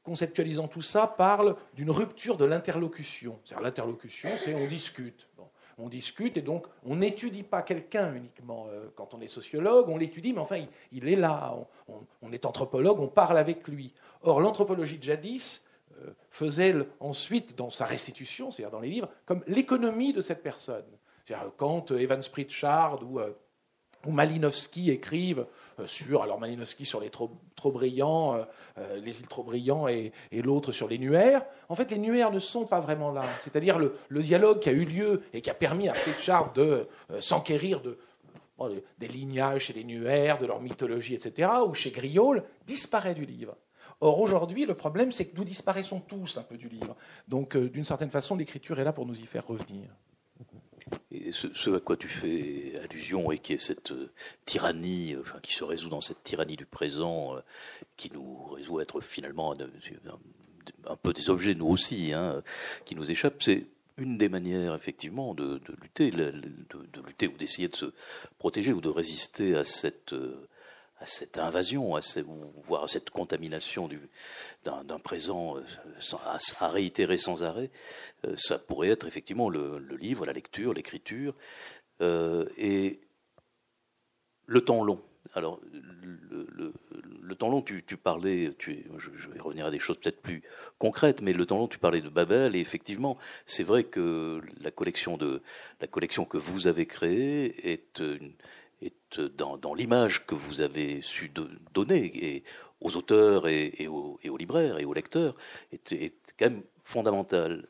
conceptualisant 0.01 0.67
tout 0.67 0.81
ça, 0.81 1.05
parle 1.05 1.55
d'une 1.75 1.91
rupture 1.91 2.37
de 2.37 2.45
l'interlocution. 2.45 3.39
C'est-à-dire 3.43 3.63
l'interlocution, 3.63 4.29
c'est 4.37 4.55
on 4.55 4.67
discute. 4.67 5.27
on 5.77 5.89
discute 5.89 6.37
et 6.37 6.41
donc 6.41 6.67
on 6.83 6.97
n'étudie 6.97 7.41
pas 7.41 7.63
quelqu'un 7.63 8.13
uniquement 8.13 8.67
quand 8.95 9.13
on 9.13 9.21
est 9.21 9.27
sociologue, 9.27 9.89
on 9.89 9.97
l'étudie, 9.97 10.31
mais 10.33 10.39
enfin 10.39 10.63
il, 10.91 11.07
est 11.07 11.15
là, 11.15 11.55
on, 12.21 12.31
est 12.31 12.45
anthropologue, 12.45 12.99
on 12.99 13.07
parle 13.07 13.37
avec 13.37 13.67
lui. 13.67 13.93
Or 14.21 14.39
l'anthropologie 14.39 14.99
de 14.99 15.03
jadis 15.03 15.63
faisait 16.29 16.75
ensuite 16.99 17.57
dans 17.57 17.69
sa 17.69 17.85
restitution, 17.85 18.51
c'est-à-dire 18.51 18.71
dans 18.71 18.81
les 18.81 18.89
livres, 18.89 19.09
comme 19.25 19.41
l'économie 19.47 20.13
de 20.13 20.21
cette 20.21 20.43
personne. 20.43 20.85
Quand 21.57 21.91
Evans 21.91 22.21
Pritchard 22.31 22.99
ou, 23.03 23.19
euh, 23.19 23.31
ou 24.05 24.11
Malinowski 24.11 24.91
écrivent 24.91 25.45
euh, 25.79 25.87
sur, 25.87 26.23
alors 26.23 26.39
Malinowski 26.39 26.85
sur 26.85 26.99
les 26.99 27.09
trop, 27.09 27.31
brillants, 27.65 28.35
euh, 28.77 28.99
les 28.99 29.19
îles 29.19 29.27
trop 29.27 29.43
brillants 29.43 29.87
et, 29.87 30.11
l'autre 30.31 30.71
sur 30.71 30.87
les 30.87 30.97
nuaires, 30.97 31.45
en 31.69 31.75
fait 31.75 31.91
les 31.91 31.97
nuaires 31.97 32.31
ne 32.31 32.39
sont 32.39 32.65
pas 32.65 32.79
vraiment 32.79 33.11
là. 33.11 33.23
C'est-à-dire 33.39 33.79
le, 33.79 34.23
dialogue 34.23 34.59
qui 34.59 34.69
a 34.69 34.73
eu 34.73 34.85
lieu 34.85 35.23
et 35.33 35.41
qui 35.41 35.49
a 35.49 35.53
permis 35.53 35.89
à 35.89 35.93
Pritchard 35.93 36.53
de 36.53 36.87
s'enquérir 37.19 37.81
de, 37.81 37.97
des 38.99 39.07
lignages 39.07 39.65
chez 39.65 39.73
les 39.73 39.83
nuaires, 39.83 40.37
de 40.37 40.45
leur 40.45 40.61
mythologie, 40.61 41.15
etc., 41.15 41.49
ou 41.67 41.73
chez 41.73 41.91
Griol, 41.91 42.43
disparaît 42.65 43.13
du 43.13 43.25
livre. 43.25 43.55
Or, 44.01 44.19
aujourd'hui, 44.19 44.65
le 44.65 44.73
problème, 44.73 45.11
c'est 45.11 45.25
que 45.25 45.37
nous 45.37 45.45
disparaissons 45.45 46.01
tous 46.01 46.37
un 46.37 46.43
peu 46.43 46.57
du 46.57 46.67
livre. 46.67 46.95
Donc, 47.27 47.55
d'une 47.55 47.83
certaine 47.83 48.11
façon, 48.11 48.35
l'écriture 48.35 48.79
est 48.79 48.83
là 48.83 48.91
pour 48.91 49.05
nous 49.05 49.19
y 49.19 49.25
faire 49.25 49.47
revenir. 49.47 49.89
Ce, 51.31 51.69
à 51.75 51.79
quoi 51.79 51.97
tu 51.97 52.07
fais 52.07 52.73
allusion 52.83 53.31
et 53.31 53.39
qui 53.39 53.53
est 53.53 53.57
cette 53.57 53.91
euh, 53.91 54.11
tyrannie, 54.45 55.15
qui 55.41 55.53
se 55.53 55.63
résout 55.63 55.89
dans 55.89 56.01
cette 56.01 56.23
tyrannie 56.23 56.57
du 56.57 56.65
présent, 56.65 57.35
euh, 57.35 57.39
qui 57.97 58.11
nous 58.13 58.45
résout 58.45 58.79
être 58.81 59.01
finalement 59.01 59.53
un, 59.53 60.95
peu 60.95 61.13
des 61.13 61.29
objets, 61.29 61.55
nous 61.55 61.67
aussi, 61.67 62.13
hein, 62.13 62.43
qui 62.85 62.95
nous 62.95 63.09
échappent, 63.09 63.41
c'est 63.41 63.65
une 63.97 64.17
des 64.17 64.29
manières, 64.29 64.73
effectivement, 64.75 65.33
de, 65.33 65.61
lutter, 65.81 66.11
de, 66.11 66.31
de, 66.31 67.01
lutter 67.05 67.27
ou 67.27 67.37
d'essayer 67.37 67.67
de 67.67 67.75
se 67.75 67.85
protéger 68.39 68.73
ou 68.73 68.81
de 68.81 68.89
résister 68.89 69.55
à 69.55 69.63
cette 69.63 70.13
euh, 70.13 70.47
à 71.03 71.05
cette 71.05 71.37
invasion, 71.37 71.99
voire 72.65 72.83
à 72.83 72.87
cette 72.87 73.09
contamination 73.09 73.89
d'un 74.63 74.99
présent 74.99 75.57
euh, 75.57 75.61
à, 76.59 76.69
réitérer 76.69 77.17
sans 77.17 77.43
arrêt, 77.43 77.71
euh, 78.25 78.35
ça 78.37 78.57
pourrait 78.57 78.87
être 78.87 79.05
effectivement 79.05 79.49
le, 79.49 79.79
livre, 79.99 80.25
la 80.25 80.31
lecture, 80.31 80.73
l'écriture, 80.73 81.35
euh, 82.01 82.45
et 82.57 83.01
le 84.45 84.61
temps 84.61 84.81
long. 84.81 85.01
Alors, 85.33 85.59
le, 85.71 87.35
temps 87.35 87.49
long, 87.49 87.61
tu, 87.61 87.81
parlais, 87.97 88.53
je, 88.59 89.29
vais 89.29 89.39
revenir 89.39 89.65
à 89.65 89.71
des 89.71 89.79
choses 89.79 89.97
peut-être 89.97 90.21
plus 90.21 90.41
concrètes, 90.77 91.21
mais 91.21 91.33
le 91.33 91.45
temps 91.45 91.57
long, 91.57 91.67
tu 91.67 91.79
parlais 91.79 92.01
de 92.01 92.09
Babel, 92.09 92.55
et 92.55 92.59
effectivement, 92.59 93.17
c'est 93.45 93.63
vrai 93.63 93.83
que 93.83 94.41
la 94.61 94.71
collection, 94.71 95.17
la 95.81 95.87
collection 95.87 96.23
que 96.23 96.37
vous 96.37 96.67
avez 96.67 96.85
créée 96.85 97.71
est 97.71 97.99
une, 97.99 98.33
est 98.83 99.19
dans, 99.19 99.73
l'image 99.73 100.25
que 100.25 100.35
vous 100.35 100.61
avez 100.61 101.01
su 101.01 101.31
donner 101.73 102.43
aux 102.81 102.95
auteurs 102.97 103.47
et, 103.47 103.87
aux, 103.87 104.37
libraires 104.37 104.79
et 104.79 104.85
aux 104.85 104.93
lecteurs 104.93 105.35
est, 105.71 106.13
quand 106.37 106.49
même 106.49 106.63
fondamentale. 106.83 107.67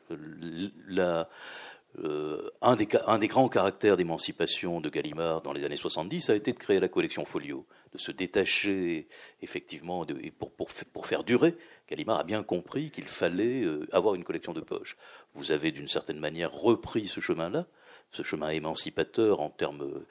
Euh, 2.02 2.50
un, 2.60 2.74
des, 2.74 3.28
grands 3.28 3.48
caractères 3.48 3.96
d'émancipation 3.96 4.80
de 4.80 4.88
Gallimard 4.88 5.42
dans 5.42 5.52
les 5.52 5.64
années 5.64 5.76
70 5.76 6.28
a 6.30 6.34
été 6.34 6.52
de 6.52 6.58
créer 6.58 6.80
la 6.80 6.88
collection 6.88 7.24
Folio, 7.24 7.66
de 7.92 7.98
se 7.98 8.10
détacher 8.10 9.06
effectivement 9.42 10.04
et 10.04 10.32
pour, 10.32 11.06
faire 11.06 11.22
durer. 11.22 11.56
Gallimard 11.88 12.18
a 12.18 12.24
bien 12.24 12.42
compris 12.42 12.90
qu'il 12.90 13.06
fallait 13.06 13.62
euh, 13.62 13.86
avoir 13.92 14.16
une 14.16 14.24
collection 14.24 14.52
de 14.52 14.60
poches. 14.60 14.96
Vous 15.34 15.52
avez 15.52 15.70
d'une 15.70 15.86
certaine 15.86 16.18
manière 16.18 16.52
repris 16.52 17.06
ce 17.06 17.20
chemin-là, 17.20 17.66
ce 18.10 18.24
chemin 18.24 18.48
émancipateur 18.48 19.40
en 19.40 19.50
termes 19.50 19.82
euh, 19.82 20.06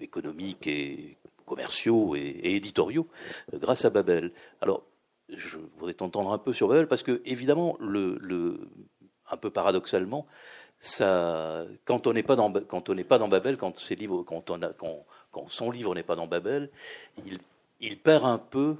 économiques 0.00 0.66
et 0.66 1.16
commerciaux 1.46 2.14
et, 2.16 2.40
éditoriaux, 2.44 3.06
grâce 3.52 3.84
à 3.84 3.90
Babel. 3.90 4.32
Alors, 4.60 4.82
je 5.28 5.58
voudrais 5.76 5.94
t'entendre 5.94 6.32
un 6.32 6.38
peu 6.38 6.52
sur 6.52 6.68
Babel 6.68 6.88
parce 6.88 7.02
que 7.02 7.22
évidemment, 7.24 7.78
un 7.80 9.36
peu 9.36 9.50
paradoxalement, 9.50 10.26
quand 11.84 12.06
on 12.06 12.12
n'est 12.12 12.22
pas 12.22 12.36
dans, 12.36 12.50
Babel, 13.28 13.56
quand 13.56 13.78
ses 13.78 13.94
livres, 13.94 14.24
quand, 14.24 15.48
son 15.48 15.70
livre 15.70 15.94
n'est 15.94 16.02
pas 16.02 16.16
dans 16.16 16.26
Babel, 16.26 16.70
il, 17.80 17.98
perd 17.98 18.24
un 18.24 18.38
peu 18.38 18.76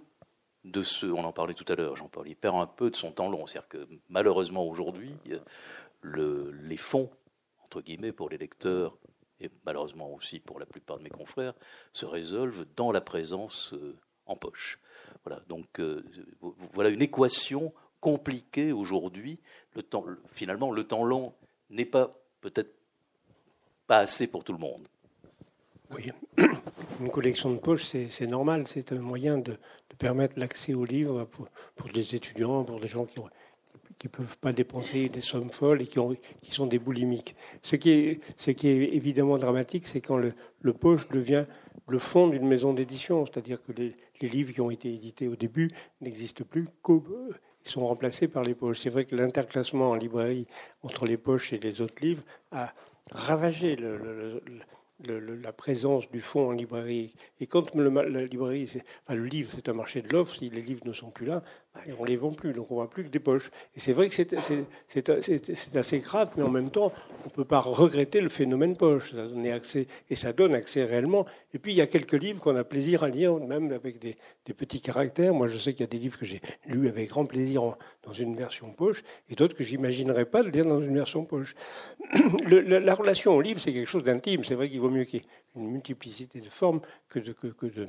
de 0.65 0.83
ce, 0.83 1.07
on 1.07 1.25
en 1.25 1.33
parlait 1.33 1.55
tout 1.55 1.65
à 1.69 1.75
l'heure, 1.75 1.97
Jean-Paul, 1.97 2.29
il 2.29 2.37
perd 2.37 2.57
un 2.57 2.67
peu 2.67 2.91
de 2.91 2.97
son 2.97 3.13
temps 3.13 3.31
long. 3.31 3.47
C'est-à-dire 3.47 3.69
que 3.69 3.87
malheureusement 4.11 4.65
aujourd'hui, 4.65 5.15
le, 6.01 6.53
les 6.65 6.77
fonds 6.77 7.11
entre 7.65 7.81
guillemets 7.81 8.13
pour 8.13 8.29
les 8.29 8.39
lecteurs 8.39 8.97
et 9.43 9.51
malheureusement 9.67 10.13
aussi 10.15 10.39
pour 10.39 10.59
la 10.59 10.67
plupart 10.67 10.99
de 10.99 11.03
mes 11.03 11.11
confrères 11.11 11.55
se 11.93 12.07
résolvent 12.07 12.65
dans 12.77 12.93
la 12.93 13.01
présence 13.01 13.73
euh, 13.75 13.97
en 14.27 14.37
poche. 14.37 14.79
Voilà, 15.25 15.43
donc 15.49 15.81
euh, 15.81 16.05
voilà 16.73 16.91
une 16.91 17.03
équation 17.03 17.73
compliquée 18.01 18.73
aujourd'hui. 18.73 19.39
Finalement, 20.33 20.71
le 20.71 20.85
temps 20.85 21.05
long 21.05 21.35
n'est 21.71 21.85
pas 21.85 22.17
peut-être 22.41 22.75
pas 23.87 23.99
assez 23.99 24.27
pour 24.27 24.45
tout 24.45 24.53
le 24.53 24.59
monde. 24.59 24.87
Oui, 25.91 26.11
une 27.01 27.11
collection 27.11 27.51
de 27.51 27.59
poches, 27.59 27.85
c'est 27.85 28.27
normal, 28.27 28.67
c'est 28.67 28.93
un 28.93 28.99
moyen 28.99 29.39
de, 29.39 29.59
permettre 29.99 30.39
l'accès 30.39 30.75
aux 30.75 30.85
livres 30.85 31.25
pour, 31.25 31.49
pour, 31.77 31.89
des 31.91 32.15
étudiants, 32.15 32.65
pour 32.65 32.81
des 32.81 32.87
gens 32.87 33.05
qui 33.05 33.21
ne 34.05 34.09
peuvent 34.09 34.39
pas 34.39 34.53
dépenser 34.53 35.09
des 35.09 35.21
sommes 35.21 35.51
folles 35.51 35.83
et 35.83 35.87
qui, 35.87 35.99
ont, 35.99 36.17
qui, 36.41 36.53
sont 36.53 36.67
des 36.67 36.79
boulimiques. 36.79 37.37
Ce 37.63 37.77
qui 37.77 37.91
est, 37.91 38.55
qui 38.55 38.69
évidemment 38.69 39.39
dramatique, 39.39 39.87
c'est 39.87 40.01
quand 40.01 40.17
le, 40.17 40.33
poche 40.73 41.09
devient 41.09 41.45
le 41.89 41.99
fond 41.99 42.29
d'une 42.29 42.47
maison 42.47 42.73
d'édition, 42.73 43.27
c'est-à-dire 43.27 43.63
que 43.63 43.73
les, 43.73 43.95
livres 44.21 44.53
qui 44.53 44.61
ont 44.61 44.71
été 44.71 44.93
édités 44.93 45.27
au 45.27 45.35
début 45.35 45.69
n'existent 46.01 46.45
plus 46.49 46.69
ils 47.65 47.71
sont 47.71 47.87
remplacés 47.87 48.29
par 48.29 48.43
les 48.43 48.55
poches. 48.55 48.79
C'est 48.81 48.91
vrai 48.91 49.05
que 49.05 49.17
l'interclassement 49.17 49.91
en 49.91 49.95
librairie 49.95 50.47
entre 50.83 51.07
les 51.07 51.17
poches 51.17 51.53
et 51.53 51.59
les 51.59 51.81
autres 51.81 52.01
livres 52.01 52.23
a 52.51 52.73
ravagé 53.11 53.77
la 55.05 55.53
présence 55.53 56.11
du 56.11 56.21
fond 56.21 56.49
en 56.49 56.53
librairie. 56.53 57.15
Et 57.41 57.47
quand 57.47 57.75
la 57.75 58.25
librairie, 58.25 58.71
le 59.09 59.25
livre, 59.25 59.51
c'est 59.55 59.69
un 59.69 59.75
marché 59.75 60.03
de 60.03 60.13
l'offre, 60.13 60.35
si 60.37 60.51
les 60.51 60.63
livres 60.63 60.87
ne 60.87 60.93
sont 60.93 61.11
plus 61.11 61.27
là, 61.27 61.43
ben, 61.75 61.95
on 61.99 62.03
ne 62.03 62.09
les 62.09 62.17
vend 62.17 62.33
plus, 62.33 62.53
donc 62.53 62.71
on 62.71 62.75
voit 62.75 62.91
plus 62.91 63.05
que 63.05 63.09
des 63.09 63.19
poches. 63.19 63.51
Et 63.75 63.81
c'est 63.81 63.95
vrai 63.95 64.09
que 64.11 64.15
c'est 64.15 65.77
assez 65.77 66.01
grave, 66.01 66.31
mais 66.37 66.43
en 66.43 66.51
même 66.51 66.71
temps, 66.71 66.93
on 67.23 67.29
ne 67.29 67.31
peut 67.31 67.47
pas 67.47 67.61
regretter 67.61 68.21
le 68.21 68.29
phénomène 68.29 68.77
poche. 68.77 69.13
Ça 69.13 69.27
donne 69.27 69.47
accès, 69.47 69.87
et 70.11 70.15
ça 70.15 70.35
donne 70.35 70.55
accès 70.55 70.85
réellement. 70.85 71.25
Et 71.55 71.59
puis, 71.59 71.73
il 71.73 71.77
y 71.77 71.81
a 71.81 71.87
quelques 71.87 72.13
livres 72.13 72.41
qu'on 72.41 72.57
a 72.57 72.65
plaisir 72.65 73.05
à 73.05 73.09
lire, 73.09 73.35
même 73.37 73.73
avec 73.73 73.99
des, 73.99 74.17
petits 74.53 74.83
caractères. 74.83 75.33
Moi, 75.33 75.47
je 75.47 75.57
sais 75.57 75.73
qu'il 75.73 75.81
y 75.81 75.85
a 75.85 75.91
des 75.91 75.99
livres 75.99 76.19
que 76.19 76.27
j'ai 76.27 76.43
lus 76.67 76.89
avec 76.89 77.09
grand 77.09 77.25
plaisir 77.25 77.77
dans 78.03 78.13
une 78.13 78.37
version 78.37 78.71
poche, 78.71 79.03
et 79.31 79.35
d'autres 79.35 79.57
que 79.57 79.65
j'imaginerais 79.65 80.27
pas 80.27 80.43
de 80.43 80.51
lire 80.51 80.67
dans 80.67 80.81
une 80.81 80.95
version 80.95 81.25
poche. 81.25 81.55
La, 82.49 82.81
la, 82.81 82.95
relation 82.95 83.35
au 83.35 83.41
livre, 83.41 83.61
c'est 83.61 83.73
quelque 83.73 83.89
chose 83.89 84.05
d'intime. 84.05 84.45
C'est 84.45 84.55
vrai 84.55 84.69
qu'il 84.69 84.81
vaut 84.81 84.91
mieux 84.91 85.05
qu'il 85.05 85.21
y 85.21 85.23
ait 85.23 85.27
une 85.57 85.71
multiplicité 85.71 86.41
de 86.41 86.49
formes 86.49 86.81
que 87.09 87.19
de, 87.19 87.33
que, 87.33 87.47
que 87.47 87.67
de 87.67 87.89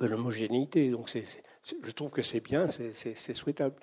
que 0.00 0.06
l'homogénéité. 0.06 0.90
Donc 0.90 1.10
c'est, 1.10 1.24
je 1.64 1.90
trouve 1.90 2.10
que 2.10 2.22
c'est 2.22 2.40
bien, 2.40 2.68
c'est, 2.68 3.34
souhaitable. 3.34 3.74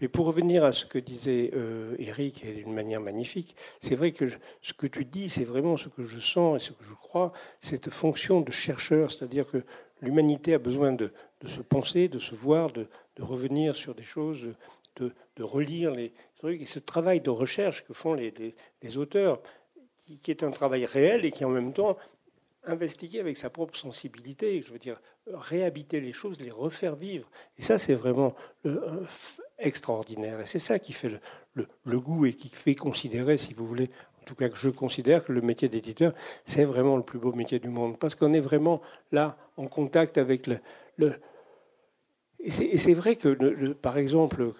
Mais 0.00 0.08
pour 0.08 0.26
revenir 0.26 0.64
à 0.64 0.72
ce 0.72 0.84
que 0.84 0.98
disait 0.98 1.50
euh, 1.54 1.96
Eric, 1.98 2.44
d'une 2.44 2.74
manière 2.74 3.00
magnifique, 3.00 3.56
c'est 3.80 3.94
vrai 3.94 4.12
que 4.12 4.26
ce 4.60 4.72
que 4.74 4.86
tu 4.86 5.04
dis, 5.04 5.28
c'est 5.28 5.44
vraiment 5.44 5.76
ce 5.76 5.88
que 5.88 6.02
je 6.02 6.18
sens 6.18 6.62
et 6.62 6.66
ce 6.66 6.72
que 6.72 6.84
je 6.84 6.94
crois, 6.94 7.32
cette 7.60 7.90
fonction 7.90 8.42
de 8.42 8.50
chercheur, 8.50 9.10
c'est-à-dire 9.10 9.46
que 9.46 9.62
l'humanité 10.02 10.54
a 10.54 10.58
besoin 10.58 10.92
de, 10.92 11.10
se 11.46 11.60
penser, 11.60 12.08
de 12.08 12.18
se 12.18 12.34
voir, 12.34 12.72
de, 12.72 12.88
revenir 13.18 13.76
sur 13.76 13.94
des 13.94 14.02
choses, 14.02 14.46
de, 14.96 15.12
relire 15.40 15.92
les 15.92 16.12
trucs. 16.36 16.60
Et 16.60 16.66
ce 16.66 16.78
travail 16.78 17.20
de 17.20 17.30
recherche 17.30 17.84
que 17.84 17.94
font 17.94 18.14
les, 18.14 18.98
auteurs, 18.98 19.40
qui, 19.96 20.30
est 20.30 20.42
un 20.42 20.50
travail 20.50 20.84
réel 20.84 21.24
et 21.24 21.30
qui 21.30 21.44
en 21.44 21.50
même 21.50 21.72
temps 21.72 21.96
investiguer 22.66 23.20
avec 23.20 23.38
sa 23.38 23.50
propre 23.50 23.76
sensibilité, 23.76 24.62
je 24.62 24.72
veux 24.72 24.78
dire, 24.78 25.00
réhabiter 25.32 26.00
les 26.00 26.12
choses, 26.12 26.40
les 26.40 26.50
refaire 26.50 26.96
vivre. 26.96 27.28
Et 27.58 27.62
ça, 27.62 27.78
c'est 27.78 27.94
vraiment 27.94 28.34
euh, 28.66 29.04
extraordinaire. 29.58 30.40
Et 30.40 30.46
c'est 30.46 30.58
ça 30.58 30.78
qui 30.78 30.92
fait 30.92 31.10
le, 31.54 32.00
goût 32.00 32.26
et 32.26 32.34
qui 32.34 32.48
fait 32.48 32.74
considérer, 32.74 33.36
si 33.36 33.54
vous 33.54 33.66
voulez, 33.66 33.90
en 34.20 34.24
tout 34.24 34.34
cas 34.34 34.48
que 34.48 34.58
je 34.58 34.70
considère 34.70 35.24
que 35.24 35.32
le 35.32 35.40
métier 35.40 35.68
d'éditeur, 35.68 36.12
c'est 36.44 36.64
vraiment 36.64 36.96
le 36.96 37.02
plus 37.02 37.18
beau 37.18 37.32
métier 37.32 37.58
du 37.58 37.68
monde. 37.68 37.98
Parce 37.98 38.14
qu'on 38.14 38.32
est 38.32 38.40
vraiment 38.40 38.82
là, 39.12 39.36
en 39.56 39.66
contact 39.68 40.18
avec 40.18 40.46
le... 40.46 40.58
et 42.40 42.50
c'est 42.50 42.94
vrai 42.94 43.16
que, 43.16 43.72
par 43.72 43.96
exemple, 43.96 44.52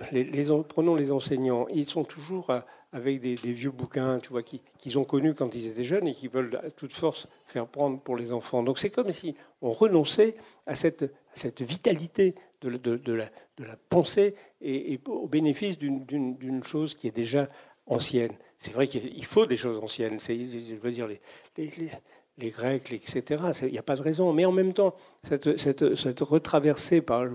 prenons 0.68 0.94
les 0.94 1.10
enseignants, 1.12 1.66
ils 1.68 1.88
sont 1.88 2.04
toujours 2.04 2.50
à, 2.50 2.64
avec 2.96 3.20
des, 3.20 3.34
vieux 3.34 3.70
bouquins, 3.70 4.18
tu 4.20 4.30
vois, 4.30 4.42
qu'ils 4.42 4.98
ont 4.98 5.04
connus 5.04 5.34
quand 5.34 5.54
ils 5.54 5.66
étaient 5.66 5.84
jeunes 5.84 6.08
et 6.08 6.14
qui 6.14 6.28
veulent 6.28 6.58
à 6.64 6.70
toute 6.70 6.94
force 6.94 7.28
faire 7.46 7.66
prendre 7.66 8.00
pour 8.00 8.16
les 8.16 8.32
enfants. 8.32 8.62
Donc 8.62 8.78
c'est 8.78 8.88
comme 8.88 9.12
si 9.12 9.36
on 9.60 9.70
renonçait 9.70 10.34
à 10.66 10.74
cette, 10.74 11.04
cette 11.34 11.60
vitalité 11.60 12.34
de, 12.62 12.70
de, 12.70 13.12
la, 13.12 13.26
de, 13.58 13.64
la, 13.64 13.76
pensée 13.90 14.34
et, 14.62 14.98
au 15.06 15.28
bénéfice 15.28 15.78
d'une 15.78 16.64
chose 16.64 16.94
qui 16.94 17.06
est 17.06 17.14
déjà 17.14 17.50
ancienne. 17.86 18.32
C'est 18.58 18.72
vrai 18.72 18.86
qu'il 18.86 19.26
faut 19.26 19.44
des 19.44 19.58
choses 19.58 19.78
anciennes. 19.84 20.18
Je 20.18 20.74
veux 20.76 20.90
dire, 20.90 21.06
les, 21.06 21.20
les, 21.58 21.90
les, 22.38 22.50
Grecs, 22.50 22.90
etc. 22.92 23.42
Il 23.60 23.72
n'y 23.72 23.78
a 23.78 23.82
pas 23.82 23.96
de 23.96 24.02
raison. 24.02 24.32
Mais 24.32 24.46
en 24.46 24.52
même 24.52 24.72
temps, 24.72 24.94
cette, 25.22 25.58
cette, 25.58 25.94
cette 25.96 26.20
retraversée 26.20 27.02
par. 27.02 27.26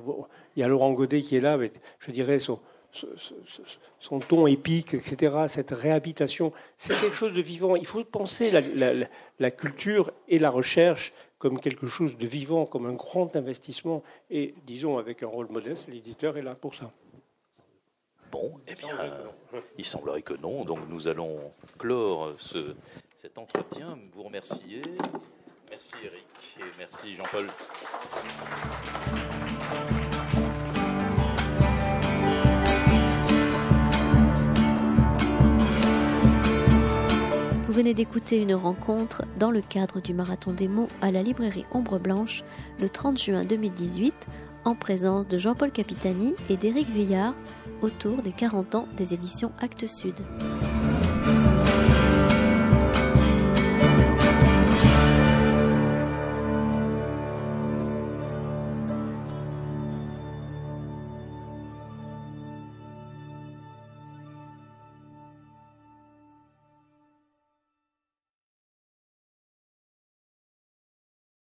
Il 0.55 0.59
y 0.59 0.63
a 0.63 0.67
Laurent 0.67 0.91
Godet 0.91 1.21
qui 1.21 1.35
est 1.35 1.41
là, 1.41 1.59
je 1.99 2.11
dirais 2.11 2.39
son, 2.39 2.59
son 3.99 4.19
ton 4.19 4.47
épique, 4.47 4.93
etc., 4.93 5.45
cette 5.47 5.71
réhabitation, 5.71 6.51
c'est 6.77 6.99
quelque 6.99 7.15
chose 7.15 7.33
de 7.33 7.41
vivant. 7.41 7.75
Il 7.75 7.85
faut 7.85 8.03
penser 8.03 8.51
la, 8.51 9.51
culture 9.51 10.11
et 10.27 10.39
la 10.39 10.49
recherche 10.49 11.13
comme 11.37 11.59
quelque 11.59 11.87
chose 11.87 12.17
de 12.17 12.27
vivant, 12.27 12.65
comme 12.65 12.85
un 12.85 12.93
grand 12.93 13.35
investissement. 13.35 14.03
Et 14.29 14.53
disons, 14.65 14.97
avec 14.97 15.23
un 15.23 15.27
rôle 15.27 15.47
modeste, 15.49 15.89
l'éditeur 15.89 16.37
est 16.37 16.43
là 16.43 16.55
pour 16.55 16.75
ça. 16.75 16.91
Bon, 18.31 18.53
eh 18.67 18.75
bien, 18.75 18.97
il 19.77 19.85
semblerait 19.85 20.21
que 20.21 20.35
non. 20.35 20.63
Donc 20.63 20.79
nous 20.87 21.07
allons 21.07 21.51
clore 21.77 22.33
ce, 22.37 22.75
cet 23.17 23.37
entretien, 23.37 23.97
vous 24.13 24.23
remercier. 24.23 24.81
Merci 25.69 25.93
Eric 26.03 26.25
et 26.59 26.77
merci 26.77 27.15
Jean-Paul. 27.15 27.47
Vous 37.71 37.77
venez 37.77 37.93
d'écouter 37.93 38.41
une 38.41 38.53
rencontre 38.53 39.23
dans 39.39 39.49
le 39.49 39.61
cadre 39.61 40.01
du 40.01 40.13
Marathon 40.13 40.51
des 40.51 40.67
mots 40.67 40.89
à 40.99 41.09
la 41.09 41.23
librairie 41.23 41.63
Ombre 41.71 41.99
Blanche 41.99 42.43
le 42.81 42.89
30 42.89 43.17
juin 43.17 43.45
2018 43.45 44.27
en 44.65 44.75
présence 44.75 45.25
de 45.25 45.37
Jean-Paul 45.37 45.71
Capitani 45.71 46.35
et 46.49 46.57
d'Éric 46.57 46.89
Villard 46.89 47.33
autour 47.81 48.23
des 48.23 48.33
40 48.33 48.75
ans 48.75 48.87
des 48.97 49.13
éditions 49.13 49.53
Actes 49.57 49.87
Sud. 49.87 50.15